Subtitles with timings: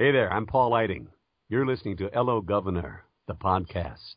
[0.00, 1.08] Hey there, I'm Paul Lighting.
[1.48, 4.14] You're listening to Hello Governor, the podcast.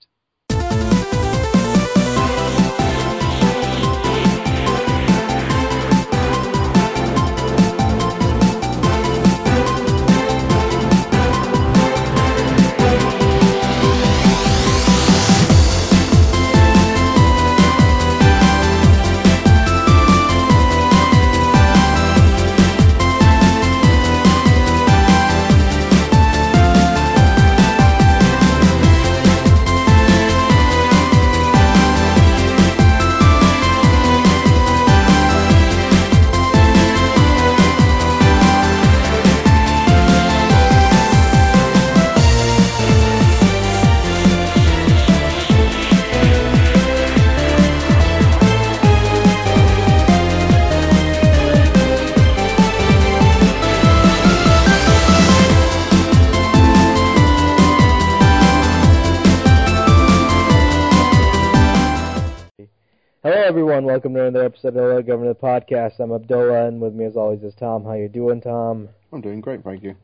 [63.91, 65.99] Welcome to another episode of the Governor Podcast.
[65.99, 67.83] I'm Abdullah, and with me, as always, is Tom.
[67.83, 68.87] How you doing, Tom?
[69.11, 69.95] I'm doing great, thank you.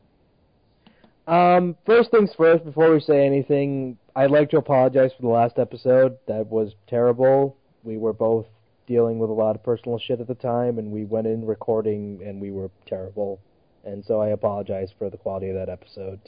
[1.26, 5.58] Um, first things first, before we say anything, I'd like to apologize for the last
[5.58, 6.18] episode.
[6.26, 7.56] That was terrible.
[7.82, 8.44] We were both
[8.86, 12.20] dealing with a lot of personal shit at the time, and we went in recording,
[12.22, 13.40] and we were terrible.
[13.86, 16.20] And so I apologize for the quality of that episode.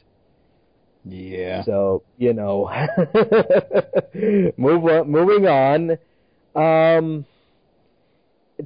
[1.05, 1.63] Yeah.
[1.65, 2.71] So you know,
[4.57, 5.99] move on, moving on.
[6.57, 7.27] Um,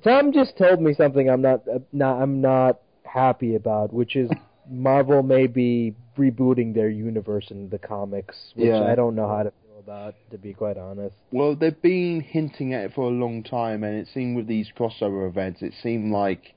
[0.02, 4.30] Tom just told me something I'm not, uh, not I'm not happy about, which is
[4.68, 8.84] Marvel may be rebooting their universe in the comics, which Yeah.
[8.84, 11.14] I don't know how to feel about, to be quite honest.
[11.32, 14.70] Well, they've been hinting at it for a long time, and it seemed with these
[14.76, 16.54] crossover events, it seemed like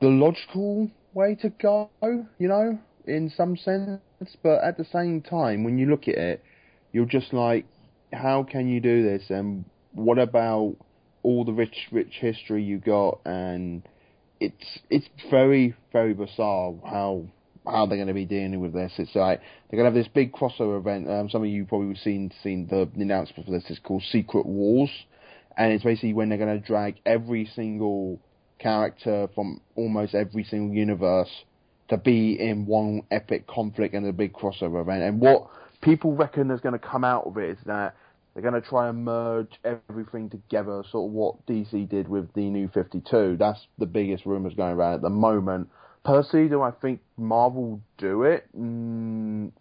[0.00, 4.00] the logical way to go, you know, in some sense.
[4.42, 6.44] But at the same time, when you look at it,
[6.92, 7.66] you're just like,
[8.12, 9.30] how can you do this?
[9.30, 10.76] And what about
[11.24, 13.18] all the rich, rich history you got?
[13.24, 13.82] And
[14.38, 17.24] it's it's very, very bizarre how
[17.66, 18.92] how they're going to be dealing with this.
[18.98, 21.10] It's like they're going to have this big crossover event.
[21.10, 23.64] Um, some of you probably have seen seen the, the announcement for this.
[23.68, 24.90] It's called Secret Wars,
[25.56, 28.20] and it's basically when they're going to drag every single
[28.58, 31.30] character from almost every single universe
[31.88, 35.02] to be in one epic conflict and a big crossover event.
[35.02, 35.48] And what
[35.82, 37.94] people reckon is going to come out of it is that
[38.34, 42.50] they're going to try and merge everything together, sort of what DC did with the
[42.50, 43.36] New 52.
[43.38, 45.68] That's the biggest rumours going around at the moment.
[46.04, 48.46] Personally, do I think Marvel will do it?
[48.58, 49.52] Mm,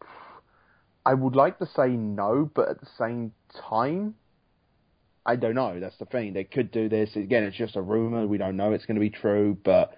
[1.05, 3.31] I would like to say no, but at the same
[3.69, 4.15] time,
[5.25, 5.79] I don't know.
[5.79, 6.33] That's the thing.
[6.33, 7.15] They could do this.
[7.15, 8.25] Again, it's just a rumor.
[8.27, 9.97] We don't know it's going to be true, but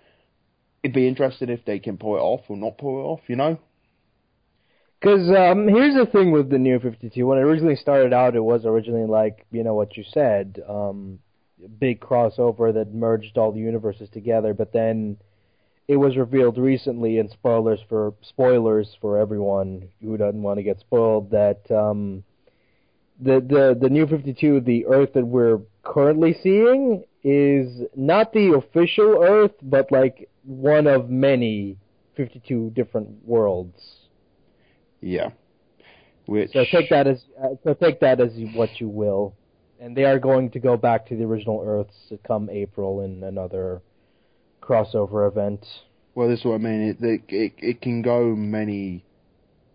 [0.84, 3.38] it'd be interesting if they can pull it off or not pull it off, you
[3.38, 3.58] know?
[5.06, 7.28] Because um, here's the thing with the New 52.
[7.28, 11.20] When it originally started out, it was originally like, you know what you said, um,
[11.80, 15.18] big crossover that merged all the universes together, but then
[15.88, 20.80] it was revealed recently in spoilers for spoilers for everyone who doesn't want to get
[20.80, 22.24] spoiled that um,
[23.22, 29.24] the the the New 52, the Earth that we're currently seeing, is not the official
[29.24, 31.78] Earth, but like one of many
[32.16, 34.05] 52 different worlds.
[35.02, 35.30] Yeah.
[36.26, 39.36] Which So take that as uh, so take that as what you will,
[39.80, 43.82] and they are going to go back to the original Earths come April in another
[44.62, 45.64] crossover event.
[46.16, 46.82] Well, this is what I mean.
[46.82, 49.06] It, it it it can go many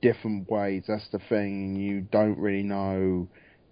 [0.02, 0.84] different ways.
[0.88, 1.76] That's the thing.
[1.76, 3.28] You don't really know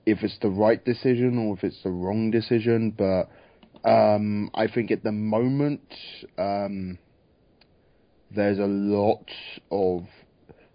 [0.06, 2.92] if it's the right decision or if it's the wrong decision.
[2.96, 3.28] But
[3.88, 5.94] um, I think at the moment
[6.38, 6.98] um,
[8.34, 9.26] there's a lot
[9.70, 10.06] of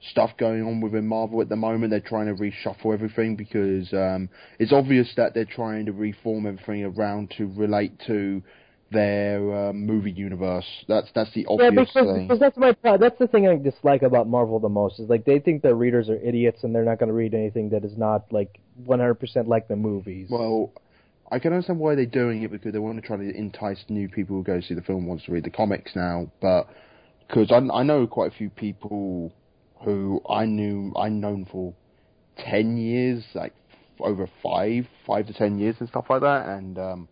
[0.09, 1.91] stuff going on within Marvel at the moment.
[1.91, 6.83] They're trying to reshuffle everything because um, it's obvious that they're trying to reform everything
[6.83, 8.41] around to relate to
[8.91, 10.65] their um, movie universe.
[10.87, 12.27] That's that's the Yeah, obvious because, thing.
[12.27, 15.39] because that's my that's the thing I dislike about Marvel the most is like they
[15.39, 18.31] think their readers are idiots and they're not going to read anything that is not
[18.31, 20.27] like 100% like the movies.
[20.29, 20.71] Well,
[21.31, 24.07] I can understand why they're doing it because they want to try to entice new
[24.07, 26.31] people who go see the film wants to read the comics now.
[26.41, 26.67] But
[27.27, 29.33] because I, I know quite a few people
[29.83, 31.73] who I knew I known for
[32.37, 33.53] ten years, like
[33.99, 37.07] over five, five to ten years and stuff like that, and um,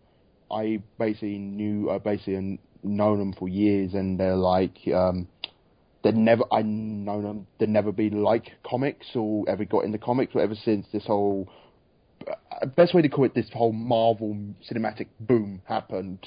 [0.50, 4.76] I basically knew, I basically known them for years, and they're like.
[4.92, 5.28] Um,
[6.02, 10.32] they'd never I known them they'd never been like comics or ever got into comics
[10.34, 11.48] but ever since this whole
[12.26, 14.36] uh, best way to call it this whole Marvel
[14.68, 16.26] cinematic boom happened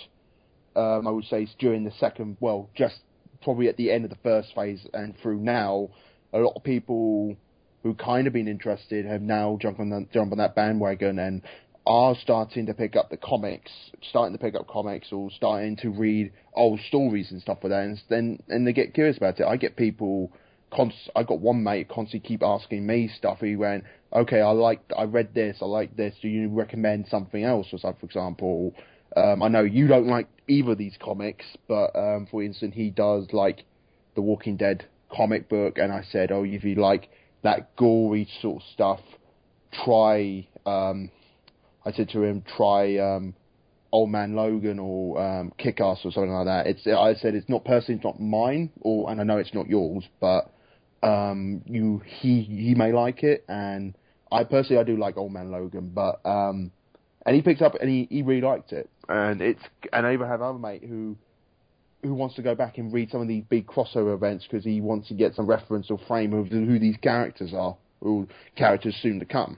[0.78, 3.02] um, I would say it's during the second well just
[3.46, 5.90] probably at the end of the first phase and through now,
[6.36, 7.36] a lot of people
[7.82, 11.42] who kind of been interested have now jumped on that, jumped on that bandwagon and
[11.88, 13.72] are starting to pick up the comics,
[14.10, 17.84] starting to pick up comics or starting to read old stories and stuff like that,
[17.84, 19.46] and then and they get curious about it.
[19.46, 20.32] I get people.
[20.74, 23.40] Const- I got one mate constantly keep asking me stuff.
[23.40, 26.16] He went, "Okay, I like, I read this, I like this.
[26.22, 28.74] Do you recommend something else?" Or something, for example,
[29.16, 32.90] um, I know you don't like either of these comics, but um, for instance, he
[32.90, 33.64] does like
[34.16, 37.10] the Walking Dead comic book, and I said, "Oh, if you like
[37.44, 39.00] that gory sort of stuff,
[39.84, 41.12] try." Um,
[41.86, 43.36] I said to him, try um,
[43.92, 46.68] Old Man Logan or um, Kick Ass or something like that.
[46.68, 49.68] It's I said it's not personally, it's not mine, or and I know it's not
[49.68, 50.52] yours, but
[51.04, 53.96] um, you he he may like it, and
[54.32, 56.72] I personally I do like Old Man Logan, but um,
[57.26, 59.62] and he picked up and he, he really liked it, and it's
[59.94, 61.16] and I even have another mate who
[62.04, 64.82] who wants to go back and read some of these big crossover events because he
[64.82, 69.20] wants to get some reference or frame of who these characters are, or characters soon
[69.20, 69.58] to come,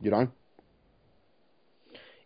[0.00, 0.28] you know.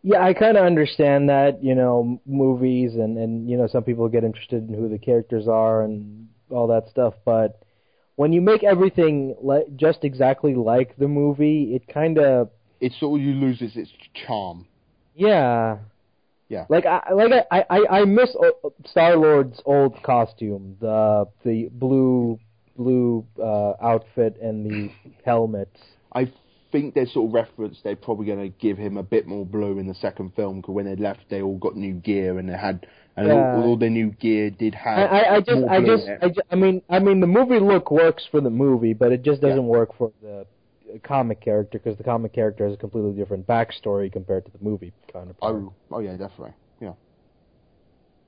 [0.02, 4.08] Yeah, I kind of understand that, you know, movies and and you know some people
[4.08, 7.60] get interested in who the characters are and all that stuff, but
[8.20, 13.18] when you make everything le- just exactly like the movie, it kind of it sort
[13.18, 13.90] of you loses its
[14.26, 14.66] charm.
[15.14, 15.78] Yeah.
[16.50, 16.66] Yeah.
[16.68, 18.36] Like I like I I, I miss
[18.84, 22.38] Star Lord's old costume, the the blue
[22.76, 24.90] blue uh outfit and the
[25.24, 25.70] helmet.
[26.12, 26.30] I
[26.72, 29.78] think there's sort of reference they're probably going to give him a bit more blue
[29.78, 32.56] in the second film because when they left they all got new gear and they
[32.56, 32.86] had
[33.16, 33.34] and Yeah.
[33.34, 36.04] all, all the new gear did have I, I just I just.
[36.22, 39.22] I, ju- I mean I mean the movie look works for the movie, but it
[39.22, 39.62] just doesn't Yeah.
[39.78, 40.46] work for the
[40.98, 44.92] comic character because the comic character has a completely different backstory compared to the movie
[45.12, 45.54] counterpart.
[45.54, 46.92] oh oh yeah definitely yeah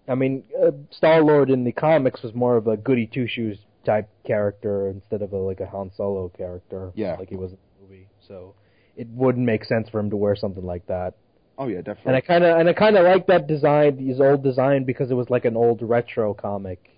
[0.08, 3.58] I mean, uh, Star Lord in the comics was more of a goody two shoes
[3.84, 7.16] type character instead of a like a Han Solo character, Yeah.
[7.18, 8.08] like he was in the movie.
[8.26, 8.54] So
[8.96, 11.14] it wouldn't make sense for him to wear something like that.
[11.58, 12.02] oh yeah definitely.
[12.08, 15.10] And I kind of and I kind of like that design, his old design, because
[15.10, 16.88] it was like an old retro comic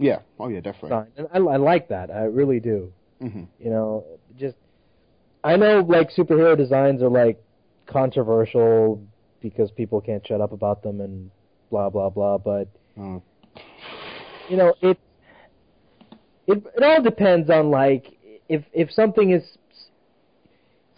[0.00, 2.10] yeah oh yeah definitely design, and I, I like that.
[2.10, 2.92] I really do.
[3.20, 4.04] hmm You know,
[4.36, 4.56] just
[5.48, 7.42] I know like superhero designs are like
[7.86, 9.02] controversial
[9.40, 11.30] because people can't shut up about them and
[11.70, 12.68] blah blah blah, but
[13.00, 13.22] oh.
[14.50, 14.98] you know it
[16.46, 18.18] it it all depends on like
[18.50, 19.42] if if something is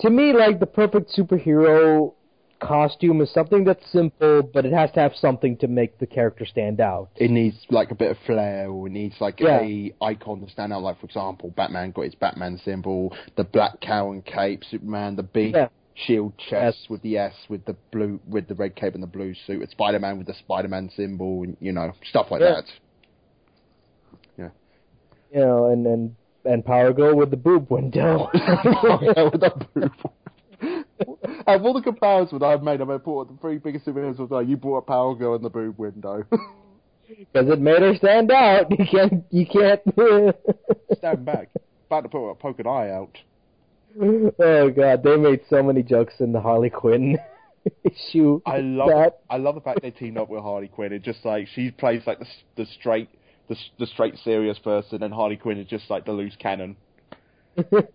[0.00, 2.12] to me like the perfect superhero
[2.60, 6.44] costume is something that's simple but it has to have something to make the character
[6.46, 9.60] stand out it needs like a bit of flair or it needs like Yeah.
[9.60, 13.80] a icon to stand out like for example Batman got his Batman symbol the black
[13.80, 15.68] cowl and cape Superman the big Yeah.
[15.94, 16.90] shield chest Yes.
[16.90, 19.98] with the S with the blue with the red cape and the blue suit Spider
[19.98, 22.54] Man with the Spider Man symbol and you know stuff like Yeah.
[22.54, 22.64] that
[24.38, 24.48] Yeah.
[25.32, 29.92] you know and and and Power Girl with the boob window with the boob.
[31.54, 34.48] Of all the comparisons I've made, I've brought the three biggest of the day.
[34.48, 36.24] You brought a Power Girl in the boob window.
[37.08, 39.80] because it made her stand out you can't you can't
[40.98, 41.48] Stand back.
[41.86, 43.18] About to put a poke an eye out.
[44.00, 47.18] oh god they made so many jokes in the harley quinn
[47.84, 50.92] issue I love that I love the fact they teamed up with Harley Quinn.
[50.92, 52.26] It just like she plays like the
[52.56, 53.08] the straight
[53.48, 56.76] the the straight serious person, and Harley Quinn is just like the loose cannon.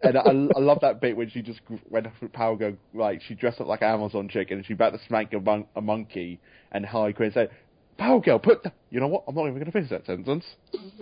[0.04, 0.22] And I,
[0.56, 1.60] I love that bit when she just
[1.90, 4.92] went when Power Girl like she dressed up like an Amazon chick and she about
[4.94, 6.40] to smack a, mon- a monkey,
[6.72, 7.50] and Harley Quinn said,
[7.98, 9.24] "Power Girl, put the-" you know what?
[9.28, 10.46] I'm not even going to finish that sentence."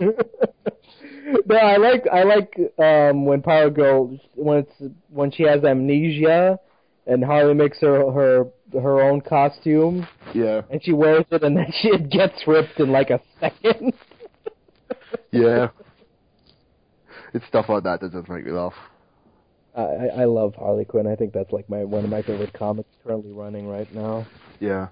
[1.46, 6.58] no, I like I like um when Power Girl when it's when she has amnesia
[7.06, 11.72] and Harley makes her her her own costume Yeah, and she wears it and then
[11.82, 13.92] she gets ripped in like a second.
[15.30, 15.68] yeah.
[17.34, 18.72] It's stuff like that that does make me laugh.
[19.76, 19.82] I
[20.22, 21.06] I love Harley Quinn.
[21.06, 24.26] I think that's like my one of my favorite comics currently running right now.
[24.60, 24.88] Yeah.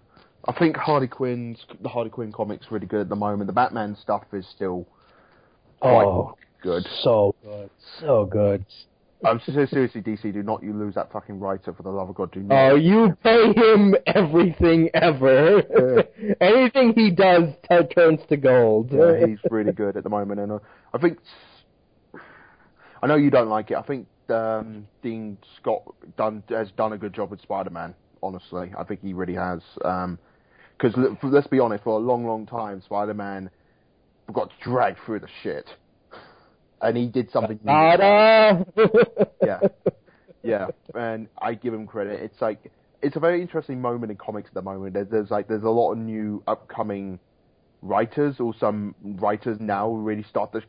[0.46, 3.46] I think Harley Quinn's the Harley Quinn comics really good at the moment.
[3.46, 4.88] The Batman stuff is still
[5.80, 6.84] quite Oh, good.
[7.02, 7.70] so good,
[8.00, 8.66] so good.
[9.24, 12.16] I'm so seriously, DC, do not you lose that fucking writer for the love of
[12.16, 12.32] God.
[12.32, 12.72] Do not.
[12.72, 15.62] Oh, you pay him everything ever.
[16.40, 18.90] Anything he does t- turns to gold.
[18.90, 20.58] Yeah, he's really good at the moment, and uh,
[20.92, 21.18] I think
[23.02, 23.76] I know you don't like it.
[23.76, 25.82] I think um, Dan Slott
[26.16, 27.94] done has done a good job with Spider-Man.
[28.22, 29.60] Honestly, I think he really has.
[29.74, 33.50] Because let's be honest, for a long, long time, Spider-Man
[34.32, 35.68] got dragged through the shit,
[36.80, 37.58] and he did something.
[37.64, 37.72] new.
[39.44, 39.60] Yeah.
[40.44, 42.20] Yeah, and I give him credit.
[42.20, 44.94] It's like it's a very interesting moment in comics at the moment.
[44.94, 47.18] There's, there's like there's a lot of new upcoming
[47.80, 50.62] writers or some writers now really start to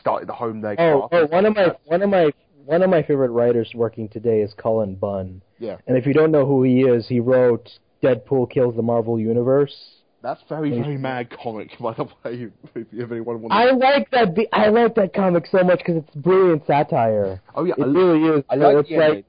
[0.00, 2.30] start to hone their Oh, oh, one of my one of my
[2.64, 5.42] one of my favorite writers working today is Cullen Bunn.
[5.58, 5.76] Yeah.
[5.86, 7.68] And if you don't know who he is, he wrote
[8.02, 9.74] Deadpool kills the Marvel Universe.
[10.20, 12.48] That's very very mad comic by the way.
[12.74, 14.36] If anyone wants, I like that.
[14.52, 17.40] I like that comic so much because it's brilliant satire.
[17.54, 18.44] oh yeah, It I, really is.
[18.50, 19.24] I like it's the like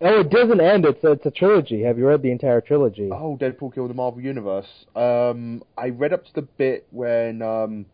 [0.00, 0.84] oh, it doesn't end.
[0.84, 1.82] It's a, it's a trilogy.
[1.82, 3.10] Have you read the entire trilogy?
[3.12, 4.66] Oh, Deadpool killed the Marvel Universe.
[4.94, 7.86] Um, I read up to the bit when, um,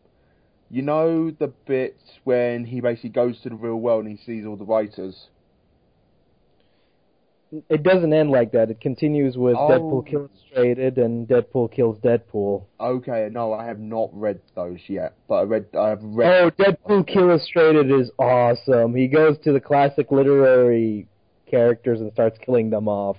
[0.71, 4.47] you know, the bit when he basically goes to the real world and he sees
[4.47, 5.27] all the writers.
[7.69, 8.71] It doesn't end like that.
[8.71, 9.69] It continues with Oh.
[9.69, 12.63] Deadpool Illustrated and Deadpool kills Deadpool.
[12.79, 15.67] Okay, no, I have not read those yet, but I read.
[15.77, 16.31] I have read.
[16.31, 18.95] Oh, Deadpool Illustrated is awesome.
[18.95, 21.09] He goes to the classic literary
[21.51, 23.17] characters and starts killing them off.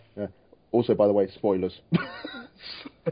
[0.71, 1.73] Also, by the way, spoilers.
[1.93, 3.11] Uh,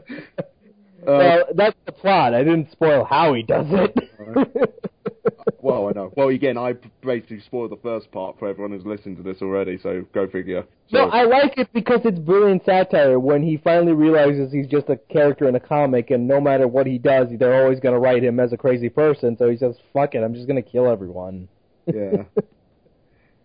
[1.06, 2.32] well, that's the plot.
[2.32, 3.94] I didn't spoil how he does it.
[5.60, 6.12] well, I know.
[6.16, 9.78] Well, again, I basically spoiled the first part for everyone who's listened to this already,
[9.82, 10.64] so go figure.
[10.88, 13.18] So, No, I like it because it's brilliant satire.
[13.18, 16.86] When he finally realizes he's just a character in a comic, and no matter what
[16.86, 19.36] he does, they're always going to write him as a crazy person.
[19.36, 21.48] So he says, "Fuck it, I'm just going to kill everyone."
[21.86, 22.24] yeah,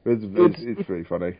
[0.05, 1.37] it's, it's it's pretty funny.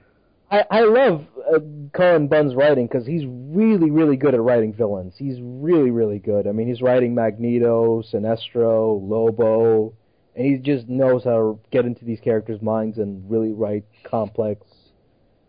[0.51, 1.59] I I love uh,
[1.93, 5.13] Cullen Bunn's writing because he's really really good at writing villains.
[5.17, 6.47] He's really really good.
[6.47, 9.93] I mean, he's writing Magneto, Sinestro, Lobo,
[10.35, 14.65] and he just knows how to get into these characters' minds and really write complex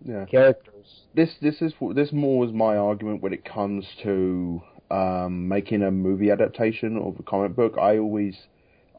[0.05, 0.25] Yeah.
[0.27, 1.03] characters.
[1.15, 5.91] this this is this more was my argument when it comes to um, making a
[5.91, 7.77] movie adaptation of a comic book.
[7.79, 8.47] I always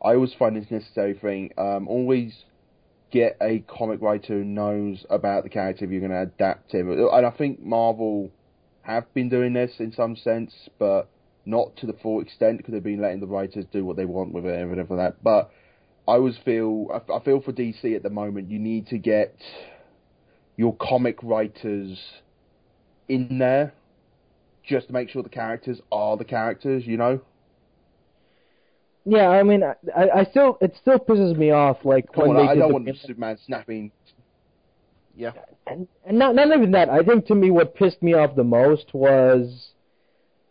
[0.01, 1.51] I always find this necessary thing.
[1.57, 2.43] Um, always
[3.11, 6.91] get a comic writer who knows about the character if you're going to adapt him.
[6.91, 8.31] And I think Marvel
[8.81, 11.09] have been doing this in some sense, but
[11.45, 14.33] not to the full extent because they've been letting the writers do what they want
[14.33, 15.23] with it and everything like that.
[15.23, 15.51] But
[16.07, 18.49] I always feel I, feel for DC at the moment.
[18.49, 19.35] You need to get
[20.55, 21.99] your comic writers
[23.07, 23.73] in there
[24.63, 27.21] just to make sure the characters are the characters, you know?
[29.09, 32.55] Yeah, I mean, I, I still it still pisses me off like when they I
[32.55, 33.91] did don't the want Superman snapping.
[35.15, 35.31] Yeah.
[35.65, 36.89] and, and not not even that.
[36.89, 39.69] I think to me what pissed me off the most was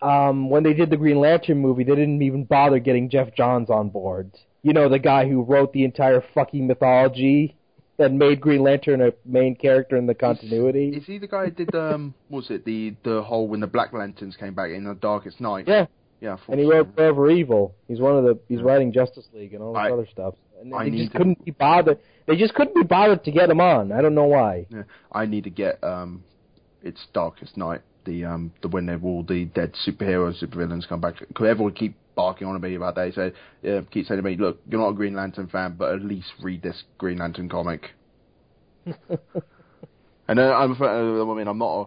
[0.01, 1.85] um when they did the Green Lantern movie.
[1.85, 4.31] They didn't even bother getting Geoff Johns on board.
[4.63, 7.55] You know, the guy who wrote the entire fucking mythology
[7.99, 10.95] that made Green Lantern a main character in the continuity.
[10.97, 13.67] Is he the guy who did um what was it the the whole when the
[13.67, 15.69] Black Lanterns came back in the Darkest Night?
[15.69, 15.87] Yeah,
[16.21, 16.37] Yeah.
[16.49, 17.75] And he wrote Forever Evil.
[17.89, 20.35] He's one of the he's writing Justice League and all this I- other stuff.
[20.61, 21.99] And they need just to- couldn't be bothered.
[22.27, 23.93] They just couldn't be bothered to get him on.
[23.93, 24.67] I don't know why.
[24.71, 24.83] Yeah.
[25.13, 26.25] I need to get um
[26.83, 31.19] it's Darkest Night, the um the when they've all the dead superheroes, supervillains come back.
[31.19, 33.05] Because everyone keep barking on me about that.
[33.05, 33.33] They say
[33.63, 36.29] yeah, keep saying to me, Look, you're not a Green Lantern fan, but at least
[36.43, 37.91] read this Green Lantern comic.
[40.29, 40.89] And then I'm, a fan-
[41.21, 41.87] uh, I mean, I'm not a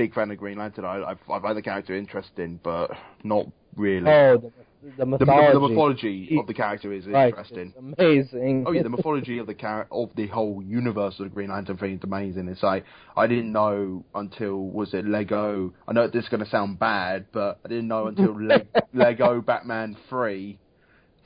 [0.00, 0.86] big fan of Green Lantern.
[0.86, 2.90] I, I've, I find the character interesting, but
[3.22, 3.44] not
[3.76, 4.10] really.
[4.10, 4.50] Oh, the,
[4.82, 5.52] the the, mythology.
[5.52, 7.74] the, the mythology of the character is right, interesting.
[7.76, 8.64] it's amazing.
[8.66, 11.76] Oh yeah, the mythology of the char- of the whole universe of the Green Lantern
[11.76, 12.48] thing is amazing.
[12.48, 15.74] It's like I didn't know until was it Lego.
[15.86, 18.64] I know this is going to sound bad, but I didn't know until Le-
[18.94, 20.58] Lego Batman Three.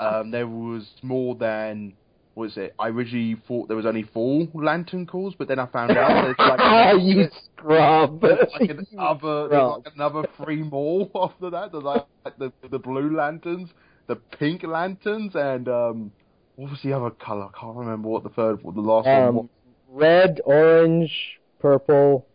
[0.01, 1.93] Um, there was more than
[2.35, 2.75] what was it?
[2.79, 6.37] I originally thought there was only four Lantern Corps, but then I found out there's
[6.39, 8.21] like you scrub.
[8.21, 9.83] there's like an You other, there's scrub.
[9.85, 11.73] like another three more after that.
[11.73, 12.07] There's like
[12.39, 13.71] the the blue lanterns,
[14.09, 16.11] the pink lanterns, and um,
[16.57, 17.47] what was the other color?
[17.55, 19.43] I can't remember what the third, what the last one was.
[19.45, 19.51] Um,
[19.89, 21.13] red, orange,
[21.61, 22.27] purple,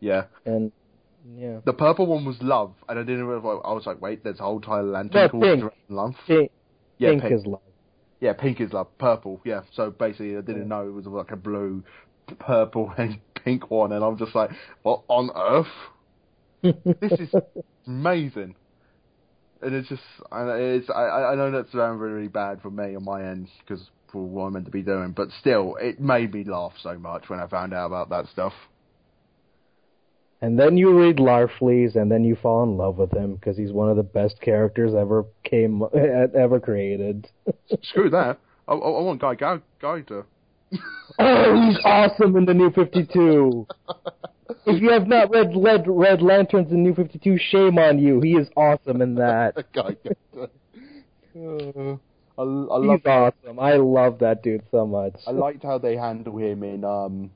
[0.00, 0.70] Yeah, and
[1.36, 3.60] yeah, the purple one was love, and I didn't realize.
[3.64, 5.72] I was like, wait, there's a whole entire lantern No, called pink.
[5.88, 6.14] love.
[6.26, 6.50] pink,
[6.98, 7.34] Yeah, pink pink.
[7.40, 7.60] is love.
[8.20, 9.62] Yeah, pink is like Purple, yeah.
[9.74, 11.84] So basically, I didn't know it was like a blue,
[12.38, 14.50] purple, and pink one, and I'm just like,
[14.82, 15.66] what on earth?
[17.00, 17.34] This is
[17.86, 18.54] amazing.
[19.60, 20.02] And it's just,
[20.32, 23.90] I, it's, I, I know that's really, really bad for me on my end because
[24.10, 27.28] for what I'm meant to be doing, but still, it made me laugh so much
[27.28, 28.52] when I found out about that stuff.
[30.44, 33.72] And then you read Larfleeze, and then you fall in love with him because he's
[33.72, 35.82] one of the best characters ever came
[36.38, 37.26] ever created.
[37.82, 38.38] Screw that.
[38.68, 40.24] I, I, I want Guy to.
[41.18, 43.66] oh, he's awesome in the New Fifty Two.
[44.66, 48.20] if you have not read Red, Red Lanterns in New Fifty Two, shame on you.
[48.20, 49.54] He is awesome in that.
[49.72, 49.96] Guy.
[50.36, 50.46] Uh,
[52.36, 53.58] I, I He's love awesome.
[53.58, 55.14] I love that dude so much.
[55.26, 57.30] I liked how they handle him in um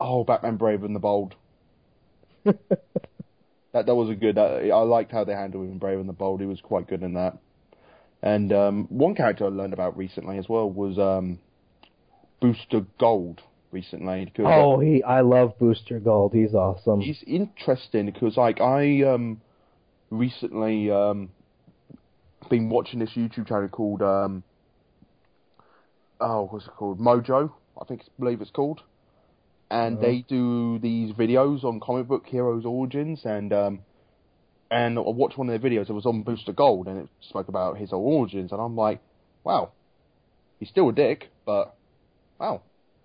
[0.00, 1.36] oh Batman Brave and the Bold.
[3.72, 4.38] that that was a good.
[4.38, 6.40] Uh, I liked how they handled him, Brave and the Bold.
[6.40, 7.38] He was quite good in that.
[8.22, 11.38] And um, one character I learned about recently as well was um,
[12.40, 13.42] Booster Gold.
[13.70, 16.32] Recently, Oh, he I love Booster Gold.
[16.32, 17.00] He's awesome.
[17.00, 19.40] he's interesting because like I um
[20.10, 21.30] recently um
[22.48, 24.44] been watching this YouTube channel called um
[26.20, 28.80] oh what's it called Mojo I think believe it's called
[29.70, 30.06] and Uh-huh.
[30.06, 33.80] they do these videos on comic book heroes origins and um
[34.70, 37.48] and I watched one of their videos it was on Booster Gold and it spoke
[37.48, 39.00] about his origins and I'm like
[39.44, 39.72] wow
[40.60, 41.74] he's still a dick but
[42.40, 42.62] wow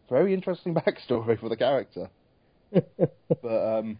[0.09, 2.09] very interesting backstory for the character
[3.41, 3.99] but um,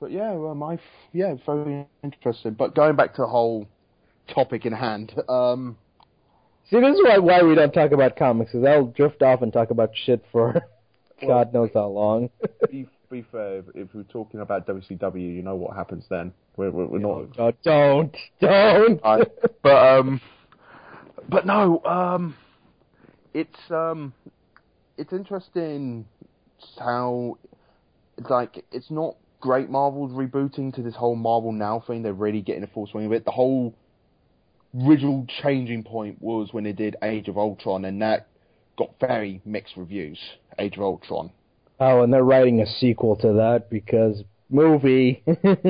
[0.00, 0.78] but yeah, well, my
[1.12, 2.54] yeah, very interesting.
[2.54, 3.68] But going back to the whole
[4.28, 5.76] topic in hand, um,
[6.72, 9.52] See, this is why why we don't talk about comics, because I'll drift off and
[9.52, 10.62] talk about shit for
[11.26, 12.30] God knows how long.
[12.70, 16.32] be, be fair, if, if we're talking about WCW, you know what happens then.
[16.56, 17.28] We're we're, we're not.
[17.38, 19.00] Oh, don't, don't.
[19.04, 19.18] I,
[19.62, 20.20] but um,
[21.28, 22.36] but no, um,
[23.34, 24.14] it's um,
[24.96, 26.06] it's interesting
[26.78, 27.36] how
[28.16, 32.02] it's like it's not great Marvel's rebooting to this whole Marvel Now thing.
[32.02, 33.26] They're really getting a full swing of it.
[33.26, 33.74] The whole
[34.78, 38.28] original changing point was when they did Age of Ultron, and that
[38.78, 40.18] got very mixed reviews.
[40.58, 41.30] Age of Ultron.
[41.80, 45.22] Oh, and they're writing a sequel to that because movie.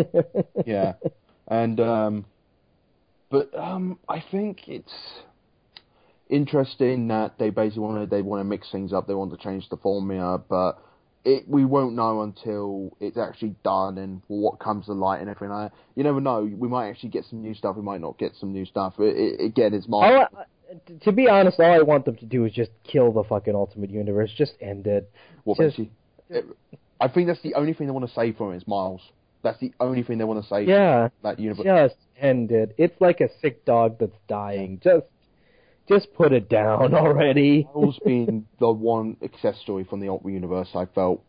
[0.66, 0.94] yeah,
[1.49, 2.25] and um,
[3.30, 4.92] but um, I think it's
[6.28, 9.06] interesting that they basically want to they want to mix things up.
[9.06, 10.82] They want to change the formula, but
[11.24, 15.54] it we won't know until it's actually done and what comes to light and everything
[15.54, 15.78] like that.
[15.94, 16.42] You never know.
[16.42, 17.76] We might actually get some new stuff.
[17.76, 18.94] We might not get some new stuff.
[18.98, 19.86] It, it, again, it's.
[19.90, 20.26] I,
[21.04, 23.90] to be honest, all I want them to do is just kill the fucking Ultimate
[23.90, 24.32] Universe.
[24.36, 25.10] Just end it.
[25.44, 25.92] What just- basically,
[26.30, 26.44] it,
[27.00, 29.00] I think that's the only thing they want to save from it is Miles.
[29.42, 30.68] That's the only thing they want to save.
[30.68, 31.64] Yeah, that universe.
[31.64, 32.74] just end it.
[32.78, 34.80] It's like a sick dog that's dying.
[34.82, 35.06] Just,
[35.88, 37.68] just put it down already.
[37.74, 41.22] Miles being the one success story from the Ultimate Universe, I felt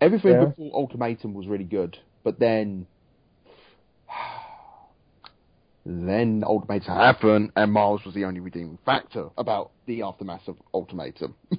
[0.00, 0.46] everything Yeah.
[0.46, 2.86] before Ultimatum was really good, but then
[5.86, 11.34] then Ultimatum happened, and Miles was the only redeeming factor about the aftermath of Ultimatum.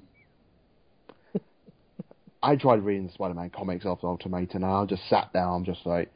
[2.41, 5.55] I tried reading the Spider-Man comics after Ultimatum, and I just sat down.
[5.55, 6.09] I'm just like,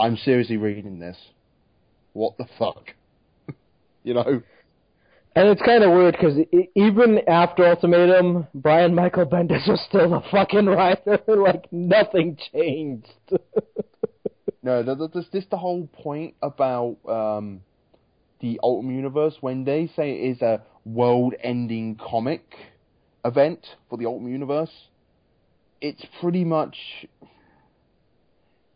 [0.00, 1.16] I'm seriously reading this.
[2.14, 2.94] What the fuck?
[4.02, 4.42] you know?
[5.38, 6.36] And it's kind of weird because
[6.74, 11.20] even after Ultimatum, Brian Michael Bendis was still the fucking writer.
[11.28, 13.06] like nothing changed.
[14.60, 17.60] No, th- th- this this the whole point about um,
[18.40, 22.42] the Ultimate Universe when they say it is a world-ending comic
[23.24, 24.72] event for the Ultimate Universe.
[25.80, 26.76] It's pretty much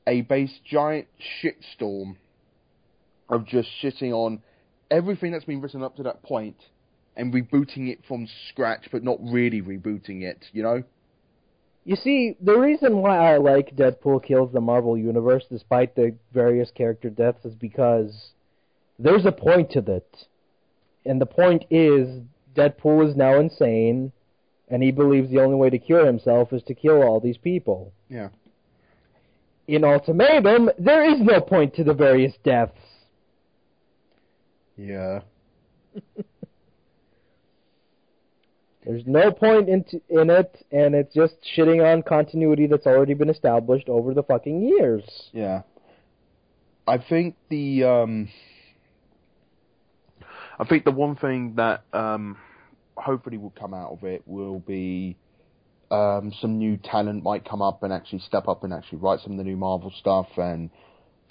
[0.07, 1.09] a base giant
[1.42, 2.14] shitstorm
[3.29, 4.40] of just shitting on
[4.93, 6.57] everything that's been written up to that point
[7.17, 10.45] and rebooting it from scratch, but not really rebooting it.
[10.53, 10.83] You know?
[11.85, 16.71] You see, the reason why I like Deadpool kills the Marvel Universe despite the various
[16.71, 18.31] character deaths is because
[18.99, 20.07] there's a point to that.
[21.05, 22.23] And the point is
[22.55, 24.13] Deadpool is now insane
[24.69, 27.93] and he believes the only way to cure himself is to kill all these people.
[28.09, 28.29] Yeah.
[29.67, 32.79] In Ultimatum, there is no point to the various deaths.
[34.77, 35.21] Yeah.
[38.85, 43.31] There's no point in, in it, and it's just shitting on continuity that's already been
[43.31, 45.05] established over the fucking years.
[45.33, 45.63] Yeah.
[46.87, 48.29] I think the um
[50.59, 52.37] I think the one thing that um
[52.97, 55.17] hopefully will come out of it will be
[55.93, 59.33] um some new talent might come up and actually step up and actually write some
[59.33, 60.71] of the new Marvel stuff and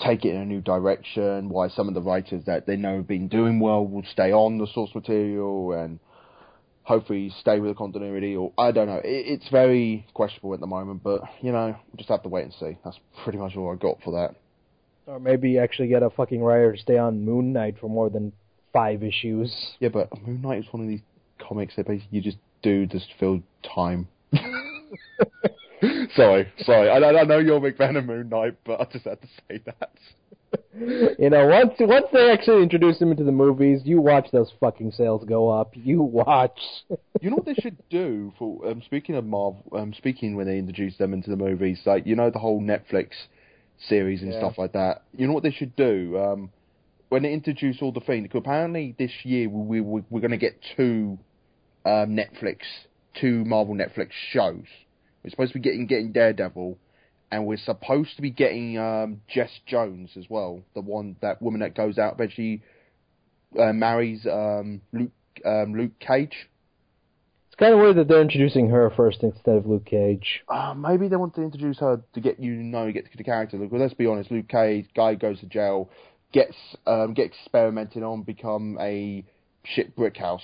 [0.06, 1.50] take it in a new direction.
[1.50, 4.58] Why some of the writers that they know have been doing well will stay on
[4.58, 6.00] the source material and
[6.84, 8.98] hopefully stay with the continuity or I don't know.
[8.98, 12.46] It, it's very questionable at the moment, but you know, we'll just have to wait
[12.46, 12.78] and see.
[12.84, 14.36] That's pretty much all I got for that.
[15.08, 18.34] Or maybe actually get a fucking writer to stay on Moon Knight for more than
[18.72, 19.54] five issues.
[19.80, 21.02] Yeah, but Moon Knight is one of these
[21.40, 24.08] comics that basically you just do just fill time.
[26.16, 26.90] sorry, sorry.
[26.90, 29.28] I, I know you're a big fan of Moon Knight, but I just had to
[29.50, 29.92] say that.
[31.18, 34.92] You know, once once they actually introduce him into the movies, you watch those fucking
[34.92, 35.72] sales go up.
[35.76, 36.60] You watch.
[37.22, 39.64] You know what they should do for um, speaking of Marvel?
[39.74, 43.10] Um, speaking when they introduce them into the movies, like you know the whole Netflix
[43.88, 44.40] series and Yeah.
[44.40, 45.04] stuff like that.
[45.16, 46.18] You know what they should do?
[46.18, 46.50] Um,
[47.10, 50.60] when they introduce all the things, apparently this year we, we we're going to get
[50.76, 51.18] two
[51.86, 52.60] um, Netflix,
[53.20, 54.66] two Marvel Netflix shows.
[55.24, 56.78] We're supposed to be getting getting Daredevil
[57.32, 61.62] and we're supposed to be getting um, Jess Jones as well, the one that woman
[61.62, 62.62] that goes out eventually
[63.58, 65.12] uh, marries um, Luke
[65.46, 66.50] um, Luke Cage.
[67.48, 70.42] It's kind of weird that they're introducing her first instead of Luke Cage.
[70.48, 73.58] Uh, maybe they want to introduce her to get you know, get the character.
[73.58, 74.32] Look, well, let's be honest.
[74.32, 75.90] Luke Cage, guy goes to jail,
[76.34, 76.56] gets
[76.86, 79.24] um, gets experimented on, become a
[79.64, 80.44] shit brick house.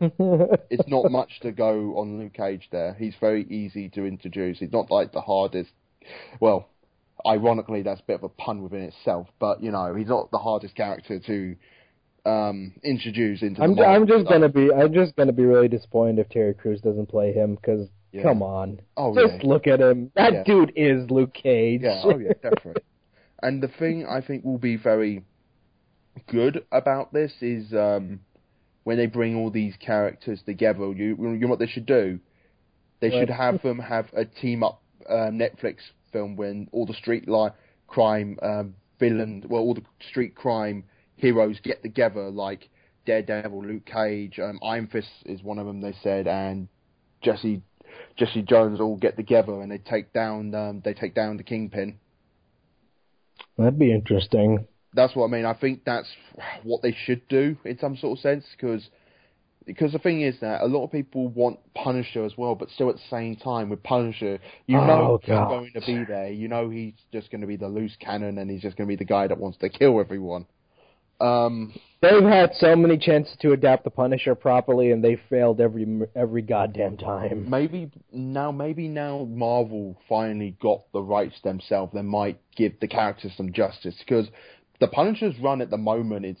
[0.00, 2.94] It's not much to go on Luke Cage there.
[2.94, 4.58] He's very easy to introduce.
[4.58, 5.70] He's not like the hardest.
[6.40, 6.68] Well,
[7.26, 9.28] ironically, that's a bit of a pun within itself.
[9.38, 11.56] But you know, he's not the hardest character to
[12.24, 13.62] um, introduce into.
[13.62, 16.80] I'm the I'm just gonna be I'm just gonna be really disappointed if Terry Crews
[16.80, 18.22] doesn't play him because Yeah.
[18.22, 19.48] come on, Oh just yeah.
[19.48, 20.12] look at him.
[20.14, 20.44] That Yeah.
[20.44, 21.80] dude is Luke Cage.
[21.82, 22.82] Yeah, oh yeah, definitely.
[23.42, 25.24] and the thing I think will be very
[26.28, 28.20] good about this is um,
[28.84, 30.92] when they bring all these characters together.
[30.92, 32.18] You, you know what they should do?
[33.00, 35.78] They should have them have a team up um, Netflix
[36.12, 37.50] film when all the street li-
[37.88, 40.84] crime um, villain, well, all the street crime
[41.16, 42.68] heroes get together, like
[43.06, 45.80] Daredevil, Luke Cage, um, Iron Fist is one of them.
[45.80, 46.68] They said, and
[47.22, 47.62] Jesse
[48.16, 51.98] Jesse Jones all get together and they take down um, they take down the Kingpin.
[53.58, 54.66] That'd be interesting.
[54.94, 55.44] That's what I mean.
[55.44, 56.08] I think that's
[56.62, 58.88] what they should do in some sort of sense because
[59.64, 62.88] because the thing is that a lot of people want Punisher as well, but still
[62.90, 65.48] at the same time with Punisher, you Oh, know he's God.
[65.48, 66.30] going to be there.
[66.30, 68.92] You know he's just going to be the loose cannon and he's just going to
[68.92, 70.46] be the guy that wants to kill everyone.
[71.20, 75.86] Um, They've had so many chances to adapt the Punisher properly, and they failed every
[76.16, 77.48] every goddamn time.
[77.48, 81.92] maybe now, maybe now Marvel finally got the rights themselves.
[81.94, 84.26] They might give the character some justice because
[84.80, 86.36] the Punisher's run at the moment is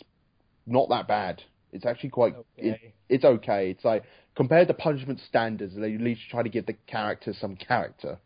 [0.66, 1.42] not that bad.
[1.72, 2.34] It's actually quite.
[2.56, 2.92] It, Okay.
[3.08, 3.70] it's okay.
[3.70, 7.56] It's like compared to punishment standards, they at least try to give the character some
[7.56, 8.18] character.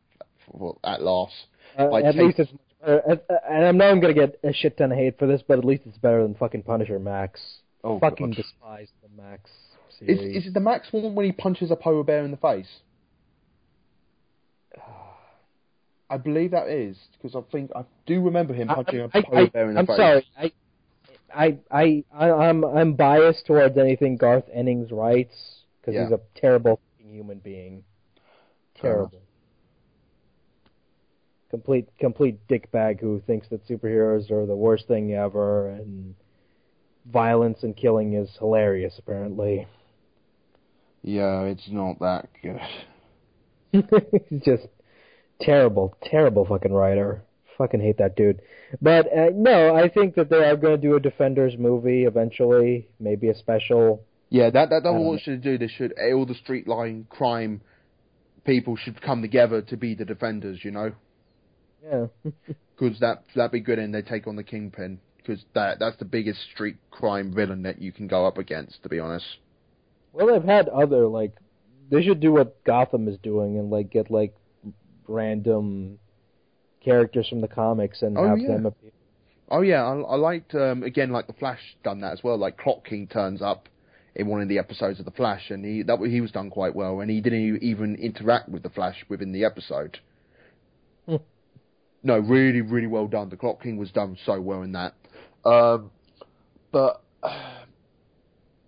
[0.50, 1.34] For, at last,
[1.78, 2.52] Uh, at take- least it's,
[2.86, 3.16] uh,
[3.50, 5.64] and I know I'm gonna get a shit ton of hate for this, but at
[5.64, 7.60] least it's better than fucking Punisher Max.
[7.84, 8.36] oh fucking God.
[8.36, 9.50] despise the Max
[10.00, 12.80] Is, is it the Max one when he punches a polar bear in the face?
[16.08, 19.42] I believe that is because I think I do remember him punching a I, polar
[19.42, 19.96] I, bear in the I'm face.
[19.96, 20.26] sorry.
[20.38, 20.52] I,
[21.34, 25.34] I, I, I, I'm, I'm biased towards anything Garth Ennis writes
[25.80, 26.04] because Yeah.
[26.04, 27.82] he's a terrible fucking human being.
[28.80, 29.20] Terrible.
[31.50, 36.14] Complete, complete dickbag who thinks that superheroes are the worst thing ever, and
[37.10, 38.94] violence and killing is hilarious.
[38.98, 39.66] Apparently,
[41.02, 42.60] Yeah, it's not that good.
[43.72, 44.66] he's just
[45.40, 47.22] terrible, terrible fucking writer.
[47.58, 48.40] Fucking hate that dude.
[48.82, 52.88] But uh, no, I think that they are going to do a Defenders movie eventually,
[53.00, 54.02] maybe a special.
[54.28, 55.56] Yeah, that that, that's Um, what they should do.
[55.56, 57.62] They should all the street line crime
[58.44, 60.58] people should come together to be the defenders.
[60.64, 60.92] You know,
[61.82, 62.06] Yeah.
[62.78, 65.00] because that that'd be good, and they take on the kingpin.
[65.16, 68.82] Because that that's the biggest street crime villain that you can go up against.
[68.82, 69.24] To be honest.
[70.12, 71.32] well, they've had other like
[71.90, 74.34] they should do what Gotham is doing and like get like
[75.08, 75.98] random
[76.84, 78.48] characters from the comics and Oh, have yeah.
[78.48, 78.90] them appear.
[79.48, 82.36] Oh yeah, I, I liked um, again like the Flash done that as well.
[82.36, 83.68] Like Clock King turns up
[84.14, 86.74] in one of the episodes of the Flash, and he that he was done quite
[86.74, 89.98] well, and he didn't even interact with the Flash within the episode.
[91.06, 91.16] Hmm.
[92.02, 93.28] No, really, really well done.
[93.28, 94.94] The Clock King was done so well in that.
[95.44, 95.90] Um,
[96.72, 97.02] but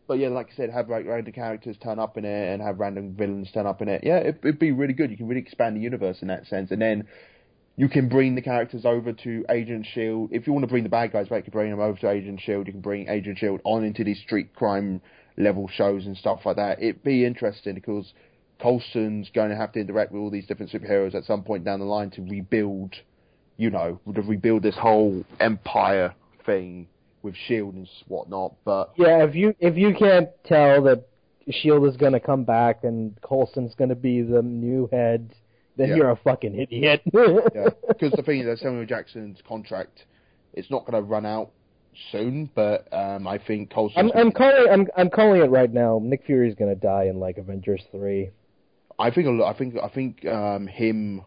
[0.09, 2.81] but yeah, like I said, have like random characters turn up in it and have
[2.81, 4.03] random villains turn up in it.
[4.03, 5.11] Yeah, it, it'd be really good.
[5.11, 7.07] You can really expand the universe in that sense, and then
[7.77, 10.31] you can bring the characters over to Agent Shield.
[10.33, 12.11] If you want to bring the bad guys back, you can bring them over to
[12.11, 12.67] Agent Shield.
[12.67, 15.01] You can bring Agent Shield on into these street crime
[15.37, 16.83] level shows and stuff like that.
[16.83, 18.13] It'd be interesting because
[18.61, 21.81] Coulson's going to have to interact with all these different superheroes at some point down
[21.81, 22.95] the line to rebuild,
[23.59, 26.89] you know, to rebuild this whole empire thing
[27.29, 28.55] with Shield and whatnot.
[28.65, 31.07] But Yeah, if you if you can't tell that
[31.51, 35.35] Shield is going to come back and Coulson's going to be the new head,
[35.77, 35.95] then Yeah.
[35.97, 37.01] you're a fucking idiot.
[37.13, 40.05] yeah, because the thing is that Samuel Jackson's contract,
[40.53, 41.51] it's not going to run out
[42.13, 42.51] soon.
[42.55, 46.01] But um, I think Coulson's I'm I'm calling I'm I'm calling it right now.
[46.03, 48.31] Nick Fury's going to die in like Avengers three.
[48.99, 51.23] I think I think I think um, him,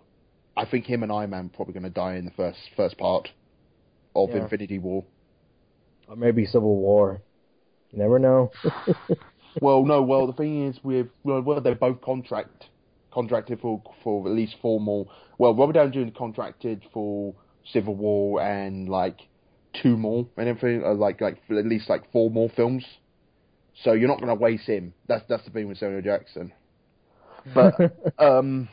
[0.57, 3.29] I think him and Iron Man probably going to die in the first first part
[4.15, 4.43] of Yeah.
[4.43, 5.05] Infinity War.
[6.11, 7.21] Or maybe Civil War.
[7.91, 8.51] You never know.
[9.61, 12.65] well, no, well the thing is with well, they're both contract
[13.11, 15.07] contracted for for at least four more.
[15.37, 16.11] Well, Robert Downey Jr.
[16.17, 17.33] contracted for
[17.71, 19.21] Civil War and like
[19.81, 22.83] two more and everything, uh, like like at least like four more films.
[23.83, 24.93] So you're not going to waste him.
[25.07, 26.51] That's that's the thing with Samuel Jackson.
[27.53, 27.75] But
[28.19, 28.67] um,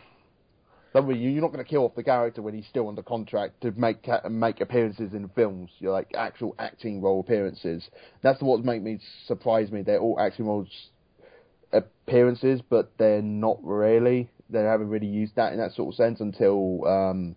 [0.94, 3.60] Way, you- you're not going to kill off the character when he's still under contract
[3.60, 5.70] to make make appearances in films.
[5.78, 7.88] You're like actual acting role appearances.
[8.22, 9.82] That's what make me surprise me.
[9.82, 10.90] They're all acting roles
[11.72, 14.30] appearances, but they're not really.
[14.50, 17.36] They haven't really used that in that sort of sense until um,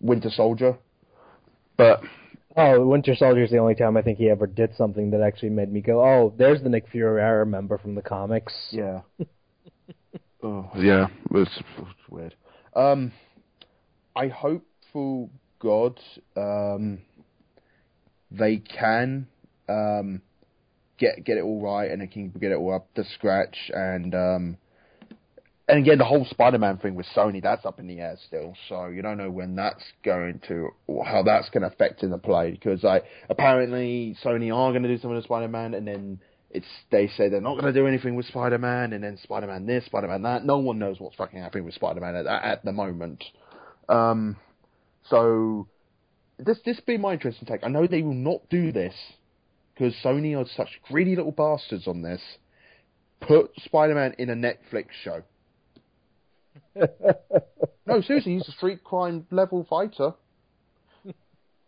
[0.00, 0.78] Winter Soldier.
[1.76, 2.02] But
[2.54, 5.48] Oh, Winter Soldier is the only time I think he ever did something that actually
[5.50, 9.02] made me go, "Oh, there's the Nick Fury I remember from the comics." Yeah.
[10.42, 12.34] oh yeah, it's, it's weird.
[12.74, 13.12] Um,
[14.14, 15.28] I hope for
[15.58, 15.98] God,
[16.36, 16.98] um,
[18.30, 19.26] they can
[19.68, 20.20] um
[20.98, 24.14] get get it all right and they can get it all up to scratch and
[24.14, 24.56] um.
[25.68, 28.54] And again, the whole Spider-Man thing with Sony, that's up in the air still.
[28.68, 30.70] So you don't know when that's going to,
[31.06, 32.50] how that's going to affect in the play.
[32.50, 33.00] Because I
[33.30, 36.20] apparently Sony are going to do something with Spider-Man, and then
[36.52, 39.84] it's they say they're not going to do anything with Spider-Man, and then Spider-Man this,
[39.86, 40.44] Spider-Man that.
[40.44, 43.24] No one knows what's fucking happening with Spider-Man at, at the moment.
[43.88, 44.36] Um,
[45.08, 45.68] so
[46.38, 47.64] this this be my interesting take.
[47.64, 48.94] I know they will not do this
[49.74, 52.20] because Sony are such greedy little bastards on this.
[53.20, 55.22] Put Spider-Man in a Netflix show.
[57.86, 60.14] No, seriously, he's a street crime level fighter.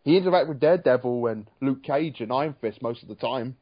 [0.03, 3.57] He interacts with Daredevil and Luke Cage and Iron Fist most of the time.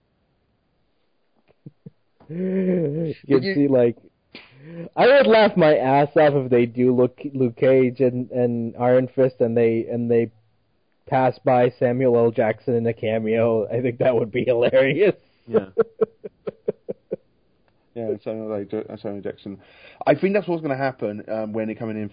[3.28, 3.98] you can see like
[4.96, 9.08] I would laugh my ass off if they do look Luke Cage and and Iron
[9.14, 10.32] Fist and they and they
[11.08, 12.32] pass by Samuel L.
[12.32, 13.68] Jackson in a cameo.
[13.68, 15.16] I think that would be hilarious.
[15.48, 15.68] Yeah.
[17.96, 18.64] Yeah, Samuel L.
[18.64, 19.60] Ja- Samuel Jackson.
[20.08, 22.10] I think that's what's going to happen um, when they come in,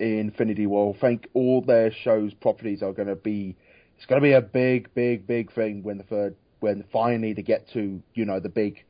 [0.00, 0.94] in Infinity War.
[0.96, 3.54] I think all their shows, properties are going to be.
[3.96, 7.42] It's going to be a big, big, big thing when the third, when finally they
[7.42, 8.84] get to you know the big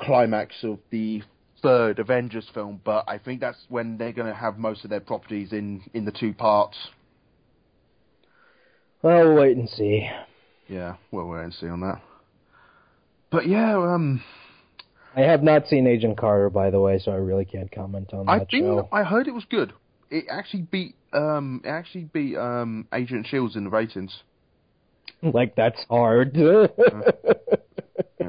[0.00, 1.22] climax of the
[1.62, 2.80] third Avengers film.
[2.84, 6.04] But I think that's when they're going to have most of their properties in in
[6.04, 6.76] the two parts.
[9.02, 10.08] well, we'll wait and see.
[10.68, 12.00] Yeah, we'll wait and see on that.
[13.30, 14.22] But yeah, um,
[15.16, 18.28] I have not seen Agent Carter, by the way, so I really can't comment on
[18.28, 18.88] I that think show.
[18.92, 19.72] I heard it was good.
[20.10, 24.22] It actually beat um it actually beat um Agent Shields in the ratings.
[25.22, 26.34] Like that's hard.
[26.34, 26.66] Yeah,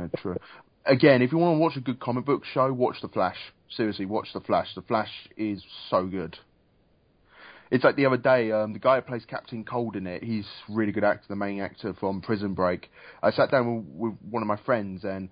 [0.17, 0.35] true.
[0.85, 3.37] Again, if you want to watch a good comic book show, watch The Flash.
[3.69, 4.73] Seriously, watch The Flash.
[4.75, 6.37] The Flash is so good.
[7.69, 10.45] It's like the other day, um, the guy who plays Captain Cold in it, he's
[10.67, 12.89] a really good actor, the main actor from Prison Break.
[13.23, 15.29] I sat down with, with one of my friends, and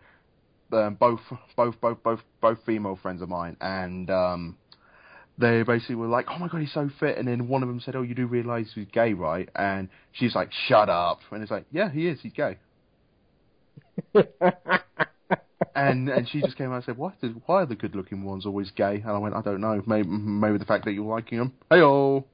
[0.72, 1.20] um, both,
[1.58, 4.58] both, both, both, both female friends of mine, and um,
[5.38, 7.82] they basically were like, "Oh my god, he's so fit," and then one of them
[7.82, 11.52] said, "Oh, you do realise he's gay, right?" And she's like, "Shut up!" And it's
[11.52, 12.20] like, "Yeah, he is.
[12.22, 12.58] He's gay."
[15.76, 17.14] and and she just came out and said, "Why?
[17.22, 19.82] The, why are the good-looking ones always gay?" And I went, "I don't know.
[19.86, 21.54] Maybe maybe the fact that you're liking them.
[21.70, 22.26] Hey oh."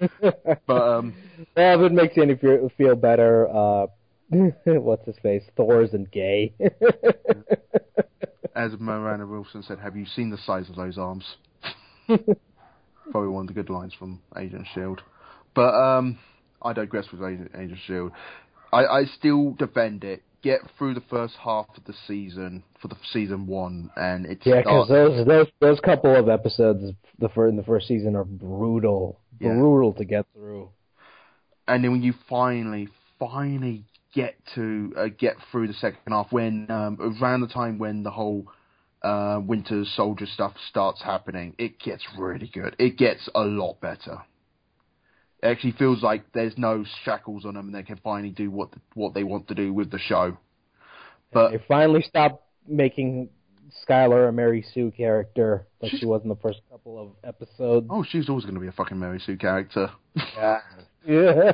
[0.66, 1.14] But um,
[1.56, 3.86] well, if it makes you any feel, feel better, uh,
[4.64, 5.42] what's his face?
[5.56, 6.54] Thor isn't gay.
[8.56, 11.24] as Miranda Wilson said, "Have you seen the size of those arms?"
[12.06, 15.02] Probably one of the good lines from Agent Shield.
[15.54, 16.18] But um,
[16.62, 18.12] I digress with Agent, Agent Shield.
[18.72, 20.22] I, I still defend it.
[20.42, 24.58] Get through the first half of the season for the season one, and it's yeah,
[24.58, 26.82] because those those those couple of episodes
[27.18, 29.50] the fir- in the first season are brutal, Yeah.
[29.54, 30.70] brutal to get through.
[31.68, 32.88] and then when you finally,
[33.20, 38.02] finally get to uh, get through the second half, when um, around the time when
[38.02, 38.46] the whole
[39.02, 42.74] uh, Winter Soldier stuff starts happening, it gets really good.
[42.78, 44.22] It gets a lot better.
[45.42, 48.70] It actually feels like there's no shackles on them, and they can finally do what
[48.94, 50.36] what they want to do with the show.
[51.32, 53.28] But They finally stopped making
[53.88, 57.86] Skylar a Mary Sue character like she was in the first couple of episodes.
[57.90, 59.90] oh, she's always going to be a fucking Mary Sue character.
[60.14, 60.58] Yeah.
[61.04, 61.50] Yeah.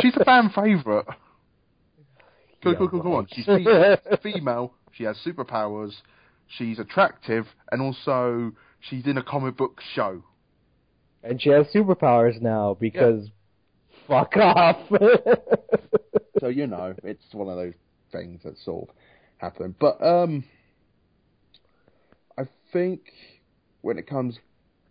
[0.00, 1.06] she's a fan favorite.
[2.64, 3.28] Go, Yeah, go, go, go on.
[3.30, 4.74] She's fe- female.
[4.90, 5.92] She has superpowers.
[6.58, 10.24] She's attractive, and also she's in a comic book show.
[11.24, 13.28] And she has superpowers now because
[14.06, 14.76] fuck off.
[16.44, 17.72] So you know, it's one of those
[18.12, 18.94] things that sort of
[19.38, 19.74] happen.
[19.80, 20.44] But um,
[22.36, 23.00] I think
[23.80, 24.38] when it comes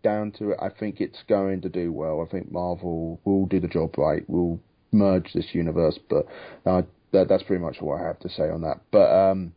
[0.03, 2.25] down to it, I think it's going to do well.
[2.27, 4.27] I think Marvel will do the job right.
[4.27, 4.59] Will
[4.91, 6.25] merge this universe, but
[6.65, 8.81] uh, that, that's pretty much what I have to say on that.
[8.91, 9.53] But um,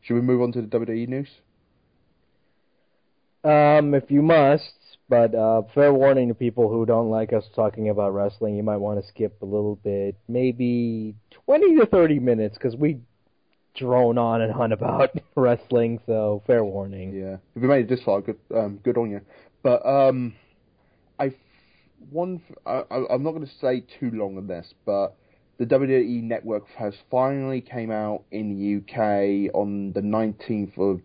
[0.00, 1.28] should we move on to the WWE news?
[3.44, 4.72] Um, if you must,
[5.12, 8.78] but uh, fair warning to people who don't like us talking about wrestling, you might
[8.78, 12.98] want to skip a little bit, maybe 20 to 30 minutes, because we
[13.76, 17.12] drone on and on about wrestling, so fair warning.
[17.12, 19.20] Yeah, if you made this far, good, um, good on you.
[19.62, 20.32] But um,
[21.18, 21.34] I
[22.10, 25.14] one I, I'm not going to say too long on this, but
[25.58, 31.02] the WWE Network has finally came out in the UK on the 19th of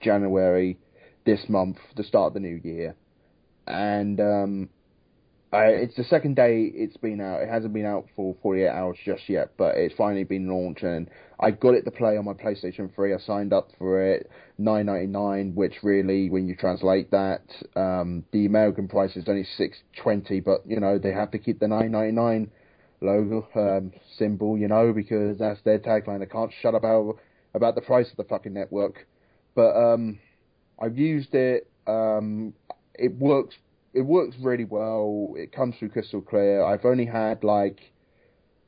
[0.00, 0.78] January
[1.26, 2.96] this month, the start of the new year,
[3.66, 4.68] and um,
[5.52, 7.42] I, it's the second day it's been out.
[7.42, 11.10] It hasn't been out for 48 hours just yet, but it's finally been launched, and
[11.38, 13.14] I got it to play on my PlayStation 3.
[13.14, 17.42] I signed up for it, 9.99, which really, when you translate that,
[17.76, 21.66] um, the American price is only 6.20, but you know they have to keep the
[21.66, 22.48] 9.99
[23.02, 26.20] logo um, symbol, you know, because that's their tagline.
[26.20, 27.18] They can't shut up about
[27.54, 29.06] about the price of the fucking network.
[29.54, 30.18] But um,
[30.80, 31.68] I've used it.
[31.86, 32.54] Um,
[32.94, 33.54] it works
[33.94, 35.34] it works really well.
[35.36, 36.64] It comes through crystal clear.
[36.64, 37.92] I've only had like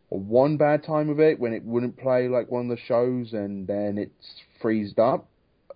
[0.09, 3.67] one bad time with it when it wouldn't play like one of the shows, and
[3.67, 5.29] then it's freezed up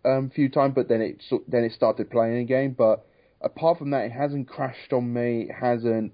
[0.04, 0.74] um, a few times.
[0.74, 2.74] But then it then it started playing again.
[2.76, 3.06] But
[3.40, 5.48] apart from that, it hasn't crashed on me.
[5.48, 6.12] It hasn't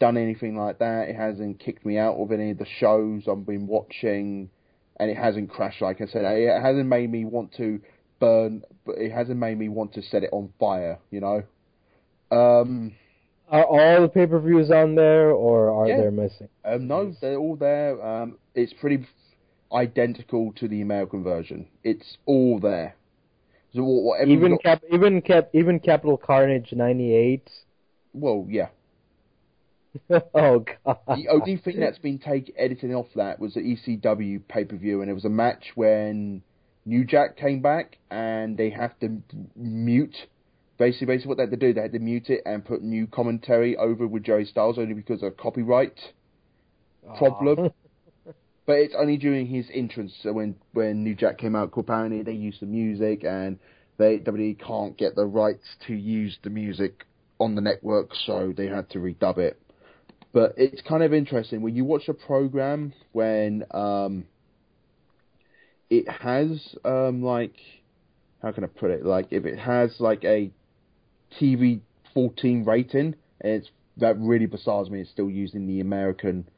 [0.00, 1.08] done anything like that.
[1.08, 4.50] It hasn't kicked me out of any of the shows I've been watching,
[4.98, 5.80] and it hasn't crashed.
[5.80, 7.80] Like I said, it hasn't made me want to
[8.18, 10.98] burn, but it hasn't made me want to set it on fire.
[11.12, 11.42] You know.
[12.32, 12.92] Um,
[13.48, 16.00] are all the pay per views on there, or are yeah.
[16.02, 16.48] they missing?
[16.64, 18.04] Um, no, they're all there.
[18.04, 19.06] Um, it's pretty
[19.72, 21.68] identical to the American version.
[21.84, 22.96] It's all there.
[23.74, 27.48] So whatever even cap, even cap, even Capital Carnage '98.
[28.14, 28.68] Well, yeah.
[30.34, 30.98] oh god.
[31.08, 35.02] The only thing that's been taken editing off that was the ECW pay per view,
[35.02, 36.42] and it was a match when
[36.86, 39.22] New Jack came back, and they have to
[39.54, 40.16] mute
[40.78, 43.06] basically, basically what they had to do, they had to mute it and put new
[43.06, 45.98] commentary over with Joey Styles only because of copyright
[47.18, 47.70] problem.
[48.66, 52.32] but it's only during his entrance, so when when New Jack came out, apparently they
[52.32, 53.58] used the music and
[53.98, 57.04] they WWE can't get the rights to use the music
[57.38, 59.60] on the network, so they had to redub it.
[60.32, 64.24] But it's kind of interesting when you watch a program when um,
[65.90, 67.54] it has um, like
[68.40, 69.04] how can I put it?
[69.04, 70.50] Like if it has like a
[71.40, 71.80] TV
[72.14, 75.00] 14 rating, and it's that really bizarres me.
[75.00, 76.48] It's still using the American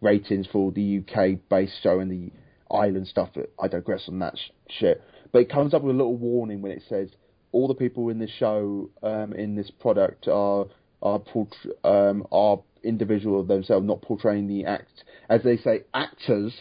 [0.00, 2.30] ratings for the UK based show and the
[2.70, 3.30] island stuff.
[3.60, 5.02] I digress on that sh- shit.
[5.32, 7.08] But it comes up with a little warning when it says
[7.52, 10.66] all the people in this show um, in this product are
[11.02, 16.54] are port- um, are individual themselves, not portraying the act as they say actors.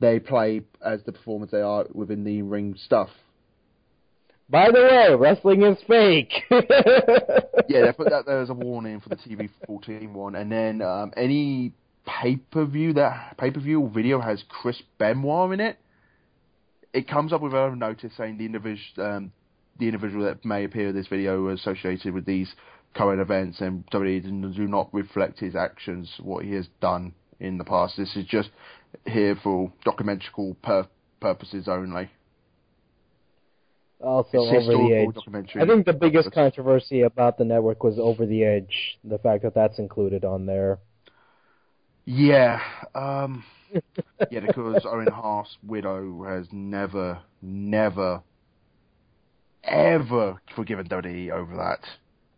[0.00, 3.10] They play as the performers they are within the ring stuff.
[4.48, 6.32] By the way, wrestling is fake.
[6.50, 10.82] yeah, they put that there as a warning for the TV 14 one, and then
[10.82, 11.72] um, any
[12.06, 15.78] pay per view that pay per view video has Chris Benoit in it.
[16.92, 19.32] It comes up with a notice saying the individual um,
[19.78, 22.52] the individual that may appear in this video was associated with these
[22.94, 27.64] current events, and WWE do not reflect his actions, what he has done in the
[27.64, 27.96] past.
[27.96, 28.50] This is just
[29.06, 30.86] here for documentary pur-
[31.20, 32.10] purposes only
[34.00, 35.54] also over the edge.
[35.56, 39.54] I think the biggest controversy about the network was over the edge, the fact that
[39.54, 40.78] that's included on there.
[42.04, 42.60] Yeah,
[42.94, 43.44] um,
[44.30, 48.22] yeah, because Owen Hart's widow has never, never,
[49.62, 51.80] ever forgiven WWE over that.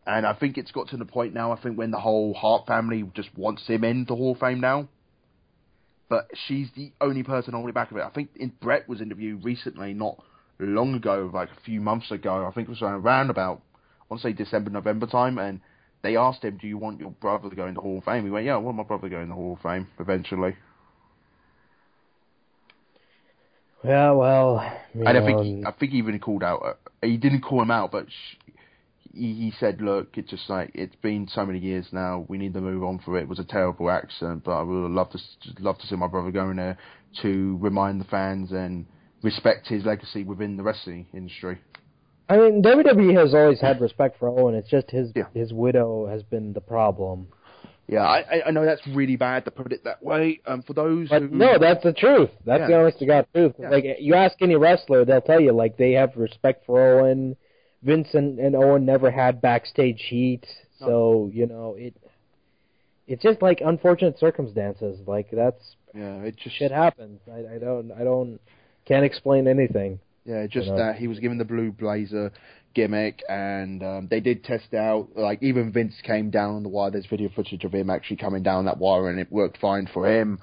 [0.06, 1.50] And I think it's got to the point now.
[1.50, 4.60] I think when the whole Hart family just wants him in the Hall of Fame
[4.60, 4.88] now,
[6.08, 8.04] but she's the only person holding back of it.
[8.04, 10.22] I think in Bret was interviewed recently, not
[10.58, 12.46] long ago, like a few months ago.
[12.46, 15.60] I think it was around about, I want to say December, November time, and
[16.02, 18.24] they asked him, "Do you want your brother to go in the Hall of Fame?"
[18.24, 20.56] He went, "Yeah, I want my brother to go in the Hall of Fame eventually."
[23.84, 24.58] Yeah, well,
[24.94, 26.62] and I think he, I think he even called out.
[26.64, 28.06] Uh, he didn't call him out, but
[29.12, 32.24] he, he said, "Look, it's just like it's been so many years now.
[32.28, 33.22] We need to move on from it.
[33.22, 35.18] It was a terrible accident, but I would love to
[35.60, 36.78] love to see my brother going there
[37.22, 38.86] to remind the fans and
[39.22, 41.58] respect his legacy within the wrestling industry.
[42.28, 44.54] I mean, WWE has always had respect for Owen.
[44.54, 45.26] It's just his yeah.
[45.32, 47.28] his widow has been the problem.
[47.88, 50.40] Yeah, I I know that's really bad to put it that way.
[50.44, 52.30] Um, for those but who no, that's the truth.
[52.44, 52.66] That's yeah.
[52.66, 53.54] the honest to God truth.
[53.58, 53.70] Yeah.
[53.70, 57.36] Like you ask any wrestler, they'll tell you like they have respect for Owen.
[57.82, 60.44] Vince and, and Owen never had backstage heat,
[60.80, 60.86] no.
[60.86, 61.94] so you know it.
[63.06, 64.98] It's just like unfortunate circumstances.
[65.06, 67.20] Like that's yeah, it just shit happens.
[67.32, 68.40] I, I don't I don't
[68.86, 70.00] can't explain anything.
[70.24, 70.78] Yeah, just you know?
[70.78, 72.32] that he was given the blue blazer
[72.74, 75.08] gimmick, and um, they did test out.
[75.14, 76.90] Like even Vince came down on the wire.
[76.90, 80.10] There's video footage of him actually coming down that wire, and it worked fine for
[80.10, 80.40] him.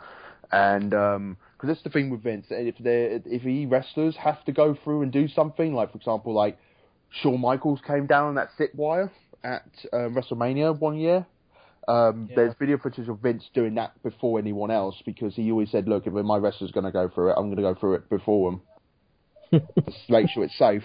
[0.51, 4.51] And because um, that's the thing with Vince, if they if he wrestlers have to
[4.51, 6.57] go through and do something, like for example, like
[7.21, 9.11] Shawn Michaels came down on that sit wire,
[9.43, 11.25] at uh, WrestleMania one year.
[11.88, 12.36] Um, Yeah.
[12.38, 16.07] There's video footage of Vince doing that before anyone else because he always said, "Look,
[16.07, 18.53] if my wrestler's going to go through it, I'm going to go through it before
[18.53, 18.61] him,
[19.86, 20.84] just make sure it's safe."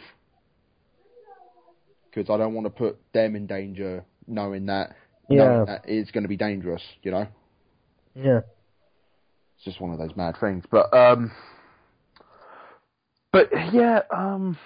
[2.11, 4.97] Because I don't want to put them in danger, knowing that,
[5.29, 5.45] Yeah.
[5.45, 6.83] knowing that it's going to be dangerous.
[7.03, 7.27] You know.
[8.15, 8.41] Yeah.
[9.57, 10.65] It's just one of those mad things.
[10.71, 11.31] But um,
[13.33, 14.57] but yeah, um,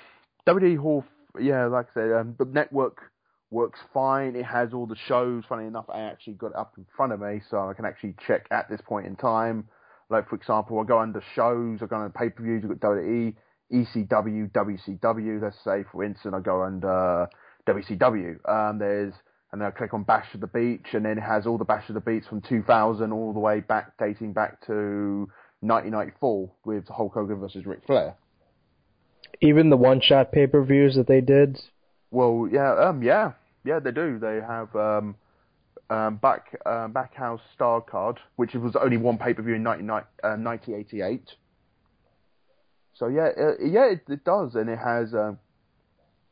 [0.46, 1.04] WWE Hall.
[1.40, 3.10] Yeah, like I said, um, the network
[3.52, 4.34] works fine.
[4.34, 5.44] It has all the shows.
[5.48, 8.14] Funny enough, I actually got it up in front of me, so I can actually
[8.26, 9.68] check at this point in time.
[10.10, 11.78] Like for example, I go under shows.
[11.82, 12.64] I go under pay per views.
[12.64, 13.34] I've got WWE,
[13.72, 15.42] ECW, WCW.
[15.42, 17.28] Let's say, for instance, I go under
[17.66, 18.48] WCW.
[18.48, 19.14] Um, there's
[19.52, 21.64] and then I click on Bash of the Beach, and then it has all the
[21.64, 25.28] Bash of the Beach from 2000 all the way back, dating back to
[25.60, 28.16] 1994 with Hulk Hogan versus Ric Flair.
[29.42, 31.60] Even the one shot pay per views that they did.
[32.10, 33.32] Well, yeah, um, yeah,
[33.64, 34.18] yeah, they do.
[34.18, 35.16] They have um,
[35.90, 39.90] um, back um, Backhouse Star Card, which was only one pay per view in 19,
[39.90, 41.30] uh, 1988.
[42.94, 45.14] So yeah, uh, yeah, it, it does, and it has.
[45.14, 45.38] Um,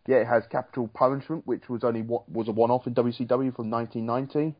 [0.06, 3.70] yeah, it has Capital Punishment, which was only what was a one-off in WCW from
[3.70, 4.56] 1990.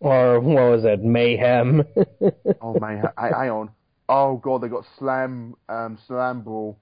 [0.00, 1.02] Or what was it?
[1.02, 1.84] Mayhem.
[2.60, 3.70] Oh h- hang on.
[4.08, 6.78] Oh god, they got Slam, um, Slam Brawl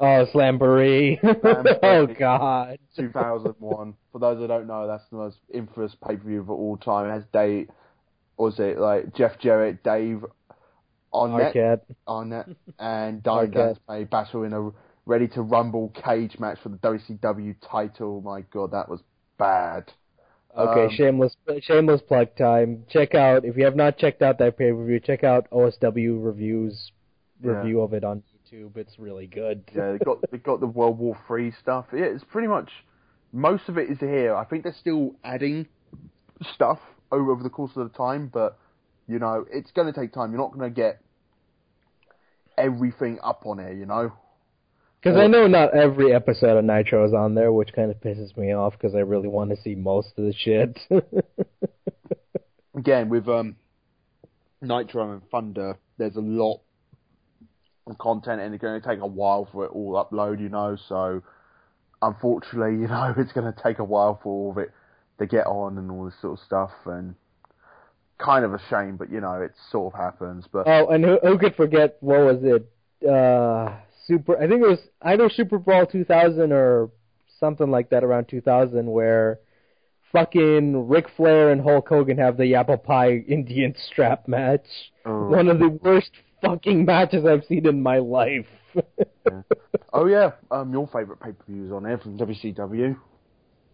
[0.00, 1.18] oh, Slamboree.
[1.82, 2.78] Oh God.
[2.96, 3.94] 2001.
[4.12, 7.08] For those that don't know, that's the most infamous pay per view of all time.
[7.08, 7.68] It has Dave,
[8.36, 10.24] was it like Jeff Jarrett, Dave
[11.14, 11.80] Arnett, Arquette.
[12.08, 12.46] Arnett,
[12.78, 13.76] and Arquette.
[13.88, 14.70] Gaspay battle in a
[15.06, 18.20] ready to rumble cage match for the WCW title.
[18.22, 19.00] My god, that was
[19.38, 19.92] bad.
[20.56, 22.84] Okay, Um, shameless shameless plug time.
[22.88, 25.00] Check out if you have not checked out that pay per view.
[25.00, 26.92] Check out OSW reviews
[27.42, 27.52] Yeah.
[27.52, 28.22] review of it on
[28.52, 28.76] YouTube.
[28.76, 29.64] It's really good.
[29.74, 31.86] Yeah, they got they got the World War Three stuff.
[31.92, 32.70] Yeah, it's pretty much
[33.32, 34.34] most of it is here.
[34.34, 35.66] I think they're still adding
[36.54, 36.78] stuff
[37.10, 38.58] over, over the course of the time, but
[39.08, 40.30] you know, it's going to take time.
[40.30, 41.00] You're not going to get
[42.56, 44.12] everything up on here, you know.
[45.02, 48.36] Because I know not every episode of Nitro is on there, which kind of pisses
[48.36, 50.78] me off because I really want to see most of the shit.
[52.76, 53.56] Again, with um,
[54.60, 56.60] Nitro and Thunder, there's a lot of
[57.98, 60.76] content, and it's going to take a while for it all upload, you know.
[60.88, 61.22] So,
[62.00, 64.70] unfortunately, you know, it's going to take a while for all of it
[65.18, 67.14] to get on and all this sort of stuff, and
[68.18, 70.46] kind of a shame, but you know, it sort of happens.
[70.50, 73.08] But oh, and who, who could forget what was it?
[73.08, 73.74] Uh,
[74.06, 74.36] Super.
[74.36, 76.90] I think it was either SuperBrawl 2000 or
[77.38, 79.38] something like that around 2000, where
[80.12, 84.66] fucking Ric Flair and Hulk Hogan have the apple pie Indian strap match.
[85.04, 85.28] Oh.
[85.28, 86.10] One of the worst
[86.42, 88.46] fucking matches I've seen in my life.
[89.92, 92.96] oh yeah, um, your favourite pay per views on there from WCW?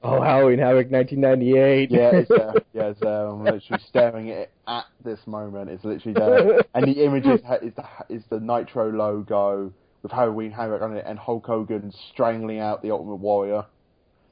[0.03, 1.91] oh, Halloween Havoc 1998.
[1.91, 2.55] Yeah, it's there.
[2.73, 3.27] Yeah, it's there.
[3.27, 5.71] I'm literally staring at it at this moment.
[5.71, 10.53] It's literally there, and the image is, is the is the Nitro logo with Halloween
[10.53, 13.65] Havoc on it, and Hulk Hogan strangling out the Ultimate Warrior.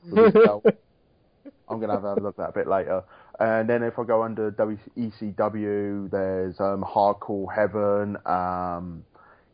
[0.04, 0.64] with his belt.
[1.68, 3.02] I'm gonna have a look at that a bit later.
[3.38, 9.04] And then if I go under WECW, there's um, Hardcore Heaven, um,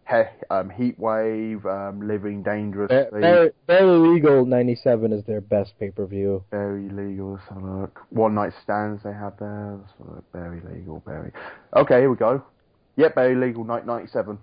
[0.08, 3.20] he- um, Heatwave, um, Living Dangerously.
[3.20, 6.44] Very, barely legal 97 is their best pay per view.
[6.50, 7.32] Barely legal.
[7.34, 8.00] Let's have a look.
[8.10, 9.78] One night stands they have there.
[9.80, 10.22] Let's.
[10.32, 11.02] Barely legal.
[11.06, 11.32] Very.
[11.74, 12.42] Okay, here we go.
[12.96, 13.64] Yep, barely legal.
[13.64, 14.38] Night ninety seven.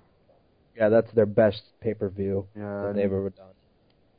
[0.76, 2.92] Yeah, that's their best pay per view Yeah.
[2.94, 3.48] they've ever done.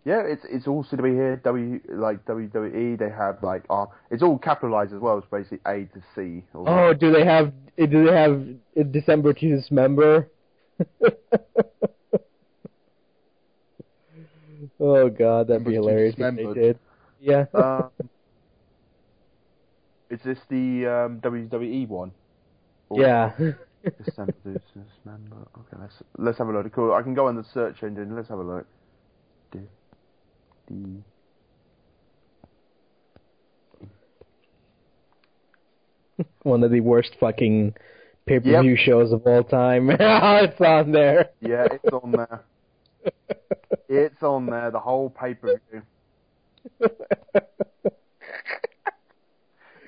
[0.04, 1.36] Yeah, it's it's all to be here.
[1.44, 2.98] W like WWE.
[2.98, 5.18] They have like uh, it's all capitalized as well.
[5.18, 6.42] It's basically A to C.
[6.54, 7.52] or- Oh, do they have?
[7.76, 8.42] Do they have
[8.78, 10.28] uh, December to Dismember?
[14.80, 16.78] oh God, that'd be hilarious if they did.
[17.20, 17.44] Yeah.
[17.52, 17.90] Um,
[20.10, 22.12] is this the um, WWE one?
[22.88, 23.32] Or- yeah.
[24.04, 25.36] December to December.
[25.58, 26.70] Okay, let's let's have a look.
[26.72, 26.94] Cool.
[26.94, 28.14] I can go on the search engine.
[28.14, 28.66] Let's have a look.
[30.70, 31.02] D.
[36.42, 37.74] One of the worst fucking
[38.26, 39.90] pay per view shows of all time.
[39.98, 41.30] it's on there.
[41.40, 42.44] Yeah, it's on there.
[43.88, 44.70] It's on there.
[44.70, 45.82] The whole pay per view.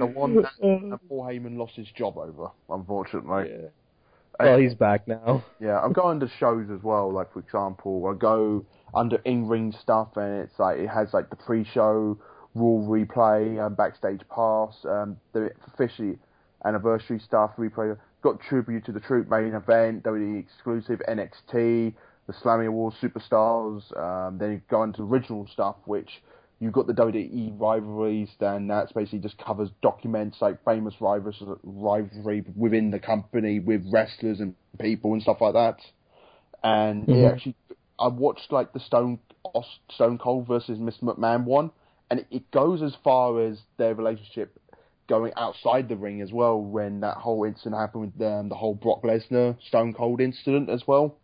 [0.02, 3.50] The one that, that Paul Heyman lost his job over, unfortunately.
[3.50, 3.68] Yeah.
[4.40, 5.44] Well, he's back now.
[5.60, 7.12] Yeah, I'm going to shows as well.
[7.12, 8.64] Like for example, I go
[8.94, 12.18] under in ring stuff, and it's like it has like the pre-show,
[12.54, 16.18] Raw replay, um, backstage pass, um, the officially
[16.64, 17.96] anniversary stuff replay.
[18.22, 21.94] Got tribute to the Troop main event, WWE exclusive NXT,
[22.26, 23.82] the Slammy Awards Superstars.
[23.98, 26.22] Um, then you go into original stuff, which
[26.62, 32.44] You've got the WWE rivalries, then that's basically just covers documents like famous rivalries, rivalry
[32.54, 35.78] within the company with wrestlers and people and stuff like that.
[36.62, 37.16] And Mhm.
[37.16, 37.56] it actually,
[38.02, 39.20] I watched like the Stone
[39.90, 41.04] Stone Cold versus Mr.
[41.04, 41.70] McMahon one,
[42.10, 44.58] and it, goes as far as their relationship
[45.08, 46.60] going outside the ring as well.
[46.60, 50.82] When that whole incident happened with um, the whole Brock Lesnar Stone Cold incident as
[50.86, 51.16] well.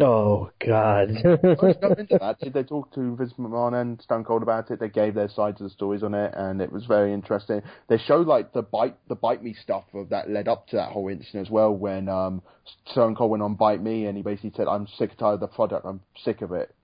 [0.00, 1.10] Oh God.
[1.22, 2.36] Let's go into that.
[2.40, 4.80] Did they talk to Vince McMahon and Stone Cold about it?
[4.80, 7.60] They gave their sides of the stories on it, and it was very interesting.
[7.88, 10.92] They showed like the bite, the bite me stuff of that led up to that
[10.92, 11.76] whole incident as well.
[11.76, 12.42] When um,
[12.90, 15.40] Stone Cold went on bite me, and he basically said, "I'm sick and tired of
[15.40, 15.84] the product.
[15.84, 16.74] I'm sick of it."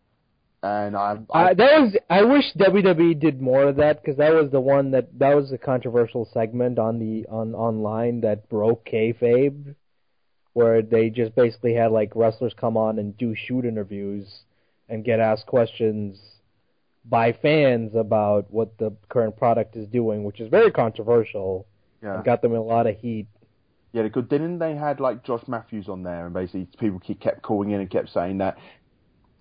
[0.63, 1.97] And I, I Uh, that was.
[2.11, 5.49] I wish WWE did more of that because that was the one that that was
[5.49, 9.75] the controversial segment on the on online that broke kayfabe,
[10.53, 14.27] where they just basically had like wrestlers come on and do shoot interviews
[14.89, 16.19] and get asked questions
[17.05, 21.67] by fans about what the current product is doing, which is very controversial
[22.03, 23.27] yeah, and got them in a lot of heat.
[23.93, 27.43] yeah, because didn't they had like Josh Matthews on there, and basically people keep, kept
[27.43, 28.59] calling in and kept saying that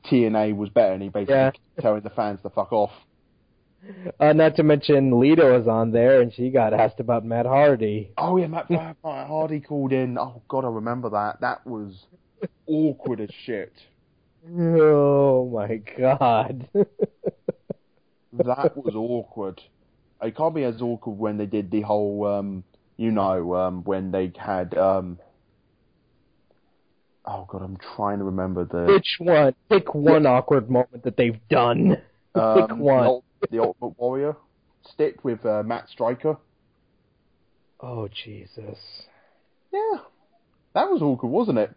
[0.05, 1.51] TNA was better, and he basically Yeah.
[1.51, 2.91] kept telling the fans to fuck off.
[4.19, 8.11] Uh, not to mention Lita was on there and she got asked about Matt Hardy.
[8.17, 10.17] Oh yeah, Matt, Matt Hardy called in.
[10.17, 11.39] Oh god, I remember that.
[11.41, 12.05] That was
[12.65, 13.73] awkward as shit.
[14.49, 16.67] Oh my god.
[18.34, 19.61] That was awkward.
[20.21, 22.63] It can't be as awkward when they did the whole, um,
[22.97, 24.78] you know, um, when they had.
[24.78, 25.17] Um,
[27.25, 28.91] oh god, I'm trying to remember the.
[28.93, 29.55] Which one?
[29.69, 31.97] Pick one awkward moment that they've done.
[32.36, 33.03] um, Pick one.
[33.03, 34.35] The, ult- the Ultimate Warrior
[34.93, 36.38] stick with uh, Matt Striker.
[37.79, 38.77] Oh Jesus.
[39.71, 39.99] Yeah,
[40.73, 41.75] that was awkward, wasn't it?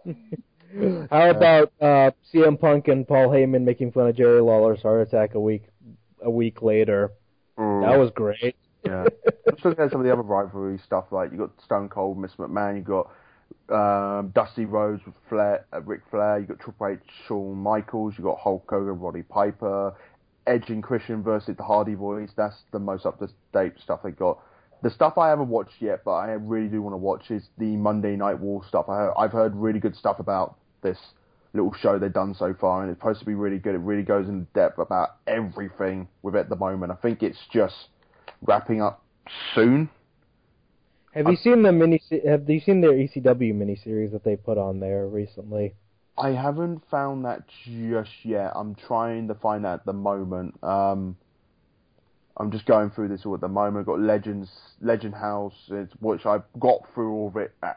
[1.10, 5.34] How about uh, CM Punk and Paul Heyman making fun of Jerry Lawler's heart attack
[5.34, 5.64] a week
[6.22, 7.12] a week later?
[7.56, 8.56] That was great.
[8.84, 9.04] Yeah.
[9.46, 11.06] Let's look at some of the other rivalry stuff.
[11.10, 12.76] Like you got Stone Cold, Miss McMahon.
[12.76, 13.10] You got
[13.74, 16.38] um, Dusty Rhodes with Flair, uh, Ric Flair.
[16.38, 18.14] You got Triple H, Shawn Michaels.
[18.16, 19.94] You got Hulk Hogan, Roddy Piper,
[20.48, 22.30] Edge and Christian versus the Hardy Boys.
[22.36, 24.40] That's the most up to date stuff they got.
[24.82, 27.76] The stuff I haven't watched yet, but I really do want to watch is the
[27.76, 28.88] Monday Night War stuff.
[28.88, 30.98] I I've heard really good stuff about this
[31.52, 33.74] little show they've done so far, and it's supposed to be really good.
[33.74, 36.92] It really goes in depth about everything with it at the moment.
[36.92, 37.88] I think it's just
[38.42, 39.02] wrapping up
[39.54, 39.90] soon.
[41.12, 42.00] Have you seen the mini?
[42.26, 45.74] Have you seen their ECW miniseries that they put on there recently?
[46.18, 48.52] I haven't found that just yet.
[48.56, 50.62] I'm trying to find that at the moment.
[50.64, 51.16] Um,
[52.36, 53.78] I'm just going through this all at the moment.
[53.78, 54.50] I've got Legends,
[54.80, 57.72] Legend House, it's, which I've got through all of it uh,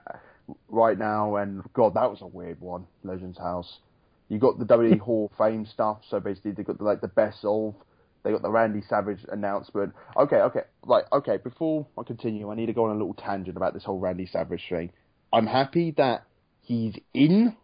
[0.69, 2.85] right now, and God, that was a weird one.
[3.03, 3.79] Legends House.
[4.27, 7.07] You got the WWE Hall of Fame stuff, so basically they got the, like the
[7.07, 7.75] best of.
[8.23, 9.93] They got the Randy Savage announcement.
[10.15, 11.37] Okay, okay, right, okay.
[11.37, 14.27] Before I continue, I need to go on a little tangent about this whole Randy
[14.27, 14.91] Savage thing.
[15.33, 16.23] I'm happy that
[16.61, 17.55] he's in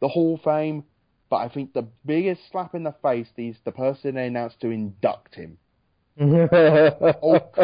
[0.00, 0.84] the Hall of Fame,
[1.30, 4.70] but I think the biggest slap in the face is the person they announced to
[4.70, 5.58] induct him,
[6.18, 7.54] Hulk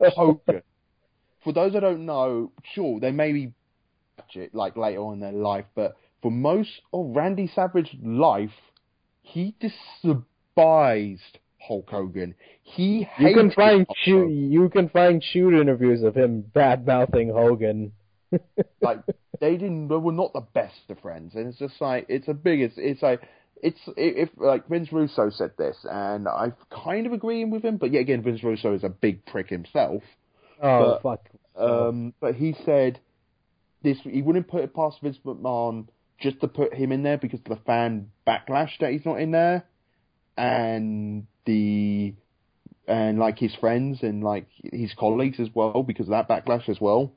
[0.00, 0.62] Hogan.
[1.44, 3.52] For those that don't know, sure, they may be
[4.34, 8.50] it like later on in their life, but for most of Randy Savage's life,
[9.22, 12.34] he despised Hulk Hogan.
[12.62, 14.20] He You can find Hulk shoot.
[14.22, 14.52] Hogan.
[14.52, 17.92] You can find shoot interviews of him bad mouthing Hogan.
[18.80, 19.00] like
[19.40, 22.34] they didn't they were not the best of friends and it's just like it's a
[22.34, 23.20] biggest it's like
[23.62, 27.92] it's if like Vince Russo said this and I'm kind of agreeing with him but
[27.92, 30.02] yet again Vince Russo is a big prick himself
[30.62, 31.28] Oh But- fuck.
[31.56, 33.00] um but he said
[33.82, 35.86] this he wouldn't put it past Vince McMahon
[36.20, 39.30] just to put him in there because of the fan backlash that he's not in
[39.30, 39.64] there
[40.36, 42.14] and the
[42.86, 46.80] and like his friends and like his colleagues as well because of that backlash as
[46.80, 47.12] well.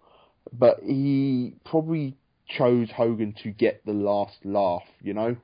[0.52, 2.18] But he probably
[2.48, 5.38] chose Hogan to get the last laugh, you know.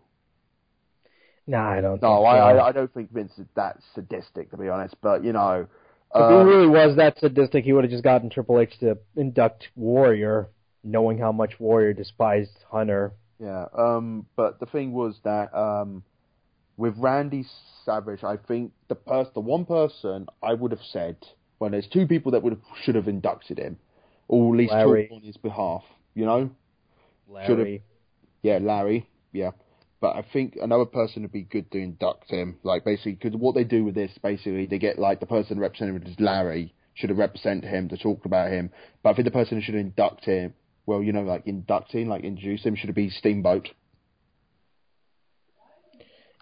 [1.45, 2.01] No, I don't.
[2.01, 2.57] No, think I, so.
[2.57, 4.95] I I don't think Vince is that sadistic to be honest.
[5.01, 5.67] But you know,
[6.13, 8.97] If uh, he really was that sadistic, he would have just gotten Triple H to
[9.15, 10.49] induct Warrior,
[10.83, 13.13] knowing how much Warrior despised Hunter.
[13.39, 16.03] Yeah, um, but the thing was that um,
[16.75, 17.45] with Randy
[17.85, 21.17] Savage, I think the pers- the one person I would have said,
[21.59, 23.77] when there's two people that would have should have inducted him,
[24.27, 25.07] or at least Larry.
[25.07, 25.83] talked on his behalf.
[26.13, 26.49] You know,
[27.29, 27.83] Larry.
[28.41, 29.51] yeah, Larry, yeah.
[29.99, 33.55] But I think another person would be good to induct him, like basically, because what
[33.55, 37.17] they do with this, basically, they get like the person represented is Larry should have
[37.19, 38.71] represented him to talk about him.
[39.03, 40.53] But I think the person who should induct him,
[40.85, 43.69] well, you know, like inducting, like introduce him, should it be Steamboat.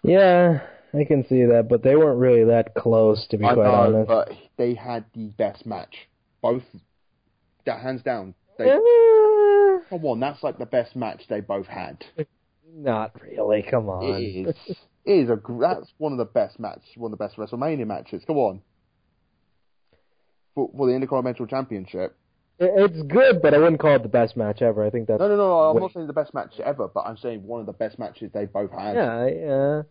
[0.02, 0.60] Yeah,
[0.94, 3.72] I can see that, but they weren't really that close, to be I quite know,
[3.72, 4.08] honest.
[4.08, 5.94] but they had the best match.
[6.42, 6.62] Both,
[7.66, 8.34] hands down.
[8.58, 8.64] They,
[9.90, 12.04] come on, that's like the best match they both had.
[12.74, 13.64] not really.
[13.68, 14.04] Come on.
[14.04, 14.76] It is.
[15.04, 15.38] It is a.
[15.60, 16.82] That's one of the best matches.
[16.96, 18.22] One of the best WrestleMania matches.
[18.26, 18.62] Come on.
[20.54, 22.16] For, for the Intercontinental Championship.
[22.58, 24.82] It's good, but I wouldn't call it the best match ever.
[24.82, 25.58] I think that's No, no, no.
[25.60, 28.30] I'm not saying the best match ever, but I'm saying one of the best matches
[28.32, 28.94] they both had.
[28.96, 29.82] yeah, yeah.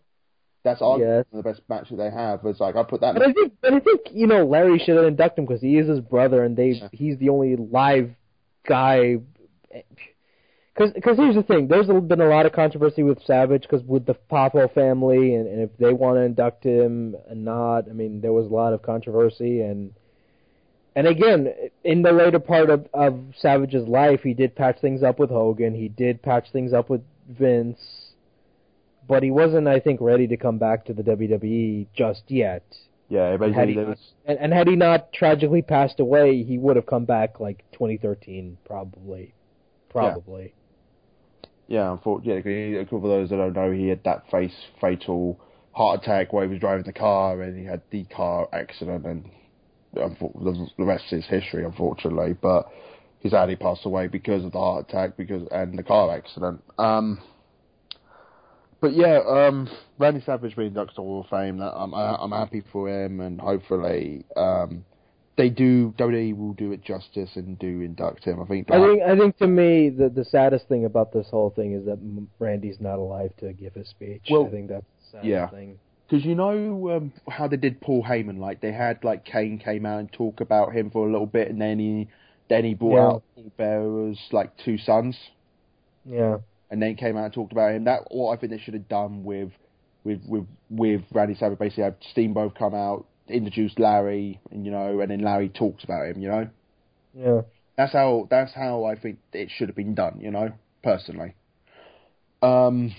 [0.66, 1.24] That's arguably Yes.
[1.32, 2.40] the best match that they have.
[2.44, 3.14] It's like I put that.
[3.14, 5.78] But I think, but I think you know, Larry should have inducted him because he
[5.78, 8.10] is his brother, and they he's the only live
[8.68, 9.18] guy.
[10.74, 14.16] Because here's the thing, there's been a lot of controversy with Savage because with the
[14.30, 18.32] Poffo family, and, and if they want to induct him or not, I mean, there
[18.32, 19.92] was a lot of controversy, and
[20.96, 21.46] and again,
[21.84, 25.76] in the later part of of Savage's life, he did patch things up with Hogan,
[25.76, 27.78] he did patch things up with Vince,
[29.06, 32.64] but he wasn't, I think, ready to come back to the WWE just yet.
[33.08, 33.98] yeah, Had basically he, was.
[34.24, 38.58] and, and had he not tragically passed away, he would have come back like 2013,
[38.64, 39.34] probably,
[39.88, 40.54] probably.
[41.68, 45.40] Yeah, unfortunately, a couple of those that don't know, he had that face fatal
[45.72, 49.30] heart attack while he was driving the car, and he had the car accident, and
[49.94, 52.34] the the rest is history, unfortunately.
[52.40, 52.70] But
[53.20, 56.62] he sadly passed away because of the heart attack, because and the car accident.
[56.78, 57.20] Um,
[58.80, 59.68] but yeah, um,
[59.98, 61.58] Randy Savage being inducted to Hall of Fame.
[61.58, 64.84] That I'm I'm happy for him, and hopefully, um,
[65.36, 68.40] they do WWE will do it justice and do induct him.
[68.40, 68.70] I think.
[68.70, 71.84] I think I think to me the the saddest thing about this whole thing is
[71.86, 71.98] that
[72.38, 74.26] Randy's not alive to give his speech.
[74.30, 75.48] Well, I think that's the saddest yeah.
[75.48, 75.78] thing.
[76.08, 79.84] Because you know um, how they did Paul Heyman, like they had like Kane came
[79.84, 82.08] out and talk about him for a little bit, and then he
[82.48, 83.06] then he brought Yeah.
[83.06, 85.16] out Paul Bearer's like two sons,
[86.04, 86.38] Yeah,
[86.70, 87.84] and then came out and talked about him.
[87.84, 89.50] That what I think they should have done with
[90.04, 91.58] with with with Randy Savage.
[91.58, 96.06] Basically, had Steamboat come out, introduce Larry, and you know, and then Larry talks about
[96.06, 96.20] him.
[96.20, 96.48] You know,
[97.14, 97.40] yeah.
[97.76, 100.20] that's how that's how I think it should have been done.
[100.20, 100.52] You know,
[100.82, 101.34] personally.
[102.42, 102.94] Um,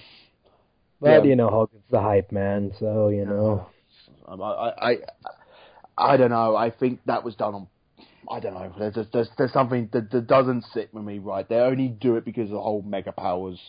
[0.99, 1.29] But Yeah.
[1.29, 3.67] you know, Hogan's the hype man, so you know.
[4.27, 4.97] I, I, I,
[5.97, 6.55] I don't know.
[6.55, 7.67] I think that was done on.
[8.29, 8.73] I don't know.
[8.77, 11.47] There's there's, there's, there's something that, that doesn't sit with me right.
[11.47, 13.59] They only do it because of the whole mega powers.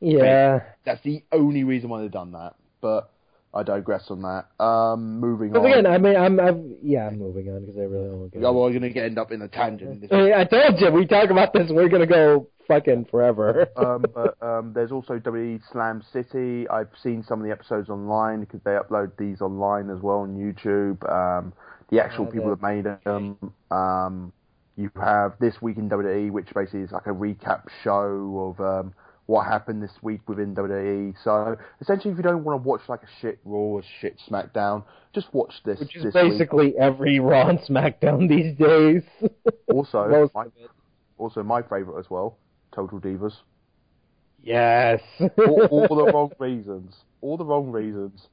[0.00, 0.60] Yeah.
[0.84, 2.54] That's the only reason why they've done that.
[2.80, 3.10] But
[3.54, 4.64] I digress on that.
[4.64, 5.66] Um, moving But on.
[5.66, 8.38] again, I mean, I'm, I'm yeah, I'm moving on because I really don't want to.
[8.38, 10.00] Yeah, well, we're going to get, end up in a tangent.
[10.00, 13.68] This I, mean, I told you we talk about this, we're gonna go fucking forever.
[13.76, 16.68] um, but um, there's also WWE Slam City.
[16.68, 20.36] I've seen some of the episodes online because they upload these online as well on
[20.36, 21.02] YouTube.
[21.10, 21.52] Um,
[21.92, 23.36] the actual people that made them.
[23.70, 24.32] Um,
[24.76, 28.94] you have this week in WWE, which basically is like a recap show of um,
[29.26, 31.14] what happened this week within WWE.
[31.22, 34.82] So essentially, if you don't want to watch like a shit Raw or shit SmackDown,
[35.14, 35.78] just watch this.
[35.78, 36.30] Which is this week.
[36.32, 39.02] basically every Raw and SmackDown these days.
[39.72, 40.46] Also, my,
[41.18, 42.36] also my favorite as well,
[42.74, 43.32] Total Divas.
[44.42, 45.00] Yes.
[45.20, 46.94] all, all the wrong reasons.
[47.20, 48.26] All the wrong reasons.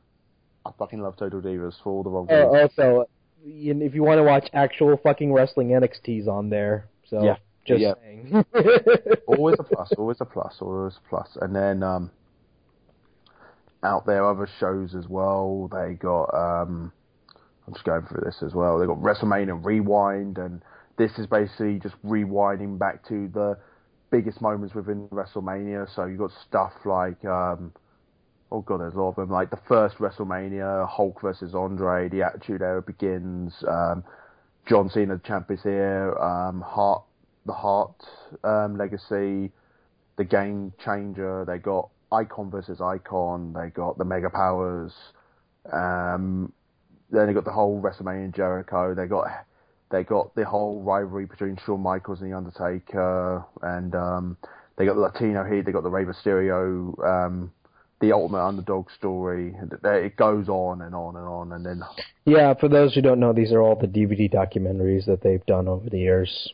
[0.65, 2.71] I fucking love Total Divas for all the wrong Uh, reasons.
[2.77, 3.09] also,
[3.43, 6.87] if you want to watch actual fucking wrestling, NXT's on there.
[7.09, 7.35] So Yeah.
[7.65, 7.93] just Yeah.
[8.01, 8.45] saying.
[9.27, 9.91] always a plus.
[9.97, 10.57] Always a plus.
[10.61, 11.37] Always a plus.
[11.41, 12.11] And then um,
[13.83, 15.69] out there, other shows as well.
[15.71, 16.33] They got.
[16.33, 16.91] Um,
[17.67, 18.79] I'm just going through this as well.
[18.79, 20.61] They got WrestleMania Rewind, and
[20.97, 23.57] this is basically just rewinding back to the
[24.09, 25.87] biggest moments within WrestleMania.
[25.95, 27.23] So you've got stuff like.
[27.25, 27.73] Um,
[28.51, 29.29] Oh god, there's a lot of them.
[29.29, 33.53] Like the first WrestleMania, Hulk versus Andre, the Attitude Era begins.
[33.67, 34.03] Um,
[34.67, 36.15] John Cena, the champ, is here.
[36.17, 36.63] Um,
[37.45, 38.03] the Hart
[38.43, 39.51] um, legacy,
[40.17, 41.45] the Game Changer.
[41.45, 43.53] They got Icon versus Icon.
[43.53, 44.93] They got the Mega Powers.
[45.71, 46.51] Um,
[47.11, 48.95] then they got the whole WrestleMania Jericho.
[48.95, 49.27] They got
[49.91, 54.37] they got the whole rivalry between Shawn Michaels and the Undertaker, and um,
[54.75, 55.65] they got the Latino Heat.
[55.65, 56.97] They got the Rey Mysterio.
[58.01, 59.55] The ultimate underdog story.
[59.83, 61.81] It goes on and on and on, and then
[62.25, 65.67] yeah, for those who don't know, these are all the DVD documentaries that they've done
[65.67, 66.53] over the years.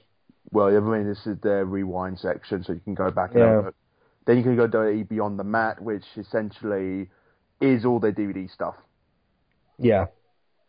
[0.51, 3.69] well, I mean, this is their rewind section, so you can go back and Yeah.
[4.25, 7.09] Then you can go to Beyond the Mat, which essentially
[7.61, 8.75] is all their DVD stuff.
[9.77, 10.05] Yeah.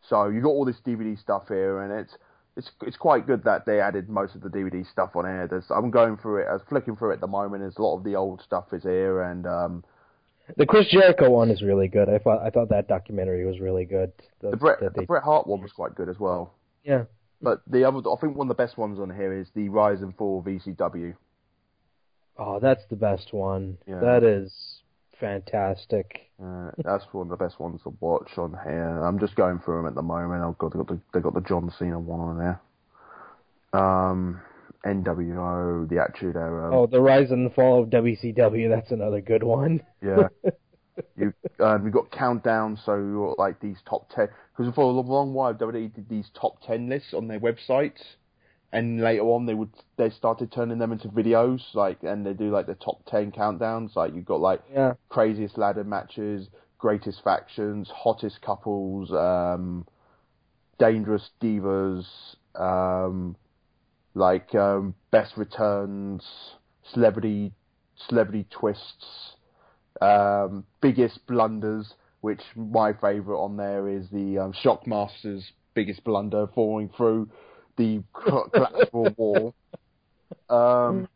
[0.09, 2.15] So you got all this DVD stuff here, and it's
[2.55, 5.47] it's it's quite good that they added most of the DVD stuff on here.
[5.49, 7.63] There's, I'm going through it, I was flicking through it at the moment.
[7.63, 9.83] There's a lot of the old stuff is here, and um,
[10.55, 12.07] The Chris Jericho one is really good.
[12.09, 14.11] I thought I thought that documentary was really good.
[14.39, 16.53] the Bret that the Bret Hart one was quite good as well.
[16.83, 17.03] yeah.
[17.39, 20.01] But the other, I think one of the best ones on here is the Rise
[20.01, 21.13] and Fall VCW.
[22.39, 23.77] Oh, that's the best one.
[23.85, 23.99] Yeah.
[23.99, 24.81] That is
[25.19, 26.31] fantastic.
[26.43, 29.03] Uh, that's one of the best ones to watch on here.
[29.03, 30.43] I'm just going through them at the moment.
[30.43, 33.79] I've got, they got the they got the John Cena one on there.
[33.79, 34.41] Um,
[34.85, 36.75] NWO, the Attitude Era.
[36.75, 38.69] Oh, the rise and fall of WCW.
[38.69, 39.81] That's another good one.
[40.01, 40.27] Yeah.
[41.17, 44.29] you um, you got countdown, so you got like these top ten.
[44.55, 47.99] Because for a long while, WWE did these top ten lists on their website,
[48.71, 52.49] and later on they would they started turning them into videos, like and they do
[52.49, 53.95] like the top ten countdowns.
[53.95, 54.93] Like you've got like Yeah.
[55.09, 56.47] craziest ladder matches,
[56.77, 59.85] greatest factions, hottest couples, um,
[60.79, 62.05] dangerous divas,
[62.55, 63.35] um,
[64.17, 66.23] like um, best returns,
[66.93, 67.53] celebrity
[68.07, 69.35] celebrity twists,
[70.01, 71.93] um, biggest blunders.
[72.21, 77.29] Which my favourite on there is the um, Shockmaster's biggest blunder falling through
[77.77, 79.55] the co- collapsible wall.
[80.49, 81.07] Um,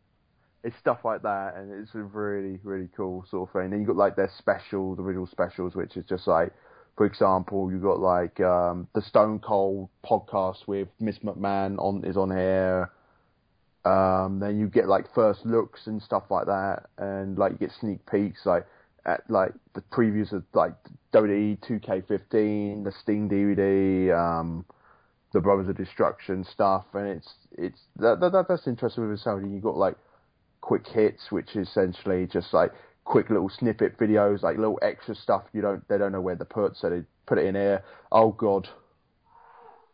[0.64, 3.70] it's stuff like that, and it's a really, really cool sort of thing.
[3.70, 6.52] Then you got like their specials, the original specials, which is just like,
[6.96, 12.16] for example, you've got like um, the Stone Cold podcast with Miss McMahon on is
[12.16, 12.90] on here.
[13.84, 17.72] Um, then you get like first looks and stuff like that, and like you get
[17.80, 18.66] sneak peeks like
[19.04, 20.74] at like the previews of like
[21.12, 24.64] WWE 2K15, the Sting DVD, um,
[25.32, 29.40] the Brothers of Destruction stuff, and it's it's that, that that's interesting with itself.
[29.42, 29.96] You've got like
[30.60, 32.72] quick hits, which is essentially just like
[33.04, 36.44] quick little snippet videos, like little extra stuff you don't they don't know where to
[36.44, 37.84] put, so they put it in here.
[38.12, 38.68] Oh god,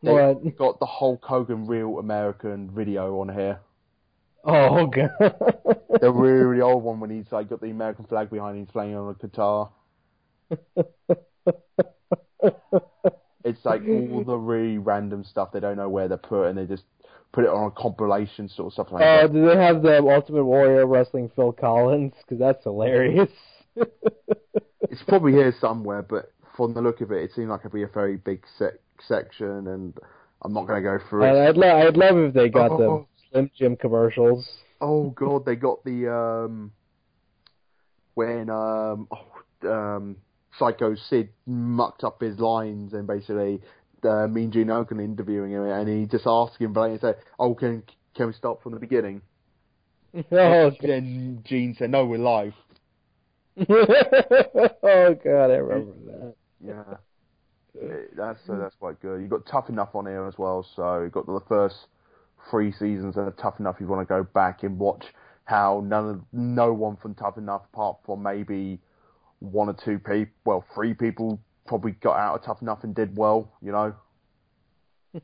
[0.02, 0.42] they What?
[0.56, 3.60] got the Hulk Hogan Real American video on here.
[4.44, 5.10] Oh god.
[6.00, 8.72] The really, really old one when he's like got the American flag behind, him, he's
[8.72, 9.70] playing on a guitar.
[13.44, 16.66] It's like all the really random stuff they don't know where to put, and they
[16.66, 16.84] just
[17.32, 19.24] put it on a compilation sort of stuff like that.
[19.24, 19.32] Oh, that.
[19.32, 22.12] do they have the Ultimate Warrior wrestling Phil Collins?
[22.22, 23.30] Because that's hilarious.
[24.90, 27.82] It's probably here somewhere, but from the look of it, it seemed like it'd be
[27.82, 29.94] a very big sec- section, and
[30.42, 31.48] I'm not going to go through it.
[31.48, 33.08] I'd, lo- I'd love if they got the Oh.
[33.30, 34.48] Slim Jim commercials.
[34.80, 36.70] Oh god, they got the um
[38.14, 40.16] when um oh, um
[40.58, 43.60] Psycho Sid mucked up his lines and basically
[44.04, 47.82] uh, Mean Gene Okerlund interviewing him and he just asked him blatantly said, "Oh, can
[48.14, 49.22] can we start from the beginning?"
[50.32, 52.54] Oh, Then Gene said, "No, we're live."
[53.58, 56.34] oh god, I remember that.
[56.64, 56.94] Yeah,
[57.74, 59.20] It- that's so that's quite good.
[59.20, 61.76] You got Tough Enough on here as well, so you got the first
[62.50, 63.76] three seasons of Tough Enough.
[63.80, 65.04] You want to go back and watch
[65.44, 68.80] how none of no one from Tough Enough, apart from maybe
[69.40, 73.16] one or two people, well, three people, probably got out of Tough Enough and did
[73.16, 73.52] well.
[73.62, 73.94] You know,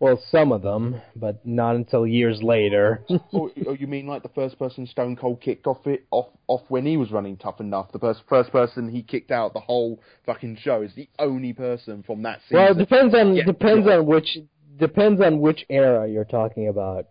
[0.00, 3.02] Well, some of them, but not until years later.
[3.08, 6.06] or, or oh, oh, you mean like the first person Stone Cold kicked off it
[6.10, 7.92] off off when he was running Tough Enough?
[7.92, 12.02] The first first person he kicked out the whole fucking show is the only person
[12.02, 12.56] from that season.
[12.56, 13.94] well, it depends on Yeah, depends yeah.
[13.98, 14.38] on which
[14.78, 17.06] depends on which era you're talking about.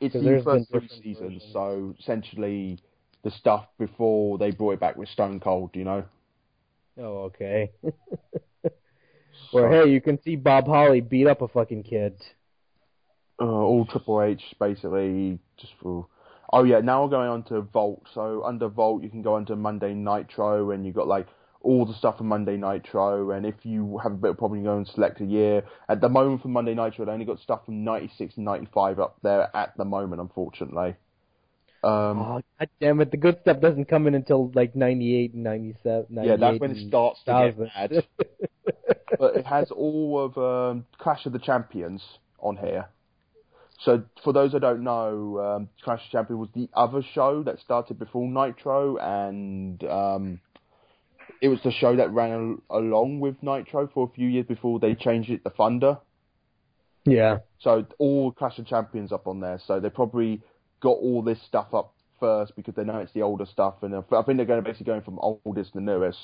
[0.00, 1.52] It's the first three seasons, versions.
[1.52, 2.78] so essentially
[3.22, 6.04] the stuff before they brought it back with Stone Cold, you know.
[6.98, 7.72] Oh, okay.
[9.50, 12.20] Where hey, you can see Bob Holly beat up a fucking kid.
[13.40, 16.06] uh, all Triple H basically just for.
[16.52, 18.04] Oh yeah, now we're going on to Vault.
[18.14, 21.26] So under Vault, you can go onto Monday Nitro, and you got like
[21.62, 23.30] all the stuff from Monday Nitro.
[23.32, 25.64] And if you have a bit of problem, you go and select a year.
[25.88, 29.16] At the moment, for Monday Nitro, they only got stuff from '96 and '95 up
[29.22, 30.94] there at the moment, unfortunately.
[31.84, 33.10] Um, oh, god damn it!
[33.10, 36.06] The good stuff doesn't come in until like '98 and '97.
[36.22, 38.06] yeah, that's when it starts to get bad.
[39.18, 42.02] but it has all of um, Clash of the Champions
[42.38, 42.86] on here.
[43.80, 47.58] So for those that don't know, um, Clash of Champions was the other show that
[47.60, 50.40] started before Nitro, and um,
[51.42, 54.78] it was the show that ran al- along with Nitro for a few years before
[54.78, 55.98] they changed it to Thunder.
[57.04, 57.38] yeah.
[57.60, 59.60] So all Clash of Champions up on there.
[59.66, 60.40] So they probably
[60.84, 64.22] got all this stuff up first because they know it's the older stuff, and I
[64.22, 66.18] think they're going to basically going from oldest to newest.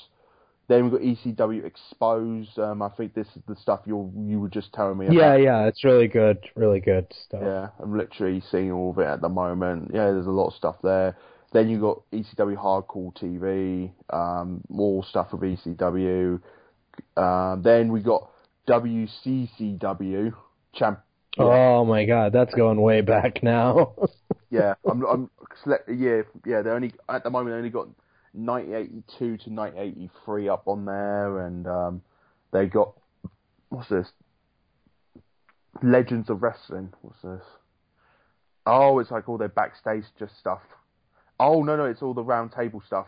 [0.67, 2.57] Then we've got ECW Exposed.
[2.57, 5.15] Um, I think this is the stuff you you were just telling me about.
[5.15, 7.41] Yeah, yeah, it's really good, really good stuff.
[7.43, 9.91] Yeah, I'm literally seeing all of it at the moment.
[9.93, 11.17] Yeah, there's a lot of stuff there.
[11.51, 16.39] Then you got ECW Hardcore TV, um, more stuff with ECW.
[17.17, 18.29] Um, then we got
[18.69, 20.33] WCCW
[20.73, 20.99] Champ.
[21.37, 23.93] Oh my god, that's going way back now.
[24.51, 25.29] Yeah, I'm, I'm
[25.63, 25.89] select.
[25.89, 26.61] Yeah, yeah.
[26.61, 27.87] They only at the moment they only got
[28.33, 32.01] 1982 to 1983 up on there, and um,
[32.51, 32.93] they got
[33.69, 34.11] what's this?
[35.81, 36.93] Legends of Wrestling.
[37.01, 37.43] What's this?
[38.65, 40.61] Oh, it's like all their backstage just stuff.
[41.39, 43.07] Oh no, no, it's all the round table stuff.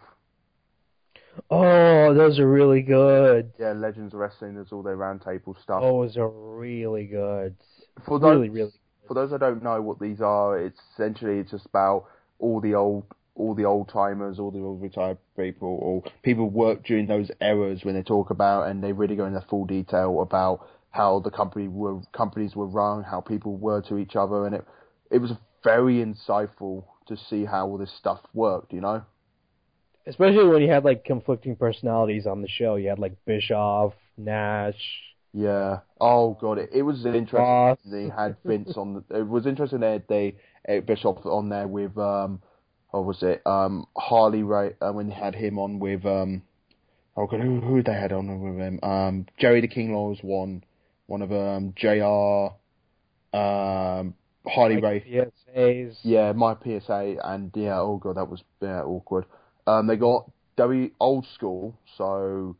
[1.49, 3.51] Oh, those are really good.
[3.59, 4.55] Yeah, Legends of Wrestling.
[4.55, 5.81] There's all their roundtable stuff.
[5.81, 7.55] Those are really good.
[8.05, 8.71] for those, Really, really.
[9.07, 12.05] For those that don't know what these are, it's essentially it's just about
[12.39, 16.85] all the old all the old timers, all the old retired people, or people worked
[16.85, 20.67] during those eras when they talk about and they really go into full detail about
[20.91, 24.65] how the company were companies were run, how people were to each other, and it
[25.11, 25.31] it was
[25.63, 28.73] very insightful to see how all this stuff worked.
[28.73, 29.03] You know.
[30.05, 32.75] Especially when you had like conflicting personalities on the show.
[32.75, 34.75] You had like Bischoff, Nash.
[35.33, 35.79] Yeah.
[35.99, 37.39] Oh god, it, it was interesting.
[37.39, 37.79] Ross.
[37.85, 39.03] They had Vince on.
[39.09, 39.79] The, it was interesting.
[39.79, 40.35] They had they
[40.67, 42.41] Eric Bischoff on there with um,
[42.91, 43.41] what was it?
[43.45, 46.43] Um, Harley Race uh, when they had him on with um,
[47.17, 48.79] oh god, who who they had on with him?
[48.83, 50.63] Um, Jerry the King Law was one,
[51.07, 52.53] one of um, Jr.
[53.35, 54.13] Um,
[54.45, 55.03] Harley Race.
[55.07, 55.97] PSAs.
[56.03, 59.25] Yeah, my PSA, and yeah, oh god, that was yeah, awkward.
[59.65, 62.55] Um, they got W old school, so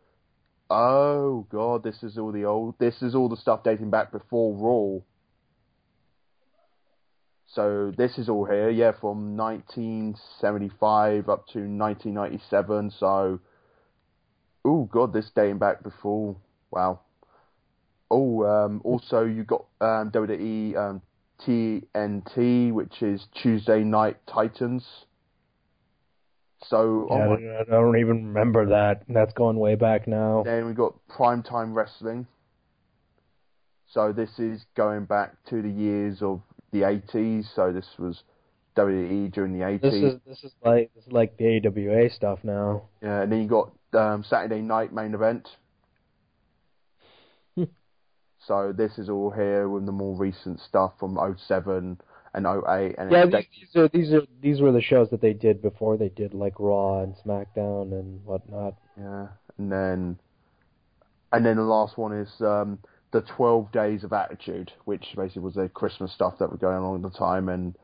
[0.73, 4.55] oh god, this is all the old, this is all the stuff dating back before
[4.55, 5.01] Raw.
[7.47, 12.91] So this is all here, yeah, from 1975 up to 1997.
[12.97, 13.39] So,
[14.65, 16.35] oh god, this dating back before,
[16.71, 17.01] wow.
[18.09, 21.01] Oh, um, also you got um, WWE um,
[21.45, 24.85] TNT, which is Tuesday Night Titans.
[26.69, 29.03] So, Yeah, oh I, my, don't, I don't even remember that.
[29.07, 30.43] That's going way back now.
[30.45, 32.27] then we got Primetime Wrestling.
[33.87, 36.41] So this is going back to the years of
[36.71, 37.45] the 80s.
[37.55, 38.23] So this was
[38.75, 39.81] WWE during the 80s.
[39.81, 42.83] This is this is like this is like the AWA stuff now.
[43.01, 45.47] Yeah, and then you got um, Saturday Night Main Event.
[48.47, 51.99] so this is all here with the more recent stuff from 07
[52.33, 52.95] and 08.
[52.97, 55.97] And Yeah, these, these are these are these were the shows that they did before
[55.97, 58.75] they did like Raw and SmackDown and whatnot.
[58.97, 59.27] Yeah,
[59.57, 60.19] and then
[61.31, 62.79] and then the last one is um,
[63.11, 67.03] the Twelve Days of Attitude, which basically was the Christmas stuff that was going on
[67.03, 67.75] at the time, and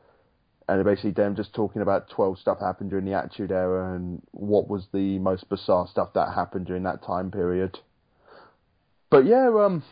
[0.68, 4.68] and basically them just talking about twelve stuff happened during the Attitude Era and what
[4.68, 7.78] was the most bizarre stuff that happened during that time period.
[9.12, 9.84] But yeah, um,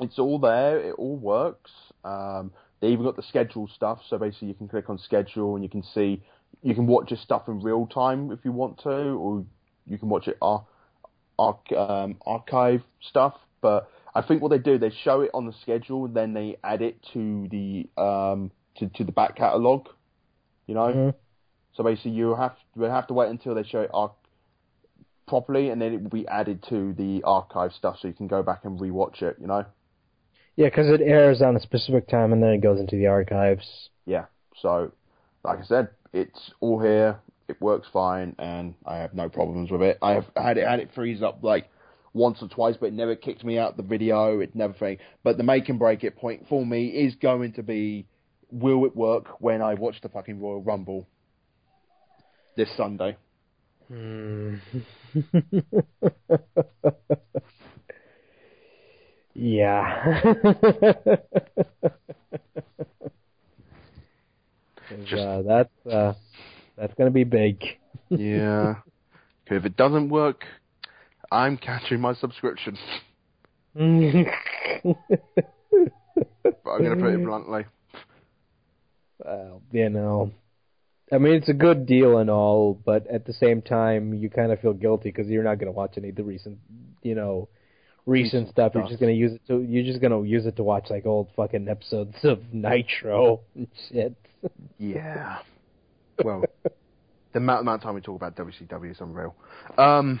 [0.00, 0.78] it's all there.
[0.80, 1.70] It all works.
[2.04, 5.62] Um, they even got the schedule stuff, so basically you can click on schedule and
[5.62, 6.22] you can see
[6.62, 9.44] you can watch your stuff in real time if you want to, or
[9.86, 10.66] you can watch it ar-
[11.38, 13.34] arch- um, archive stuff.
[13.60, 16.56] But I think what they do, they show it on the schedule, and then they
[16.64, 19.88] add it to the um, to to the back catalog.
[20.66, 21.14] You know, Mhm.
[21.74, 24.12] so basically you have you have to wait until they show it arch-
[25.26, 28.42] properly, and then it will be added to the archive stuff, so you can go
[28.42, 29.36] back and rewatch it.
[29.40, 29.64] You know.
[30.60, 33.88] Yeah, because it airs on a specific time and then it goes into the archives.
[34.04, 34.26] yeah.
[34.60, 34.92] So,
[35.42, 37.18] like I said, it's all here.
[37.48, 39.96] It works fine, and I have no problems with it.
[40.02, 41.70] I have had it had it freeze up like
[42.12, 44.40] once or twice, but it never kicked me out the video.
[44.40, 44.98] It never thing.
[45.24, 48.04] But the make and break it point for me is going to be
[48.52, 51.08] will it work when I watch the fucking Royal Rumble
[52.58, 53.16] this Sunday?
[53.88, 54.56] Hmm.
[59.34, 60.32] yeah.
[65.04, 66.14] Just- uh, that's uh,
[66.76, 67.62] that's gonna be big.
[68.08, 68.74] Yeah.
[69.46, 70.44] 'Cause if it doesn't work,
[71.32, 72.76] I'm catching my subscription.
[76.42, 77.64] But I'm going to put it bluntly.
[79.24, 80.30] Well, you know,
[81.12, 84.50] I mean, it's a good deal and all, but at the same time, you kind
[84.52, 86.58] of feel guilty because you're not going to watch any of the recent,
[87.02, 87.48] you know,
[88.06, 88.72] recent stuff.
[88.74, 90.86] You're just going to use it to you're just going to use it to watch
[90.90, 94.14] like old fucking episodes of Nitro and shit.
[94.78, 95.38] Yeah.
[96.22, 96.44] Well,
[97.32, 99.34] the amount, amount of time we talk about WCW is unreal.
[99.78, 100.20] Um,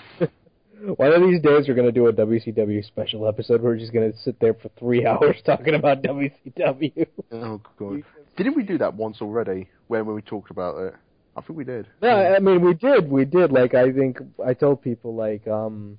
[0.96, 3.60] One of these days, we're going to do a WCW special episode.
[3.60, 7.06] Where we're just going to sit there for three hours talking about WCW.
[7.32, 8.02] oh god,
[8.36, 9.68] didn't we do that once already?
[9.88, 10.94] When when we talked about it,
[11.36, 11.86] I think we did.
[12.00, 13.52] No, I mean we did, we did.
[13.52, 15.98] Like I think I told people like um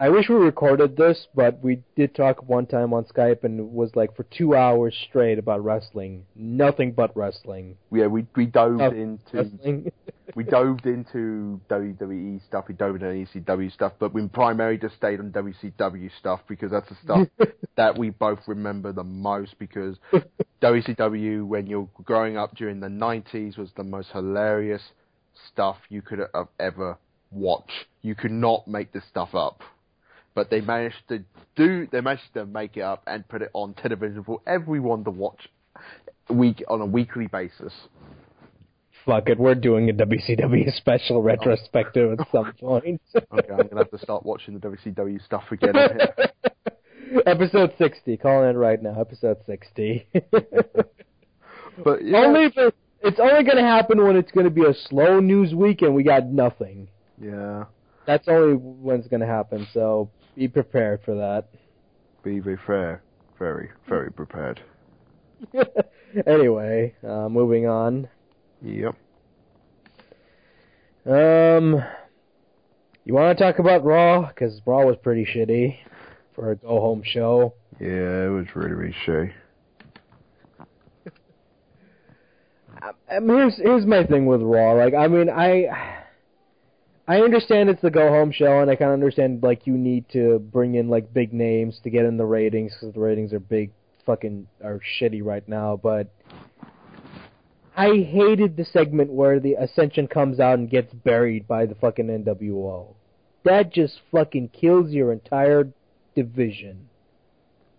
[0.00, 3.66] I wish we recorded this, but we did talk one time on Skype and it
[3.66, 6.24] was like for two hours straight about wrestling.
[6.36, 7.76] Nothing but wrestling.
[7.90, 9.90] Yeah, we we dove Oh, into
[10.36, 15.18] we dove into WWE stuff, we dove into ECW stuff, but we primarily just stayed
[15.18, 19.96] on WCW stuff because that's the stuff that we both remember the most because
[20.62, 24.82] WCW when you're growing up during the 90s was the most hilarious
[25.52, 26.96] stuff you could have ever
[27.32, 27.86] watched.
[28.02, 29.62] You could not make this stuff up.
[30.38, 31.24] But they managed to
[31.56, 35.10] do, they managed to make it up and put it on television for everyone to
[35.10, 35.48] watch
[36.30, 37.72] week on a weekly basis.
[39.04, 43.00] fuck it, we're doing a WCW special retrospective at some point.
[43.16, 45.74] Okay, I'm gonna have to start watching the WCW stuff again.
[47.26, 48.94] episode sixty, calling it right now.
[49.00, 50.06] Episode sixty.
[50.30, 54.64] but yeah, only if it, it's only going to happen when it's going to be
[54.64, 56.86] a slow news week and we got nothing.
[57.20, 57.64] yeah,
[58.06, 59.66] That's only when it's going to happen.
[59.74, 61.48] So be prepared for that.
[62.22, 63.02] be very fair,
[63.40, 64.60] very, very prepared.
[66.26, 68.08] anyway, uh, moving on.
[68.62, 68.94] Yep.
[71.06, 71.82] Um,
[73.04, 74.28] you want to talk about Raw?
[74.28, 75.76] Because Raw was pretty shitty
[76.36, 77.54] for a go home show.
[77.80, 79.32] Yeah, it was really, really shitty.
[83.10, 84.72] I mean, here's here's my thing with Raw.
[84.74, 85.97] Like, I mean, I
[87.08, 90.04] I understand it's the go home show, and I kind of understand like you need
[90.12, 93.40] to bring in like big names to get in the ratings because the ratings are
[93.40, 93.70] big,
[94.04, 95.80] fucking are shitty right now.
[95.82, 96.12] But
[97.74, 102.08] I hated the segment where the Ascension comes out and gets buried by the fucking
[102.08, 102.94] NWO.
[103.42, 105.72] That just fucking kills your entire
[106.14, 106.90] division.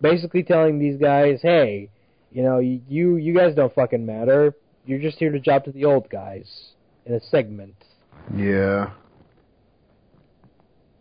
[0.00, 1.90] Basically telling these guys, hey,
[2.32, 4.56] you know, you you guys don't fucking matter.
[4.86, 6.72] You're just here to job to the old guys
[7.06, 7.76] in a segment.
[8.34, 8.90] Yeah.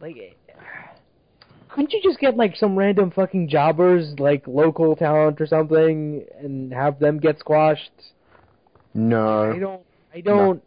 [0.02, 0.54] Like, eh,
[1.70, 6.74] couldn't you just get like some random fucking jobbers, like local talent or something, and
[6.74, 7.92] have them get squashed?
[8.94, 9.52] No.
[9.52, 9.82] I don't.
[10.14, 10.64] I don't.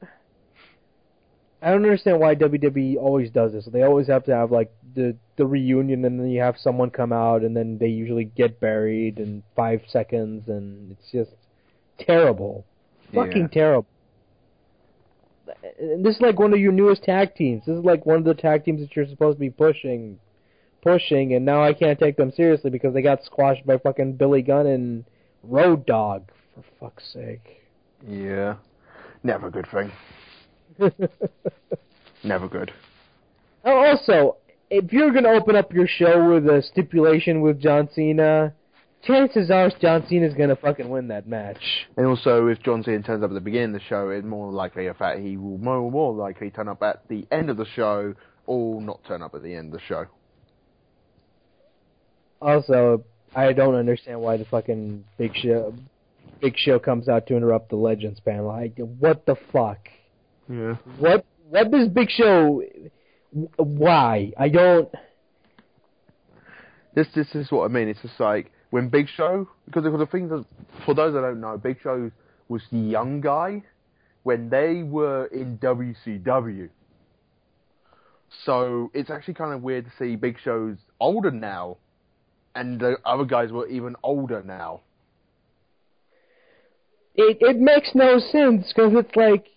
[1.61, 3.67] I don't understand why WWE always does this.
[3.73, 7.13] They always have to have like the the reunion, and then you have someone come
[7.13, 11.31] out, and then they usually get buried in five seconds, and it's just
[11.99, 12.65] terrible,
[13.13, 13.87] fucking terrible.
[15.79, 17.63] And This is like one of your newest tag teams.
[17.67, 20.19] This is like one of the tag teams that you're supposed to be pushing,
[20.83, 24.43] pushing, and now I can't take them seriously because they got squashed by fucking Billy
[24.43, 25.05] Gunn and
[25.43, 26.31] Road Dog.
[26.55, 27.63] For fuck's sake.
[28.07, 28.57] Yeah.
[29.23, 29.93] Never a good thing.
[32.25, 32.73] Never good.
[33.65, 34.37] Oh, also,
[34.71, 38.55] if you're gonna open up your show with a stipulation with John Cena,
[39.05, 41.63] chances are John Cena's gonna fucking win that match.
[41.97, 44.51] And also, if John Cena turns up at the beginning of the show, it's more
[44.51, 47.67] likely a fact he will more, more likely turn up at the end of the
[47.75, 48.15] show
[48.47, 50.07] or not turn up at the end of the show.
[52.41, 55.75] Also, I don't understand why the fucking Big Show,
[56.41, 58.51] Big Show comes out to interrupt the Legends panel.
[58.51, 59.79] I, what the fuck?
[60.49, 60.77] Yeah.
[60.99, 61.25] What?
[61.49, 62.63] What does Big Show?
[63.57, 64.33] Why?
[64.37, 64.89] I don't.
[66.95, 67.89] This this is what I mean.
[67.89, 70.47] It's just like when Big Show because the thing that
[70.87, 72.11] for those that don't know, Big Show
[72.49, 73.63] was the young guy
[74.23, 76.71] when they were in WCW.
[78.47, 81.77] So it's actually kind of weird to see Big Show's older now,
[82.55, 84.81] and the other guys were even older now.
[87.15, 89.49] it it makes no sense because it's like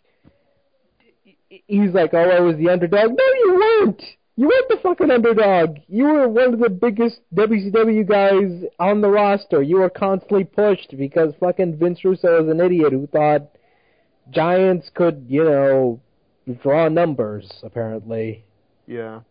[1.48, 3.12] he's like, oh, I was the underdog.
[3.12, 4.02] No, you weren't.
[4.38, 5.78] You weren't the fucking underdog.
[5.88, 9.62] You were one of the biggest WCW guys on the roster.
[9.62, 13.44] You were constantly pushed because fucking Vince Russo was an idiot who thought
[14.32, 16.02] Giants could, you know,
[16.62, 17.50] draw numbers.
[17.64, 18.44] Apparently,
[18.88, 19.22] Yeah.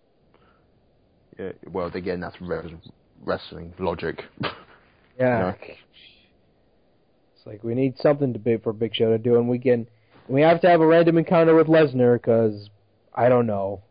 [1.38, 1.52] Yeah.
[1.70, 2.76] Well, again, that's re-
[3.24, 4.22] wrestling logic.
[5.18, 5.52] yeah.
[5.60, 9.86] It's like we need something to be for Big Show to do, and we can.
[10.28, 12.70] We have to have a random encounter with Lesnar because
[13.14, 13.82] I don't know.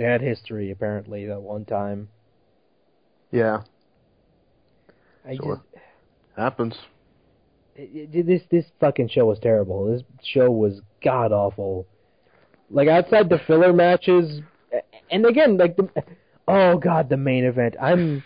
[0.00, 2.08] They had history apparently that one time.
[3.30, 3.64] yeah.
[5.28, 5.56] I Sure.
[5.56, 5.84] just
[6.38, 6.74] Happens.
[7.76, 9.92] it, it, this this fucking show was terrible.
[9.92, 11.86] This show was god awful.
[12.70, 14.40] Like outside the filler matches,
[15.10, 15.90] and again, like the
[16.48, 17.74] oh god, the main event.
[17.78, 18.22] I'm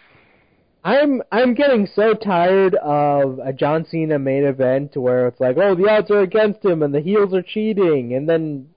[0.85, 5.75] I'm I'm getting so tired of a John Cena main event where it's like, oh,
[5.75, 8.69] the odds are against him and the heels are cheating, and then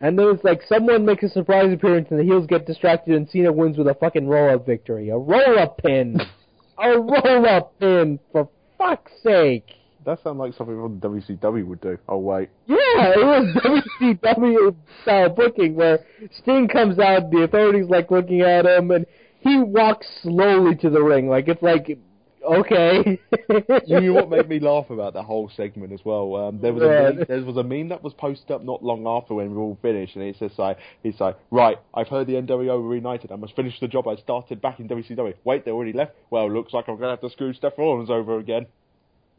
[0.00, 3.28] and then it's like someone makes a surprise appearance and the heels get distracted and
[3.28, 6.20] Cena wins with a fucking roll up victory, a roll up pin,
[6.78, 9.66] a roll up pin for fuck's sake.
[10.04, 11.98] That sounds like something from WCW would do.
[12.08, 12.50] Oh wait.
[12.66, 15.98] Yeah, it was WCW style booking where
[16.38, 19.04] Sting comes out, the authorities like looking at him, and
[19.40, 21.28] he walks slowly to the ring.
[21.28, 21.98] Like it's like,
[22.46, 23.20] okay.
[23.86, 26.34] you know what made me laugh about that whole segment as well?
[26.36, 29.06] Um, there was a meme, there was a meme that was posted up not long
[29.06, 32.26] after when we were all finished, and it's just like he's like, right, I've heard
[32.26, 33.32] the NWO were reunited.
[33.32, 35.34] I must finish the job I started back in WCW.
[35.44, 36.12] Wait, they already left.
[36.30, 38.66] Well, looks like I'm gonna have to screw Seth Rollins over again.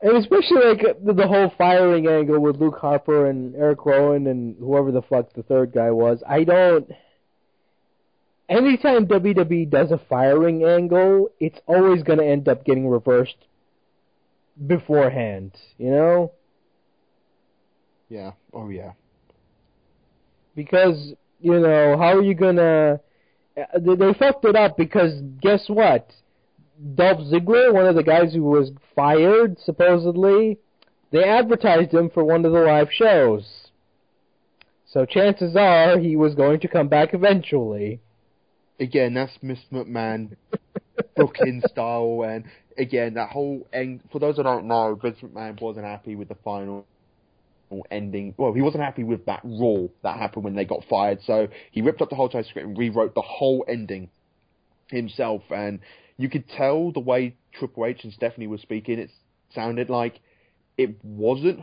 [0.00, 4.56] and especially like the, the whole firing angle with Luke Harper and Eric Rowan and
[4.58, 6.22] whoever the fuck the third guy was.
[6.28, 6.90] I don't.
[8.48, 13.46] Anytime WWE does a firing angle, it's always going to end up getting reversed
[14.66, 15.52] beforehand.
[15.78, 16.32] You know,
[18.08, 18.32] Yeah.
[18.52, 18.92] Oh yeah.
[20.54, 23.00] because you know how are you gonna?
[23.56, 26.12] uh, They, they fucked it up because guess what?
[26.94, 30.58] Dolph Ziggler, one of the guys who was fired supposedly,
[31.10, 33.70] they advertised him for one of the live shows.
[34.86, 38.00] So chances are he was going to come back eventually.
[38.78, 40.36] Again, that's Miss McMahon
[41.14, 42.44] booking style, and
[42.76, 44.00] again that whole end.
[44.12, 46.86] For those that don't know, Vince McMahon wasn't happy with the final
[47.90, 48.34] ending.
[48.36, 51.82] Well, he wasn't happy with that Raw that happened when they got fired, so he
[51.82, 54.10] ripped up the whole script and rewrote the whole ending
[54.88, 55.42] himself.
[55.50, 55.80] And
[56.16, 59.10] you could tell the way Triple H and Stephanie were speaking, it
[59.54, 60.20] sounded like
[60.76, 61.60] it wasn't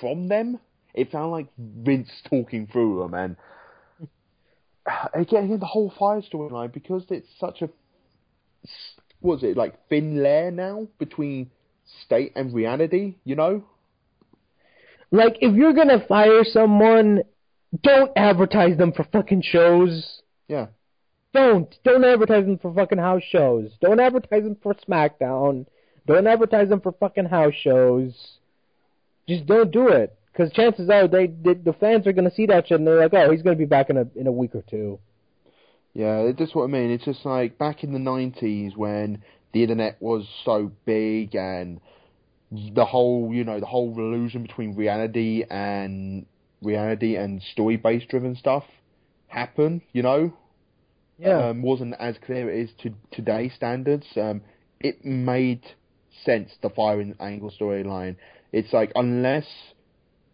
[0.00, 0.58] from them.
[0.94, 3.36] It sounded like Vince talking through them, and
[5.14, 7.68] again, again the whole fire storyline because it's such a
[9.20, 11.50] was it like thin layer now between
[12.04, 13.64] state and reality, you know?
[15.10, 17.22] Like, if you're gonna fire someone,
[17.82, 20.22] don't advertise them for fucking shows.
[20.48, 20.66] Yeah.
[21.32, 21.74] Don't.
[21.84, 23.70] Don't advertise them for fucking house shows.
[23.80, 25.66] Don't advertise them for SmackDown.
[26.06, 28.14] Don't advertise them for fucking house shows.
[29.28, 30.17] Just don't do it.
[30.32, 33.14] Because chances are they, they the fans are gonna see that shit and they're like,
[33.14, 34.98] oh, he's gonna be back in a in a week or two.
[35.94, 36.90] Yeah, that's what I mean.
[36.90, 39.22] It's just like back in the nineties when
[39.52, 41.80] the internet was so big and
[42.50, 46.26] the whole, you know, the whole illusion between reality and
[46.62, 48.64] reality and story based driven stuff
[49.26, 50.32] happened, you know?
[51.18, 51.48] Yeah.
[51.48, 54.06] Um, wasn't as clear as to today's standards.
[54.16, 54.42] Um,
[54.80, 55.62] it made
[56.24, 58.16] sense the firing angle storyline.
[58.52, 59.46] It's like unless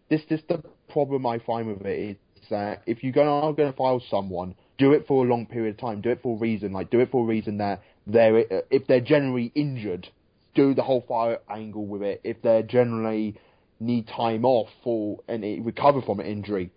[0.09, 3.73] this this the problem I find with it is that if you're gonna are gonna
[3.73, 6.01] file someone, do it for a long period of time.
[6.01, 6.73] Do it for a reason.
[6.73, 8.37] Like do it for a reason that they're
[8.69, 10.07] if they're generally injured,
[10.53, 12.21] do the whole fire angle with it.
[12.23, 13.35] If they're generally
[13.79, 16.71] need time off for and recover from an injury,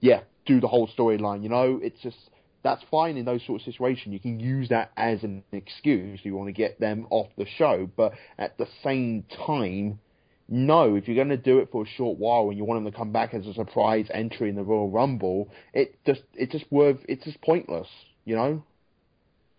[0.00, 1.42] yeah, do the whole storyline.
[1.42, 2.16] You know, it's just
[2.62, 4.12] that's fine in those sort of situations.
[4.12, 6.20] You can use that as an excuse.
[6.22, 9.98] You want to get them off the show, but at the same time,
[10.48, 10.94] no.
[10.96, 12.96] If you're going to do it for a short while and you want them to
[12.96, 16.98] come back as a surprise entry in the Royal Rumble, it just it's just worth
[17.08, 17.88] it's just pointless.
[18.24, 18.62] You know.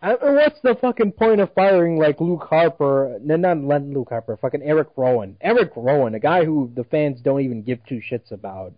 [0.00, 3.18] I uh, what's the fucking point of firing like Luke Harper?
[3.22, 4.36] No, not Luke Harper.
[4.36, 5.36] Fucking Eric Rowan.
[5.40, 8.74] Eric Rowan, a guy who the fans don't even give two shits about.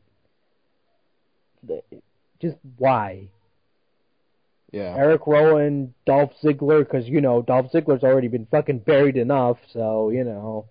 [1.66, 1.82] The-
[2.40, 3.28] Just why?
[4.72, 4.94] Yeah.
[4.96, 10.10] Eric Rowan, Dolph Ziggler, because you know Dolph Ziggler's already been fucking buried enough, so
[10.10, 10.66] you know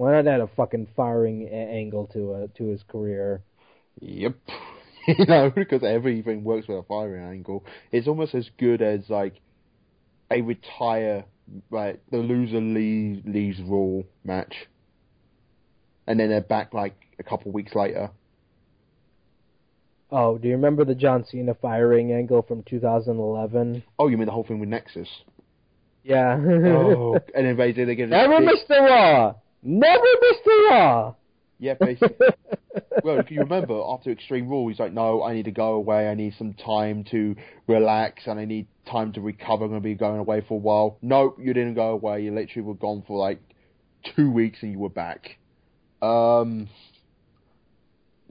[0.00, 3.42] why not add a fucking firing a- angle to uh, to his career?
[4.00, 4.34] Yep.
[5.06, 7.66] you know, because everything works with a firing angle.
[7.92, 9.34] It's almost as good as like
[10.30, 11.26] a retire,
[11.70, 14.54] like the loser leaves, leaves rule match,
[16.06, 18.10] and then they're back like a couple weeks later.
[20.10, 23.82] Oh, do you remember the John Cena firing angle from 2011?
[23.98, 25.08] Oh, you mean the whole thing with Nexus?
[26.02, 26.38] Yeah.
[26.42, 28.08] oh, and then they did again.
[28.08, 29.34] Never missed a Raw.
[29.62, 31.14] Never missed a Raw.
[31.58, 32.28] Yeah, basically.
[33.04, 36.08] well, if you remember, after Extreme Rules, he's like, no, I need to go away.
[36.08, 37.36] I need some time to
[37.66, 39.64] relax, and I need time to recover.
[39.64, 40.98] I'm going to be going away for a while.
[41.02, 42.22] Nope, you didn't go away.
[42.22, 43.40] You literally were gone for like
[44.16, 45.36] two weeks, and you were back.
[46.00, 46.68] Um,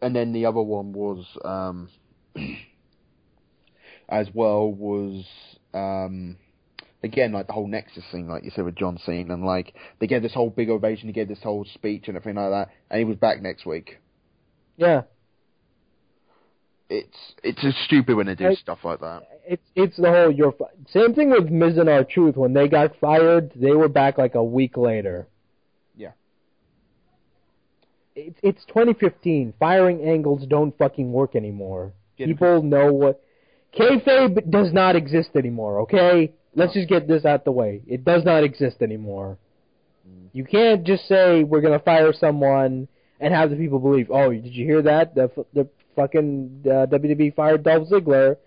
[0.02, 1.90] and then the other one was, um,
[4.10, 5.26] as well, was
[5.76, 6.38] um,
[7.04, 10.08] again like the whole Nexus thing, like you said with John Cena, and like they
[10.08, 13.00] gave this whole big ovation, he gave this whole speech and everything like that, and
[13.00, 14.00] he was back next week.
[14.78, 15.04] Yeah.
[16.90, 19.22] It's it's just stupid when they do stuff like that.
[19.46, 20.56] It's it's the whole you're
[20.92, 24.44] same thing with Miz and R-Truth when they got fired they were back like a
[24.44, 25.28] week later.
[25.96, 26.12] Yeah.
[28.16, 29.54] It's it's 2015.
[29.60, 31.94] Firing angles don't fucking work anymore.
[32.18, 33.22] Yeah, People know what
[33.78, 35.82] kayfabe does not exist anymore.
[35.82, 37.82] Okay, let's just get this out the way.
[37.88, 39.38] It does not exist anymore.
[40.08, 40.28] Mm.
[40.34, 42.88] You can't just say we're gonna fire someone
[43.20, 44.12] and have the people believe.
[44.12, 45.16] Oh, did you hear that?
[45.16, 48.38] The the fucking uh, WWE fired Dolph Ziggler.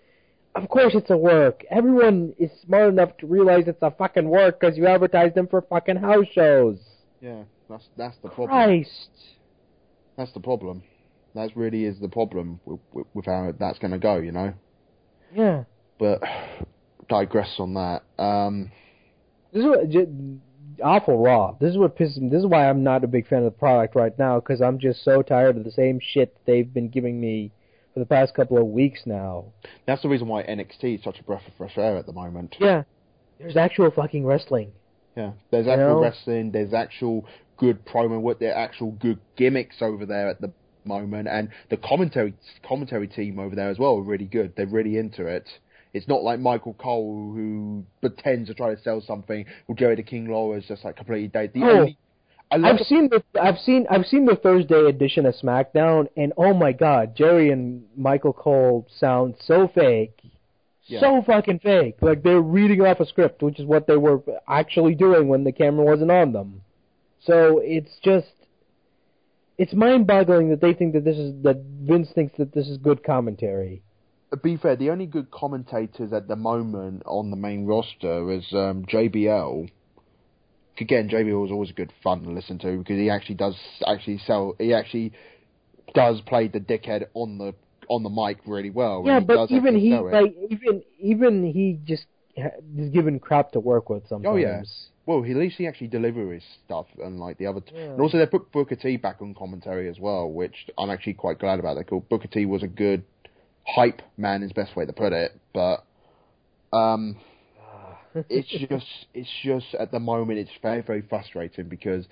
[0.55, 1.63] Of course it's a work.
[1.71, 5.61] Everyone is smart enough to realize it's a fucking work because you advertise them for
[5.61, 6.77] fucking house shows.
[7.21, 8.49] Yeah, that's that's the problem.
[8.49, 9.09] Christ.
[10.15, 10.83] That's the problem.
[11.33, 14.53] That really is the problem with, with, with how that's going to go, you know.
[15.33, 15.63] Yeah.
[15.97, 16.21] But
[17.07, 18.03] digress on that.
[18.21, 18.71] Um,
[19.51, 20.07] This is what j-
[20.83, 21.55] awful raw.
[21.59, 22.29] This is what pisses me.
[22.29, 24.79] This is why I'm not a big fan of the product right now because I'm
[24.79, 27.51] just so tired of the same shit they've been giving me
[27.93, 29.45] for the past couple of weeks now.
[29.85, 32.55] that's the reason why NXT is such a breath of fresh air at the moment.
[32.59, 32.83] Yeah.
[33.39, 34.71] There's actual fucking wrestling.
[35.15, 36.01] Yeah, there's You actual know?
[36.01, 36.51] wrestling.
[36.51, 37.25] There's actual
[37.57, 40.51] good promo, with their actual good gimmicks over there at the
[40.85, 42.33] moment, and the commentary
[42.67, 44.53] commentary team over there as well are really good.
[44.55, 45.47] They're really into it.
[45.93, 50.03] It's not like Michael Cole who pretends to try to sell something, or Jerry the
[50.03, 51.51] King Lawler is just like completely dead.
[51.53, 51.97] The Oh, only
[52.51, 56.53] I the- seen the I've seen I've seen the Thursday edition of SmackDown, and oh
[56.53, 60.19] my God, Jerry and Michael Cole sound so fake,
[60.85, 60.99] Yeah.
[60.99, 61.97] so fucking fake.
[62.01, 65.51] Like they're reading off a script, which is what they were actually doing when the
[65.51, 66.61] camera wasn't on them.
[67.21, 68.33] So it's just,
[69.57, 73.03] it's mind-boggling that they think that this is that Vince thinks that this is good
[73.03, 73.81] commentary.
[74.41, 78.85] Be fair, the only good commentators at the moment on the main roster is um,
[78.85, 79.69] JBL.
[80.79, 83.55] Again, JBL is always a good fun to listen to because he actually does
[83.85, 84.55] actually sell.
[84.57, 85.13] He actually
[85.93, 87.53] does play the dickhead on the
[87.89, 89.03] on the mic really well.
[89.05, 92.05] yeah, but even he like even even he just
[92.75, 94.33] is given crap to work with sometimes.
[94.33, 94.63] Oh, yeah.
[95.05, 97.59] Well, he, at least he actually delivers his stuff, unlike the other.
[97.59, 97.81] T- Yeah.
[97.91, 101.39] And also, they put Booker T back on commentary as well, which I'm actually quite
[101.39, 101.75] glad about.
[101.75, 103.03] They called Booker T was a good
[103.65, 105.39] hype man, is the best way to put it.
[105.53, 105.83] But
[106.71, 107.17] um,
[108.29, 112.05] it's just, it's just at the moment, it's very, very frustrating because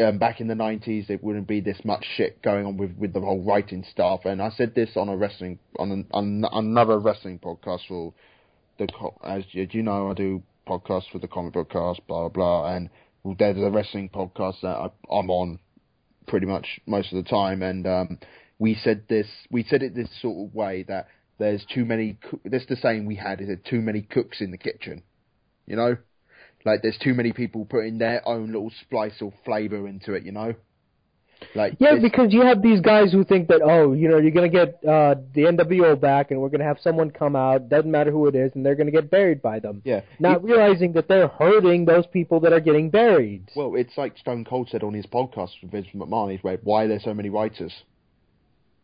[0.00, 3.12] um, back in the 90s, there wouldn't be this much shit going on with, with
[3.12, 4.20] the whole writing stuff.
[4.24, 8.14] And I said this on a wrestling, on, an, on another wrestling podcast for
[8.78, 8.88] the,
[9.24, 12.74] as you, you know, I do podcasts for the comic book cast, blah, blah, blah.
[12.74, 12.88] And
[13.38, 15.58] there's a wrestling podcast that I, I'm on
[16.26, 17.62] pretty much most of the time.
[17.62, 18.18] And, um,
[18.62, 21.08] we said this, we said it this sort of way that
[21.38, 24.56] there's too many, that's the saying we had, is there too many cooks in the
[24.56, 25.02] kitchen?
[25.66, 25.96] You know?
[26.64, 30.30] Like there's too many people putting their own little splice or flavour into it, you
[30.30, 30.54] know?
[31.56, 34.30] Like Yeah, this- because you have these guys who think that oh, you know, you're
[34.30, 38.12] gonna get uh, the NWO back, and we're gonna have someone come out, doesn't matter
[38.12, 39.82] who it is, and they're gonna get buried by them.
[39.84, 40.02] yeah.
[40.20, 43.50] Not realizing that they're hurting those people that are getting buried.
[43.56, 46.30] Well, it's like Stone Cold said on his podcast with Vince McMahon.
[46.30, 47.72] He's like, why are there so many writers?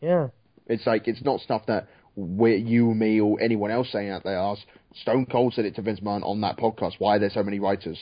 [0.00, 0.28] Yeah.
[0.66, 4.36] It's like it's not stuff that we you, me, or anyone else saying out there.
[4.36, 4.66] Asked.
[5.02, 6.94] Stone Cold said it to Vince McMahon on that podcast.
[6.98, 7.98] Why are there so many writers?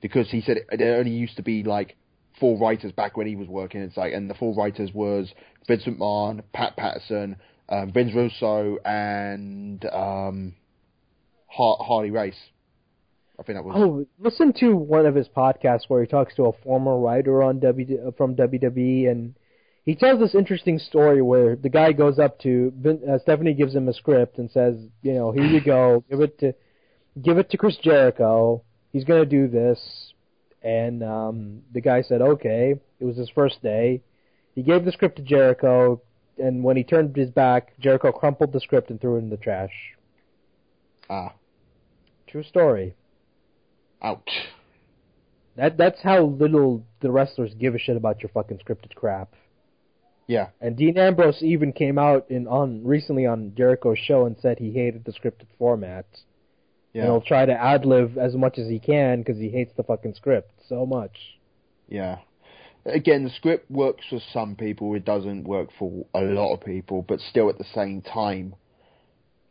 [0.00, 1.96] Because he said it, there only used to be like
[2.38, 3.82] four writers back when he was working.
[3.82, 5.30] It's like, and the four writers was
[5.68, 7.36] Vince McMahon, Pat Patterson,
[7.68, 10.54] um, Vince Russo, and um,
[11.46, 12.38] Har- Harley Race.
[13.38, 13.74] I think that was.
[13.76, 17.58] Oh, listen to one of his podcasts where he talks to a former writer on
[17.60, 19.34] W from WWE, and
[19.90, 23.74] he tells this interesting story where the guy goes up to Vin- uh, Stephanie, gives
[23.74, 26.54] him a script and says, you know, here you go, give it to,
[27.20, 28.62] give it to Chris Jericho.
[28.92, 29.80] He's gonna do this,
[30.62, 32.76] and um, the guy said, okay.
[33.00, 34.00] It was his first day.
[34.54, 36.00] He gave the script to Jericho,
[36.38, 39.38] and when he turned his back, Jericho crumpled the script and threw it in the
[39.38, 39.72] trash.
[41.08, 41.32] Ah,
[42.28, 42.94] True story.
[44.02, 44.30] ouch.
[45.56, 49.34] That that's how little the wrestlers give a shit about your fucking scripted crap.
[50.30, 50.50] Yeah.
[50.60, 54.70] And Dean Ambrose even came out in on recently on Jericho's show and said he
[54.70, 56.06] hated the scripted format.
[56.92, 57.02] Yeah.
[57.02, 59.82] And he'll try to ad lib as much as he can because he hates the
[59.82, 61.18] fucking script so much.
[61.88, 62.18] Yeah.
[62.86, 64.94] Again, the script works for some people.
[64.94, 67.02] It doesn't work for a lot of people.
[67.02, 68.54] But still, at the same time,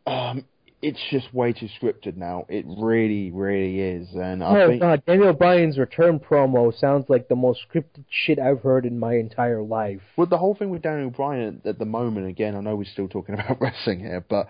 [0.07, 0.45] um,
[0.81, 2.45] it's just way too scripted now.
[2.47, 4.07] It really, really is.
[4.14, 8.39] And I oh think, god, Daniel Bryan's return promo sounds like the most scripted shit
[8.39, 10.01] I've heard in my entire life.
[10.15, 12.27] well, the whole thing with Daniel Bryan at the moment.
[12.27, 14.47] Again, I know we're still talking about wrestling here, but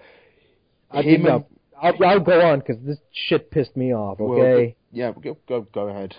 [0.91, 1.45] I him and-
[1.81, 4.19] I'll, I'll go on because this shit pissed me off.
[4.19, 4.75] well, Okay.
[4.91, 6.13] yeah, go go go ahead.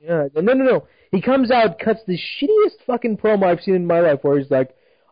[0.00, 0.86] Yeah, no, no, no.
[1.10, 4.50] He comes out, cuts the shittiest fucking promo I've seen in my life, where he's
[4.52, 4.70] like,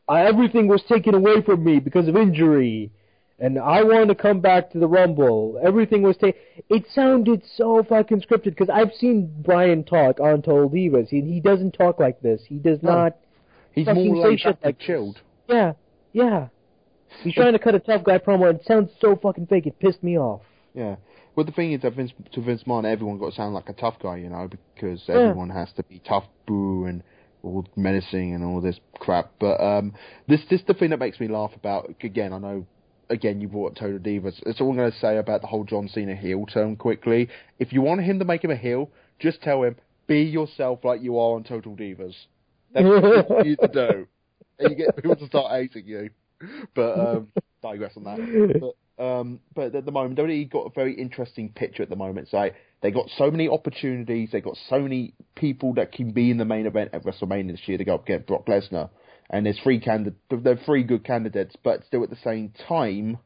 [0.09, 2.93] "Uh, "Everything was taken away from me because of injury,
[3.39, 5.59] and I want to come back to the Rumble.
[5.63, 10.69] Everything was taken." It sounded so fucking scripted because I've seen Bryan talk on Total
[10.69, 11.09] Divas.
[11.09, 12.43] He he doesn't talk like this.
[12.47, 12.93] He does No.
[12.93, 13.17] not.
[13.73, 15.21] He's more say shit like chilled.
[15.49, 15.73] Yeah,
[16.13, 16.49] yeah.
[17.23, 19.67] He's trying to cut a tough guy promo, and it sounds so fucking fake.
[19.67, 20.43] It pissed me off.
[20.75, 20.97] Yeah.
[21.35, 23.75] Well, the thing is that Vince, to Vince McMahon, everyone got to sound like a
[23.75, 25.17] tough guy, you know, because Yeah.
[25.17, 27.03] everyone has to be tough, boo, and
[27.43, 29.31] all menacing and all this crap.
[29.39, 29.93] But um,
[30.27, 31.95] this this the thing that makes me laugh about.
[32.03, 32.67] Again, I know.
[33.09, 34.41] Again, you brought up Total Divas.
[34.45, 37.29] That's all I'm going to say about the whole John Cena heel turn quickly.
[37.59, 39.77] If you want him to make him a heel, just tell him,
[40.07, 42.15] be yourself like you are on Total Divas.
[42.75, 44.09] That's what you need to do.
[44.59, 46.11] And you get people to start hating you.
[46.75, 47.29] But um,
[47.63, 48.61] digress on that.
[48.61, 52.27] But um, but at the moment, WWE got a very interesting picture at the moment.
[52.27, 56.31] It's like they got so many opportunities, they got so many people that can be
[56.31, 58.89] in the main event at WrestleMania this year to go up against Brock Lesnar,
[59.31, 63.19] and there's three candid- they're three good candidates, but still at the same time,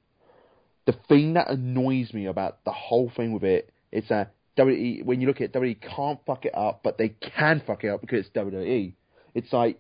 [0.87, 5.21] the thing that annoys me about the whole thing with it is that WWE, when
[5.21, 8.01] you look at it, WWE, can't fuck it up, but they can fuck it up
[8.01, 8.95] because it's WWE.
[9.35, 9.79] It's like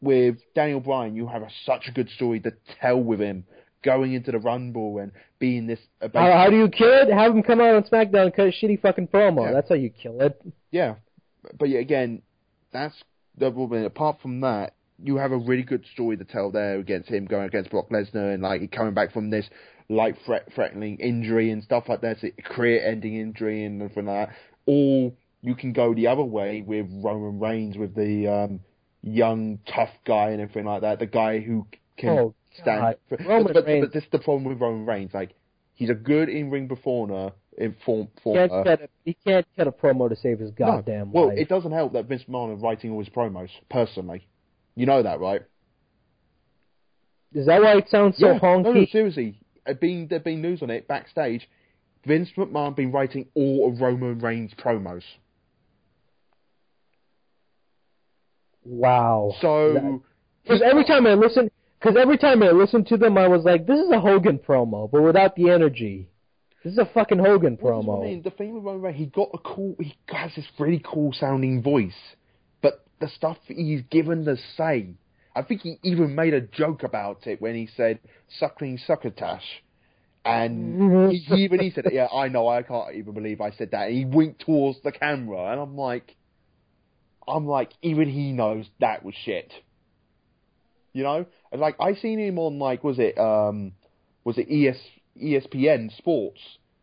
[0.00, 3.44] with Daniel Bryan, you have a, such a good story to tell with him
[3.82, 5.80] going into the Rumble and being this.
[6.00, 7.12] How, how do you kill it?
[7.12, 9.46] Have him come out on SmackDown and cut a shitty fucking promo.
[9.46, 9.52] Yeah.
[9.52, 10.40] That's how you kill it.
[10.70, 10.96] Yeah,
[11.58, 12.22] but yeah, again,
[12.72, 12.94] that's
[13.36, 13.46] the.
[13.86, 14.74] Apart from that,
[15.04, 18.32] you have a really good story to tell there against him going against Brock Lesnar
[18.32, 19.48] and like coming back from this
[19.90, 24.28] life threat threatening injury and stuff like that, so career ending injury and everything like
[24.28, 24.36] that.
[24.66, 25.12] Or
[25.42, 28.60] you can go the other way with Roman Reigns with the um,
[29.02, 31.66] young tough guy and everything like that, the guy who
[31.98, 32.96] can Oh, stand.
[33.10, 33.84] For, Roman but, but, Reigns.
[33.86, 35.12] but this is the problem with Roman Reigns.
[35.12, 35.34] Like
[35.74, 37.32] he's a good in ring performer.
[37.56, 41.38] In form, Can't a, he can't cut a promo to save his goddamn Well, life.
[41.38, 44.26] it doesn't help that Vince McMahon is writing all his promos personally.
[44.76, 45.42] You know that, right?
[47.32, 48.38] Is that why it sounds so yeah.
[48.38, 48.64] honky?
[48.64, 49.38] No, no, seriously.
[49.66, 51.48] Uh, Being there've been news on it backstage.
[52.06, 55.02] Vince McMahon been writing all of Roman Reigns promos.
[58.64, 59.34] Wow.
[59.40, 60.02] So
[60.42, 63.66] Because every time I listen, because every time I listened to them, I was like,
[63.66, 66.08] "This is a Hogan promo, but without the energy.
[66.62, 68.22] This is a fucking Hogan promo." I mean?
[68.22, 69.76] The thing with Roman Reigns, he got a cool.
[69.78, 71.92] He has this really cool sounding voice,
[73.00, 74.94] the stuff he's given to say,
[75.34, 77.98] I think he even made a joke about it when he said
[78.38, 79.62] "suckling succotash,"
[80.24, 82.48] and he, even he said, "Yeah, I know.
[82.48, 85.76] I can't even believe I said that." And he winked towards the camera, and I'm
[85.76, 86.14] like,
[87.26, 89.52] I'm like, even he knows that was shit.
[90.92, 93.72] You know, and like I seen him on like was it um
[94.22, 94.78] was it ES
[95.20, 96.40] ESPN Sports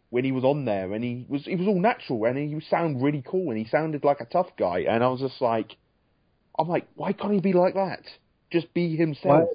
[0.09, 2.63] when he was on there and he was he was all natural and he would
[2.65, 5.77] sound really cool and he sounded like a tough guy and I was just like
[6.57, 8.01] I'm like why can't he be like that?
[8.51, 9.49] Just be himself.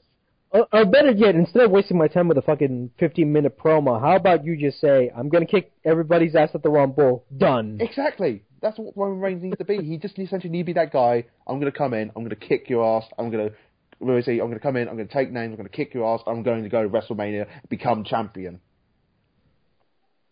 [0.51, 4.01] Or, or better yet, instead of wasting my time with a fucking 15 minute promo,
[4.01, 7.25] how about you just say, I'm going to kick everybody's ass at the Rumble.
[7.37, 7.79] Done.
[7.81, 8.43] exactly.
[8.63, 9.79] That's what Roman Reigns needs to be.
[9.79, 11.25] He just essentially need to be that guy.
[11.47, 12.11] I'm gonna come in.
[12.17, 13.05] I'm gonna kick your ass.
[13.19, 13.51] I'm gonna
[13.99, 14.39] what do I say?
[14.39, 14.89] I'm gonna come in.
[14.89, 15.53] I'm gonna take names.
[15.53, 16.23] I'm gonna kick your ass.
[16.27, 18.61] I'm going to go to WrestleMania become champion.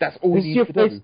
[0.00, 1.02] That's all This he needs to do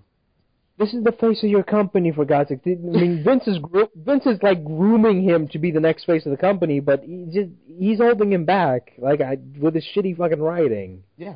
[0.81, 2.61] This is the face of your company, for God's sake.
[2.65, 6.25] I mean, Vince is gro- Vince is like grooming him to be the next face
[6.25, 10.17] of the company, but he just he's holding him back, like I, with his shitty
[10.17, 11.03] fucking writing.
[11.19, 11.35] Yeah.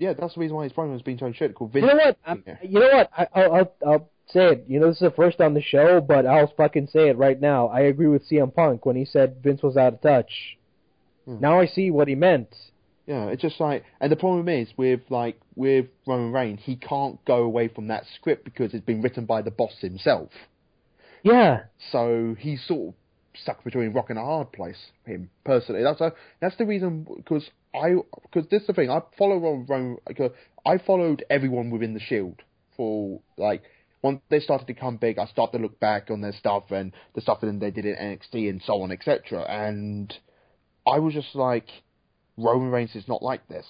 [0.00, 1.54] Yeah, that's the reason why his promo has been so shit.
[1.54, 1.84] Called Vince.
[1.84, 2.18] You know what?
[2.26, 3.10] I'm, you know what?
[3.16, 4.64] I, I'll, I'll I'll say it.
[4.66, 7.40] You know, this is the first on the show, but I'll fucking say it right
[7.40, 7.68] now.
[7.68, 10.58] I agree with CM Punk when he said Vince was out of touch.
[11.26, 11.38] Hmm.
[11.38, 12.48] Now I see what he meant.
[13.06, 17.24] Yeah, it's just like, and the problem is with like with Roman Reigns, he can't
[17.24, 20.30] go away from that script because it's been written by the boss himself.
[21.22, 22.94] Yeah, So he's sort of
[23.40, 24.78] stuck between rock and a hard place.
[25.04, 29.00] Him personally, that's a, that's the reason because I because this is the thing I
[29.16, 29.66] follow Roman.
[29.66, 30.32] Roman because
[30.64, 32.42] I followed everyone within the Shield
[32.76, 33.62] for like
[34.02, 36.92] once they started to come big, I started to look back on their stuff and
[37.14, 39.42] the stuff that they did in NXT and so on, etc.
[39.42, 40.12] And
[40.86, 41.68] I was just like,
[42.36, 43.66] Roman Reigns is not like this.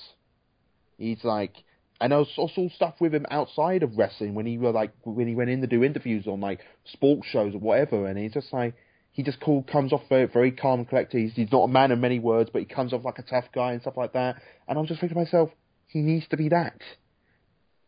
[0.99, 1.53] He's like,
[2.01, 5.35] and I saw stuff with him outside of wrestling when he were like when he
[5.35, 6.61] went in to do interviews on like
[6.93, 8.75] sports shows or whatever, and he's just like
[9.13, 11.19] he just cool comes off very, very calm and collected.
[11.23, 13.47] He's, he's not a man of many words, but he comes off like a tough
[13.55, 14.37] guy and stuff like that.
[14.69, 15.49] And I was just thinking to myself,
[15.87, 16.79] he needs to be that.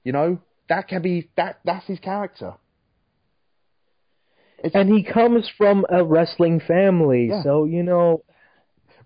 [0.04, 0.38] You know,
[0.70, 1.58] that can be that.
[1.66, 2.54] That's his character.
[4.64, 7.42] It's, and he comes from a wrestling family, Yeah.
[7.42, 8.22] so you know.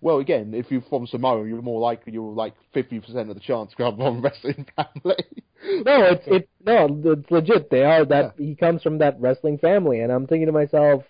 [0.03, 3.41] Well, again, if you're from Samoa, you're more likely you're like fifty percent of the
[3.41, 5.25] chance to have a wrestling family.
[5.65, 7.71] No, it's it no, it's legit.
[7.71, 11.05] They are that he comes from that wrestling family, and I'm thinking to myself,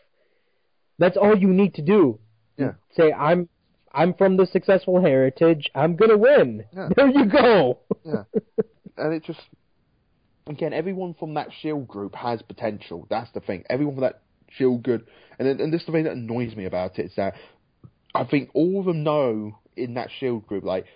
[0.98, 2.20] that's all you need to do.
[2.58, 2.72] Yeah.
[2.94, 3.48] Say I'm
[3.94, 5.70] I'm from the successful heritage.
[5.74, 6.64] I'm gonna win.
[6.74, 6.90] Yeah.
[6.94, 7.78] There you go.
[8.04, 8.24] Yeah.
[8.98, 9.40] and it just
[10.46, 13.06] again, everyone from that Shield group has potential.
[13.08, 13.64] That's the thing.
[13.70, 14.20] Everyone from that
[14.50, 15.06] Shield good,
[15.38, 17.36] and and this is the thing that annoys me about it is that
[18.14, 20.86] I think all of them know in that Shield group, like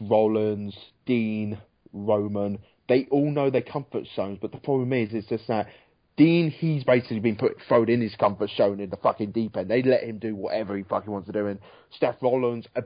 [0.00, 0.76] Rollins,
[1.06, 1.58] Dean,
[1.92, 2.58] Roman,
[2.88, 4.38] they all know their comfort zones.
[4.40, 5.68] But the problem is, it's just that.
[6.14, 9.70] Dean, he's basically been put thrown in his comfort zone in the fucking deep end.
[9.70, 11.46] They let him do whatever he fucking wants to do.
[11.46, 11.58] And
[11.98, 12.82] Seth Rollins, a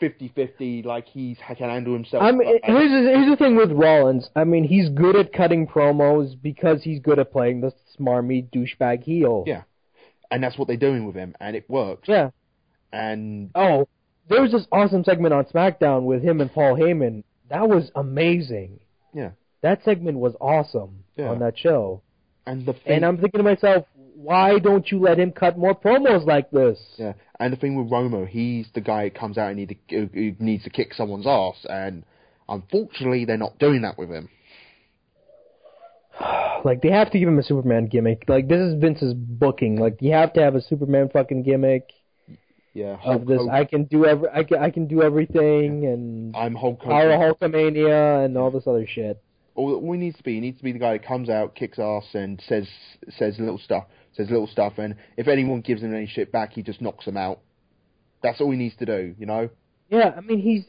[0.00, 2.22] 50-50, like he's can handle himself.
[2.22, 4.30] I mean, here's the, here's the thing with Rollins.
[4.34, 9.02] I mean, he's good at cutting promos because he's good at playing the smarmy douchebag
[9.02, 9.44] heel.
[9.46, 9.64] Yeah.
[10.30, 12.08] and that's what they're doing with him, and it works.
[12.08, 12.30] Yeah.
[12.92, 13.86] And Oh,
[14.28, 17.22] there was this awesome segment on SmackDown with him and Paul Heyman.
[17.50, 18.80] That was amazing.
[19.14, 19.30] Yeah.
[19.62, 21.28] That segment was awesome Yeah.
[21.30, 22.02] on that show.
[22.46, 23.84] and the thing, And I'm thinking to myself,
[24.14, 26.78] why don't you let him cut more promos like this?
[26.96, 29.94] yeah, and the thing with Romo, he's the guy who comes out and need to,
[29.94, 32.04] who- who needs to kick someone's ass, and
[32.48, 34.30] unfortunately, they're not doing that with him.
[36.64, 38.24] like they have to give him a Superman gimmick.
[38.28, 39.76] Like this is Vince's booking.
[39.76, 41.90] Like you have to have a Superman fucking gimmick
[42.78, 43.38] Yeah, of this.
[43.38, 43.50] Hogan.
[43.50, 44.28] I can do every.
[44.32, 44.58] I can.
[44.58, 47.08] I can do everything and I'm Hulk Power.
[47.08, 49.20] Hulkamania and all this other shit.
[49.56, 51.56] all, all he needs to be, he needs to be the guy that comes out,
[51.56, 52.68] kicks ass, and says
[53.18, 53.86] says little stuff,
[54.16, 57.16] says little stuff, and if anyone gives him any shit back, he just knocks them
[57.16, 57.40] out.
[58.22, 59.50] That's all he needs to do, you know.
[59.90, 60.64] Yeah, I mean he's.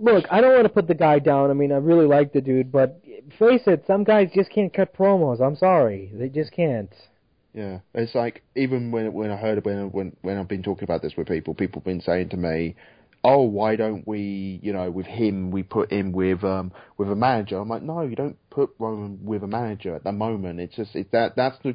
[0.00, 1.50] Look, I don't want to put the guy down.
[1.50, 3.00] I mean, I really like the dude, but
[3.38, 5.40] face it, some guys just can't cut promos.
[5.40, 6.92] I'm sorry, they just can't.
[7.58, 11.02] Yeah, it's like even when when I heard when when when I've been talking about
[11.02, 12.76] this with people, people have been saying to me,
[13.24, 17.16] "Oh, why don't we, you know, with him, we put him with um with a
[17.16, 20.60] manager?" I'm like, "No, you don't put Roman with a manager at the moment.
[20.60, 21.74] It's just it, that that's the."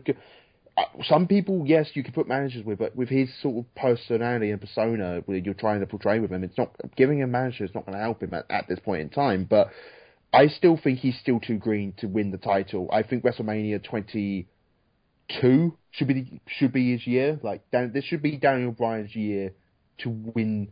[0.77, 4.51] uh, Some people, yes, you can put managers with, but with his sort of personality
[4.51, 7.75] and persona, where you're trying to portray with him, it's not giving him manager is
[7.75, 9.43] not going to help him at, at this point in time.
[9.43, 9.67] But
[10.31, 12.89] I still think he's still too green to win the title.
[12.93, 14.47] I think WrestleMania 20
[15.41, 17.39] two should be should be his year.
[17.43, 19.53] Like Dan, this should be Daniel Bryan's year
[19.99, 20.69] to win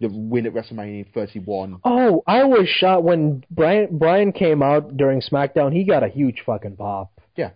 [0.00, 1.80] the win at WrestleMania 31.
[1.84, 5.72] Oh, I was shot when Bryan Bryan came out during SmackDown.
[5.72, 7.10] He got a huge fucking pop.
[7.36, 7.50] Yeah.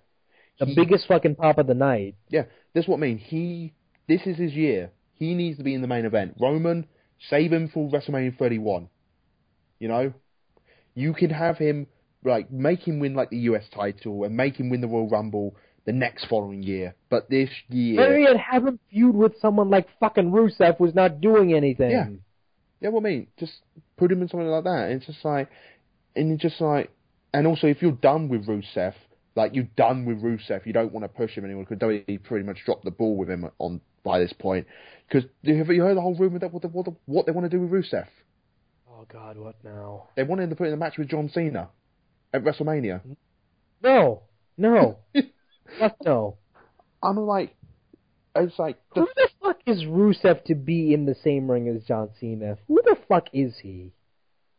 [0.58, 2.16] the He- biggest fucking pop of the night.
[2.28, 2.44] Yeah,
[2.74, 3.18] that's what I mean.
[3.18, 3.72] He
[4.08, 4.90] this is his year.
[5.14, 6.36] He needs to be in the main event.
[6.40, 6.86] Roman,
[7.30, 8.88] save him for WrestleMania 31.
[9.78, 10.12] You know,
[10.94, 11.86] you can have him
[12.24, 15.54] like make him win like the US title and make him win the Royal Rumble
[15.84, 16.94] the next following year.
[17.10, 21.20] But this year, Better yet, have him feud with someone like fucking Rusev who's not
[21.20, 21.90] doing anything.
[21.90, 22.08] Yeah.
[22.80, 23.52] Yeah, what I mean, just
[23.96, 24.90] put him in something like that.
[24.90, 25.48] It's just like,
[26.16, 26.90] and it's just like,
[27.32, 28.94] and also if you're done with Rusev,
[29.36, 32.44] like you're done with Rusev, you don't want to push him anymore because WWE pretty
[32.44, 34.66] much dropped the ball with him on by this point.
[35.08, 37.48] Because have you heard the whole rumor that what, the, what, the, what they want
[37.50, 38.06] to do with Rusev?
[38.90, 40.08] Oh God, what now?
[40.16, 41.68] They want him to put in a match with John Cena
[42.34, 43.00] at WrestleMania.
[43.82, 44.22] No,
[44.56, 44.98] no,
[45.78, 46.36] fuck no.
[47.02, 47.54] I'm like,
[48.34, 51.84] it's like the Who the fuck is Rusev to be in the same ring as
[51.84, 52.56] John Cena?
[52.68, 53.92] Who the fuck is he?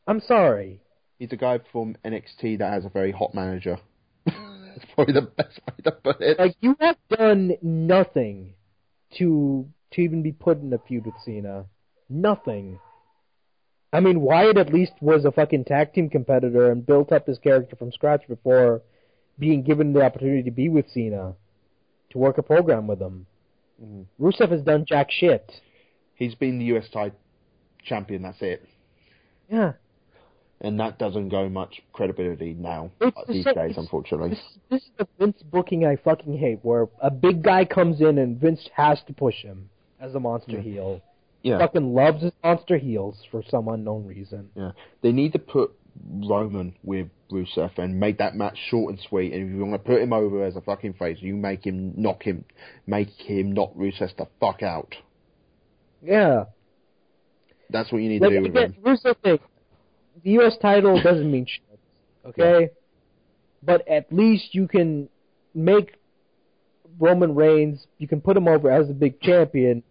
[0.07, 0.81] I'm sorry.
[1.17, 3.77] He's a guy from NXT that has a very hot manager.
[4.25, 6.37] That's probably the best way to put it.
[6.37, 8.53] Like you have done nothing
[9.17, 11.65] to to even be put in a feud with Cena.
[12.09, 12.79] Nothing.
[13.91, 17.37] I mean, Wyatt at least was a fucking tag team competitor and built up his
[17.37, 18.81] character from scratch before
[19.39, 21.33] being given the opportunity to be with Cena,
[22.11, 23.25] to work a program with him.
[23.83, 24.05] Mhm.
[24.19, 25.61] Rusev has done jack shit.
[26.15, 27.17] He's been the US title
[27.83, 28.21] champion.
[28.21, 28.63] That's it,
[29.49, 29.73] Yeah.
[30.61, 34.29] and that doesn't go much credibility now It's uh, the these same- days, unfortunately.
[34.29, 38.19] This, this is the Vince booking I fucking hate, where a big guy comes in
[38.19, 39.69] and Vince has to push him
[39.99, 40.59] as a monster Yeah.
[40.61, 41.01] heel.
[41.41, 44.49] Yeah, Fucking loves his monster heels for some unknown reason.
[44.55, 44.71] yeah.
[45.01, 45.71] They need to put
[46.27, 49.33] Roman with Rusev and made that match short and sweet.
[49.33, 51.93] And if you want to put him over as a fucking face, you make him
[51.95, 52.45] knock him,
[52.87, 54.95] make him knock Rusev the fuck out.
[56.01, 56.45] Yeah.
[57.69, 58.81] That's what you need Like, to do with again, him.
[58.83, 59.39] here's the thing.
[60.23, 60.55] The U.S.
[60.61, 61.79] title doesn't mean shit,
[62.25, 62.69] okay?
[63.63, 65.09] But at least you can
[65.55, 65.95] make
[66.99, 69.81] Roman Reigns, you can put him over as a big champion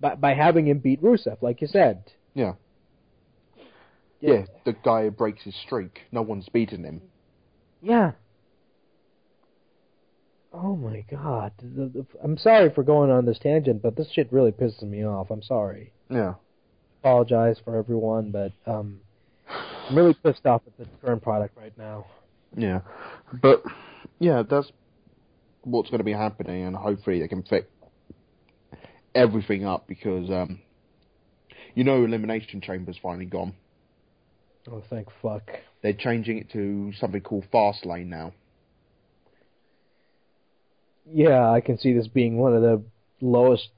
[0.00, 2.02] by, by having him beat Rusev, like you said.
[2.34, 2.54] Yeah.
[4.20, 6.00] Yeah, the guy who breaks his streak.
[6.12, 7.02] No one's beaten him.
[7.82, 8.12] Yeah.
[10.52, 11.52] Oh my god.
[11.58, 15.06] The, the, I'm sorry for going on this tangent, but this shit really pisses me
[15.06, 15.30] off.
[15.30, 15.92] I'm sorry.
[16.10, 16.34] Yeah.
[17.00, 19.00] Apologize for everyone, but um,
[19.48, 22.06] I'm really pissed off at the current product right now.
[22.56, 22.80] Yeah,
[23.40, 23.62] but
[24.18, 24.70] yeah, that's
[25.62, 27.66] what's going to be happening, and hopefully they can fix
[29.14, 30.60] everything up because um,
[31.74, 33.54] you know, Elimination Chamber's finally gone.
[34.68, 35.42] Oh, thank fuck.
[35.82, 38.32] They're changing it to something called Fast Lane now.
[41.12, 42.82] Yeah, I can see this being one of the
[43.20, 43.70] lowest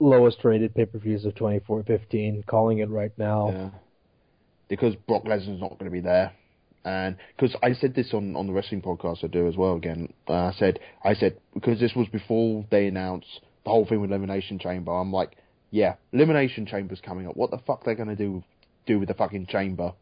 [0.00, 2.46] lowest rated pay per views of 24-15.
[2.46, 3.50] Calling it right now.
[3.50, 3.70] Yeah.
[4.68, 6.32] Because Brock Lesnar's not going to be there.
[6.84, 10.12] And because I said this on, on the wrestling podcast I do as well again,
[10.28, 14.10] uh, I said I said because this was before they announced the whole thing with
[14.10, 14.92] Elimination Chamber.
[14.92, 15.36] I'm like,
[15.70, 17.36] yeah, Elimination Chamber's coming up.
[17.36, 18.42] What the fuck they're going to do
[18.86, 19.92] do with the fucking chamber?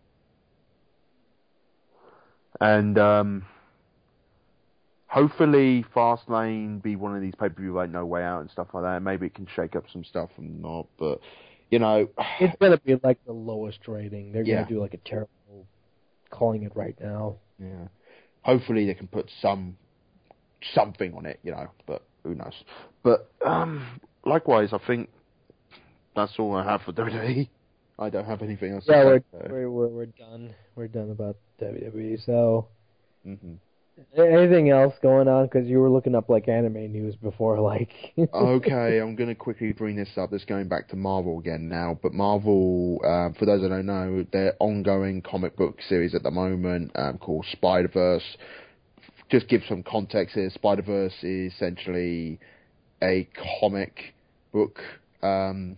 [2.60, 3.44] And um,
[5.06, 8.68] hopefully, Fastlane be one of these pay per view like No Way Out and stuff
[8.72, 9.02] like that.
[9.02, 11.20] Maybe it can shake up some stuff and not, but
[11.70, 14.32] you know, It's gonna be like the lowest rating.
[14.32, 14.56] They're Yeah.
[14.62, 15.28] gonna do like a terrible.
[16.30, 17.36] Calling it right now.
[17.58, 17.88] Yeah.
[18.42, 19.76] Hopefully they can put some
[20.74, 22.54] something on it, you know, but who knows.
[23.02, 25.10] But um likewise I think
[26.16, 27.48] that's all I have for WWE.
[28.02, 29.48] I don't have anything else Yeah, to we're, say.
[29.48, 30.54] we're we're we're done.
[30.74, 32.24] We're done about WWE.
[32.24, 32.68] So
[33.24, 33.54] hmm
[34.16, 35.44] Anything else going on?
[35.46, 37.90] Because you were looking up like anime news before, like.
[38.34, 40.30] okay, I'm going to quickly bring this up.
[40.30, 44.24] This going back to Marvel again now, but Marvel, uh, for those that don't know,
[44.32, 48.36] their ongoing comic book series at the moment um, called Spider Verse.
[49.30, 50.50] Just give some context here.
[50.50, 52.40] Spider Verse is essentially
[53.02, 53.28] a
[53.60, 54.14] comic
[54.52, 54.80] book.
[55.22, 55.76] Um,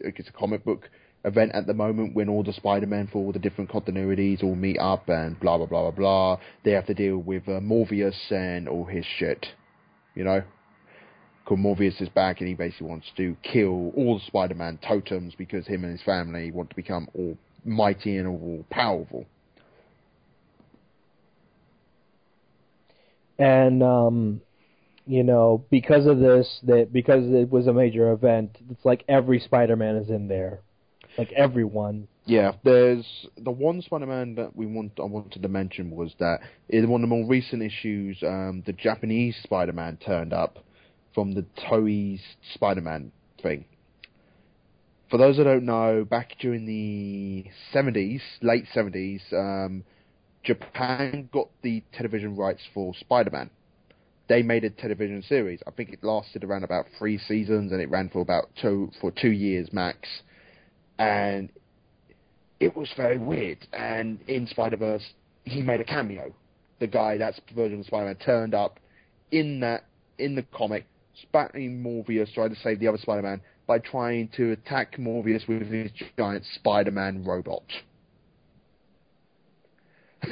[0.00, 0.88] it's a comic book
[1.24, 4.78] event at the moment when all the Spider-Men for all the different continuities all meet
[4.78, 6.38] up and blah blah blah blah blah.
[6.64, 9.46] They have to deal with uh, Morbius and all his shit,
[10.14, 10.42] you know.
[11.44, 15.66] Because Morbius is back and he basically wants to kill all the Spider-Man totems because
[15.66, 19.26] him and his family want to become all mighty and all powerful.
[23.38, 24.42] And um,
[25.06, 29.40] you know, because of this, that because it was a major event, it's like every
[29.40, 30.60] Spider-Man is in there,
[31.18, 32.08] like everyone.
[32.26, 33.06] Yeah, there's
[33.36, 34.92] the one Spider-Man that we want.
[34.98, 38.72] I wanted to mention was that in one of the more recent issues, um, the
[38.72, 40.58] Japanese Spider-Man turned up
[41.14, 42.20] from the Toei's
[42.54, 43.12] Spider-Man
[43.42, 43.64] thing.
[45.10, 49.82] For those that don't know, back during the 70s, late 70s, um,
[50.44, 53.50] Japan got the television rights for Spider-Man
[54.30, 55.58] they made a television series.
[55.66, 59.10] I think it lasted around about three seasons and it ran for about two for
[59.10, 60.08] two years max.
[61.00, 61.48] And
[62.60, 63.66] it was very weird.
[63.72, 65.04] And in Spider Verse,
[65.44, 66.32] he made a cameo.
[66.78, 68.78] The guy that's version of Spider Man turned up
[69.32, 69.84] in that
[70.18, 70.84] in the comic,
[71.22, 75.70] spatting Morbius, trying to save the other Spider Man by trying to attack Morbius with
[75.70, 77.62] his giant Spider Man robot.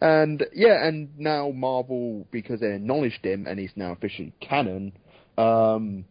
[0.00, 4.92] and yeah, and now Marvel, because they acknowledged him and he's now officially canon,
[5.36, 6.04] um,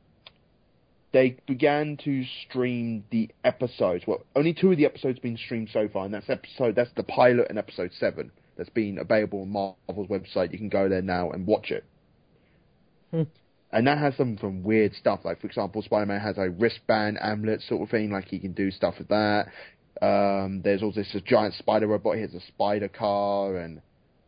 [1.17, 4.03] they began to stream the episodes.
[4.05, 6.91] Well, only two of the episodes have been streamed so far, and that's episode that's
[6.95, 10.51] the pilot and episode seven that's been available on Marvel's website.
[10.51, 11.85] You can go there now and watch it.
[13.09, 13.23] Hmm.
[13.71, 15.21] And that has some from weird stuff.
[15.23, 18.51] Like for example, Spider Man has a wristband amulet sort of thing, like he can
[18.51, 19.47] do stuff with that.
[19.99, 22.17] Um, there's also this giant spider robot.
[22.17, 23.81] He has a spider car, and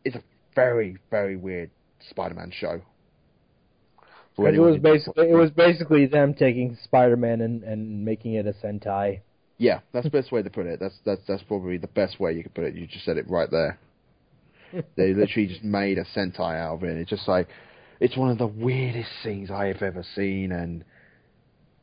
[0.04, 0.22] it's a
[0.56, 1.70] very, very weird
[2.10, 2.80] Spider-Man show.
[4.40, 8.52] Because it was basically it was basically them taking Spider-Man and, and making it a
[8.52, 9.20] Sentai.
[9.58, 10.80] Yeah, that's the best way to put it.
[10.80, 12.74] That's that's that's probably the best way you could put it.
[12.74, 13.78] You just said it right there.
[14.96, 16.96] they literally just made a Sentai out of it.
[16.96, 17.48] It's just like
[18.00, 20.84] it's one of the weirdest things I have ever seen, and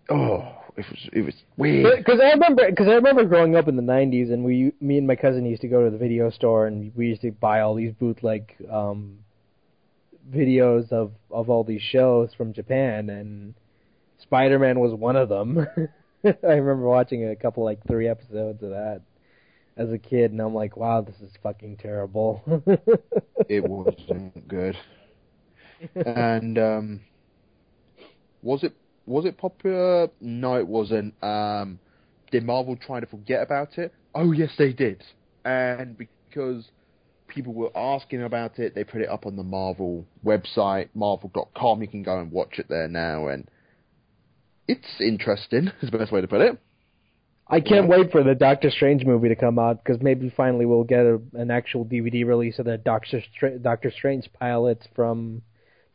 [0.10, 1.98] oh, it was it was weird.
[1.98, 5.06] Because I remember because I remember growing up in the '90s, and we, me and
[5.06, 7.76] my cousin used to go to the video store, and we used to buy all
[7.76, 9.20] these bootleg um,
[10.34, 13.54] videos of of all these shows from Japan, and
[14.20, 15.68] Spider Man was one of them.
[16.26, 19.02] I remember watching a couple like three episodes of that
[19.78, 22.42] as a kid, and I'm like, wow, this is fucking terrible.
[23.48, 24.76] it wasn't good.
[25.96, 27.02] And um,
[28.42, 28.74] was it
[29.06, 30.10] was it popular?
[30.20, 31.14] No, it wasn't.
[31.24, 31.80] Um,
[32.32, 33.94] did Marvel try to forget about it?
[34.16, 35.04] Oh yes, they did.
[35.46, 36.66] And because
[37.28, 41.82] people were asking about it, they put it up on the Marvel website, marvel.com.
[41.82, 43.50] You can go and watch it there now, and
[44.68, 45.72] it's interesting.
[45.82, 46.58] Is the best way to put it.
[47.50, 47.98] I can't yeah.
[47.98, 51.22] wait for the Doctor Strange movie to come out because maybe finally we'll get a,
[51.34, 55.42] an actual DVD release of the Doctor Str- Doctor Strange pilots from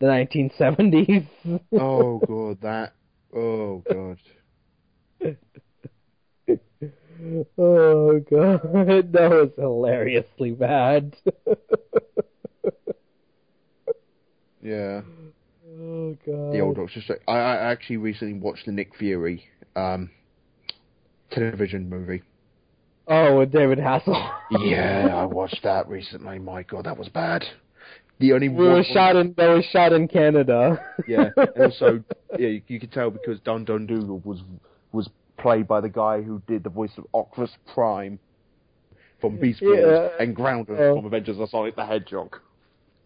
[0.01, 1.29] the 1970s.
[1.79, 2.95] oh god, that
[3.35, 4.19] Oh god.
[7.59, 8.63] oh god,
[9.13, 11.17] that was hilariously bad.
[14.63, 15.03] yeah.
[15.81, 16.53] Oh god.
[16.53, 17.23] The old Doctor Strange.
[17.29, 19.45] I, I actually recently watched the Nick Fury
[19.77, 20.11] um,
[21.31, 22.23] television movie.
[23.09, 24.33] Oh, with David Hasselhoff.
[24.61, 26.39] yeah, I watched that recently.
[26.39, 27.45] My god, that was bad
[28.23, 30.81] the only it were shot in that was shot in Canada.
[31.07, 32.03] yeah, and also
[32.39, 34.43] yeah, you, you could tell because Dum Dum Dugan was
[34.93, 35.09] was
[35.43, 38.19] played by the guy who did the voice of Optimus Prime
[39.21, 40.23] from Beast Wars yeah.
[40.23, 42.37] and Grounder uh, from Adventures of Sonic the Hedgehog.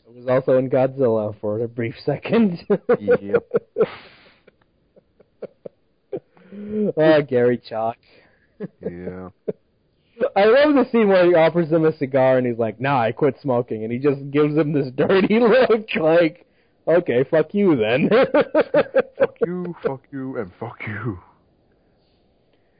[0.08, 2.64] It was also in Godzilla for a brief second.
[3.00, 3.42] yep.
[6.96, 7.96] oh, Garry Chalk.
[8.80, 9.30] yeah.
[10.34, 13.12] I love the scene where he offers him a cigar and he's like, "Nah, I
[13.12, 16.46] quit smoking," and he just gives him this dirty look, like,
[16.88, 18.08] "Okay, fuck you then."
[19.18, 21.18] fuck you, fuck you, and fuck you.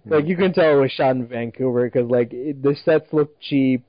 [0.08, 3.40] Like you can tell it was shot in Vancouver because like it, the sets looked
[3.40, 3.84] cheap.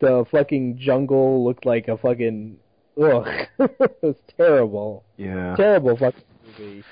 [0.00, 2.56] The fucking jungle looked like a fucking
[3.02, 3.26] ugh.
[3.58, 5.04] it was terrible.
[5.16, 5.56] Yeah.
[5.56, 6.22] Terrible fucking
[6.58, 6.84] movie.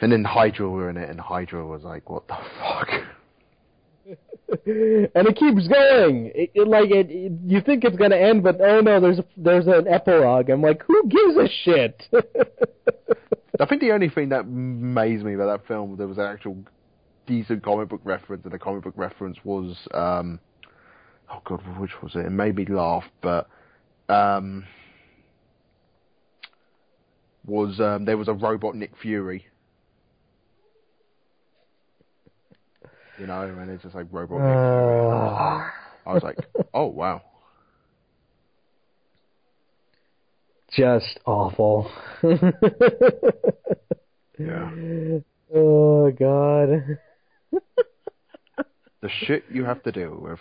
[0.00, 2.88] And then Hydra were in it, and Hydra was like, "What the fuck."
[4.66, 6.30] and it keeps going.
[6.34, 9.24] It, it like it, it, you think it's gonna end, but oh no, there's a,
[9.36, 10.50] there's an epilogue.
[10.50, 12.02] I'm like, who gives a shit?
[13.58, 16.58] I think the only thing that amazed me about that film, there was an actual
[17.26, 20.40] decent comic book reference, and the comic book reference was, um,
[21.30, 22.26] oh god, which was it?
[22.26, 23.48] It made me laugh, but
[24.08, 24.64] um,
[27.44, 29.46] was um, there was a robot Nick Fury.
[33.18, 35.06] You know, and it's just like robot Nick Fury.
[35.06, 35.70] Uh,
[36.08, 36.38] I was like,
[36.74, 37.22] oh wow.
[40.76, 41.90] just awful.
[44.38, 44.70] Yeah.
[45.54, 46.98] Oh god.
[49.02, 50.40] The shit you have to deal with.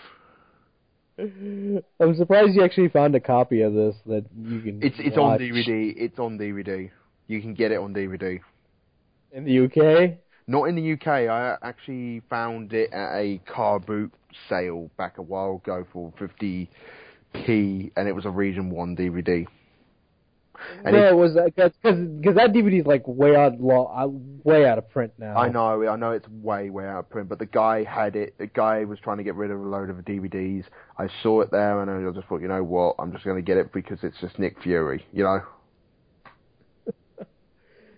[1.20, 4.80] I'm surprised you actually found a copy of this that you can.
[4.82, 5.40] It's it's on.
[5.40, 5.94] DVD.
[5.96, 6.90] It's on DVD.
[7.28, 8.40] You can get it on DVD.
[9.32, 10.18] in the UK.
[10.48, 11.08] Not in the UK.
[11.08, 14.12] I actually found it at a car boot
[14.50, 19.46] sale back a while ago for 50p, and it was a Region One DVD.
[20.84, 24.08] And it was because because that DVD is like way out uh,
[24.44, 25.36] way out of print now.
[25.36, 28.38] I know, I know it's way, way out of print, but the guy had it.
[28.38, 30.66] The guy was trying to get rid of a load of DVDs.
[30.98, 32.96] I saw it there, and I just thought, you know what?
[33.00, 35.42] I'm just going to get it because it's just Nick Fury, you know.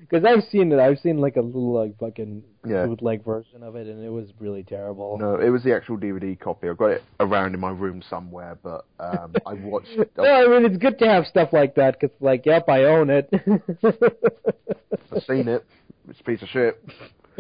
[0.10, 0.80] Because I've seen it.
[0.80, 2.86] I've seen like a little like fucking Yeah.
[2.86, 5.18] bootleg version of it, and it was really terrible.
[5.18, 6.70] No, it was the actual DVD copy.
[6.70, 9.90] I've got it around in my room somewhere, but um, I watched.
[9.98, 12.86] It No, I mean it's good to have stuff like that because, like, yep, I
[12.86, 13.30] own it.
[13.84, 15.66] I've seen it.
[16.10, 16.82] It's a piece of shit.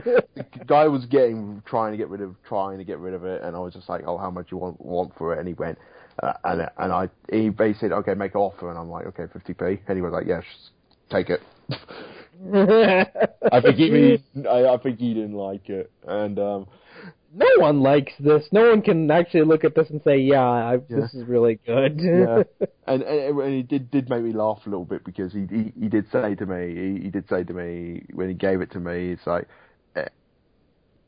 [0.03, 0.23] The
[0.67, 3.55] guy was getting trying to get rid of trying to get rid of it, and
[3.55, 5.77] I was just like, "Oh, how much you want want for it?" And he went,
[6.21, 9.23] uh, and and I he basically said, "Okay, make an offer," and I'm like, "Okay,
[9.23, 10.43] 50p," and he was like, "Yes,
[11.09, 11.41] take it."
[12.53, 16.67] I think he I, I think he didn't like it, and um,
[17.33, 18.43] no one likes this.
[18.51, 21.99] No one can actually look at this and say, "Yeah, I, this is really good."
[21.99, 22.43] yeah,
[22.87, 25.73] and, and and he did did make me laugh a little bit because he he,
[25.79, 28.71] he did say to me he, he did say to me when he gave it
[28.71, 29.47] to me it's like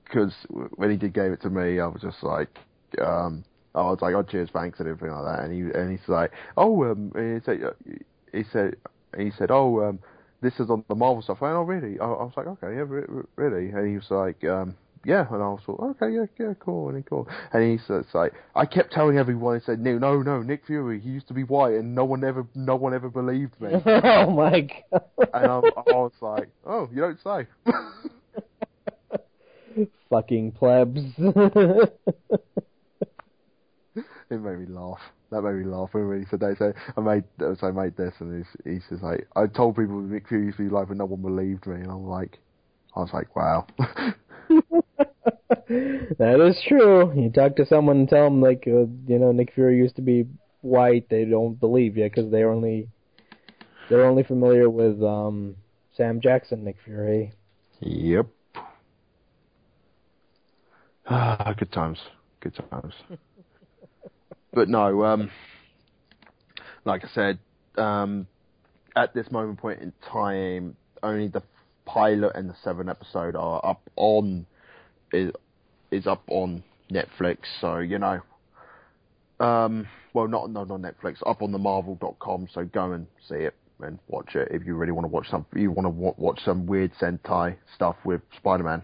[0.03, 0.33] because
[0.75, 2.49] when he did gave it to me I was just like
[2.99, 3.43] um
[3.75, 6.31] I was like oh cheers thanks and everything like that and he and he's like
[6.57, 7.59] oh um he said
[8.33, 8.75] he said
[9.17, 9.99] he said oh um
[10.41, 12.75] this is on the Marvel stuff I went, oh really I, I was like okay
[12.75, 14.75] yeah re- re- really and he was like um
[15.05, 17.25] yeah, and I was like, okay, yeah, yeah, cool, and cool.
[17.53, 20.99] And he said, like, I kept telling everyone, he said, no, no, no, Nick Fury,
[20.99, 23.69] he used to be white, and no one ever, no one ever believed me.
[23.85, 25.03] oh my god!
[25.33, 27.47] and I, I was like, oh, you don't say.
[30.09, 31.01] Fucking plebs.
[31.17, 31.93] it
[34.31, 35.01] made me laugh.
[35.31, 36.57] That made me laugh when he said that.
[36.57, 40.01] So I made, so I made this, and he's, he says like, I told people
[40.01, 42.39] Nick Fury used to be like, but no one believed me, and I'm like,
[42.95, 43.67] I was like, wow.
[46.17, 47.13] that is true.
[47.15, 50.01] You talk to someone and tell them like, uh, you know, Nick Fury used to
[50.01, 50.25] be
[50.61, 51.09] white.
[51.09, 52.89] They don't believe you because they're only
[53.89, 55.55] they're only familiar with um
[55.95, 57.33] Sam Jackson, Nick Fury.
[57.81, 58.27] Yep.
[61.07, 61.99] Ah, good times.
[62.39, 62.93] Good times.
[64.53, 65.29] But no, um,
[66.85, 67.39] like I said,
[67.77, 68.27] um,
[68.95, 71.43] at this moment point in time, only the
[71.85, 74.45] pilot and the seventh episode are up on
[75.11, 75.31] is
[75.91, 77.39] is up on Netflix.
[77.61, 78.21] So you know,
[79.39, 82.47] um, well, not not on Netflix, up on the Marvel.com.
[82.53, 85.45] So go and see it and watch it if you really want to watch some.
[85.55, 88.83] You want to wa- watch some weird Sentai stuff with Spider Man.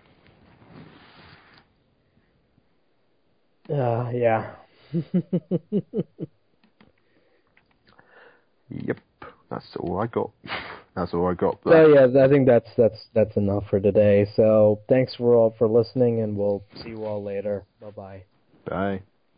[3.67, 4.51] Uh, yeah.
[8.70, 8.98] Yep,
[9.49, 10.32] that's all I got.
[10.95, 11.60] That's all I got.
[11.68, 14.26] So yeah, I think that's that's that's enough for today.
[14.38, 17.66] So thanks for all for listening, and we'll see you all later.
[17.82, 18.24] Bye bye.
[18.66, 19.02] Bye.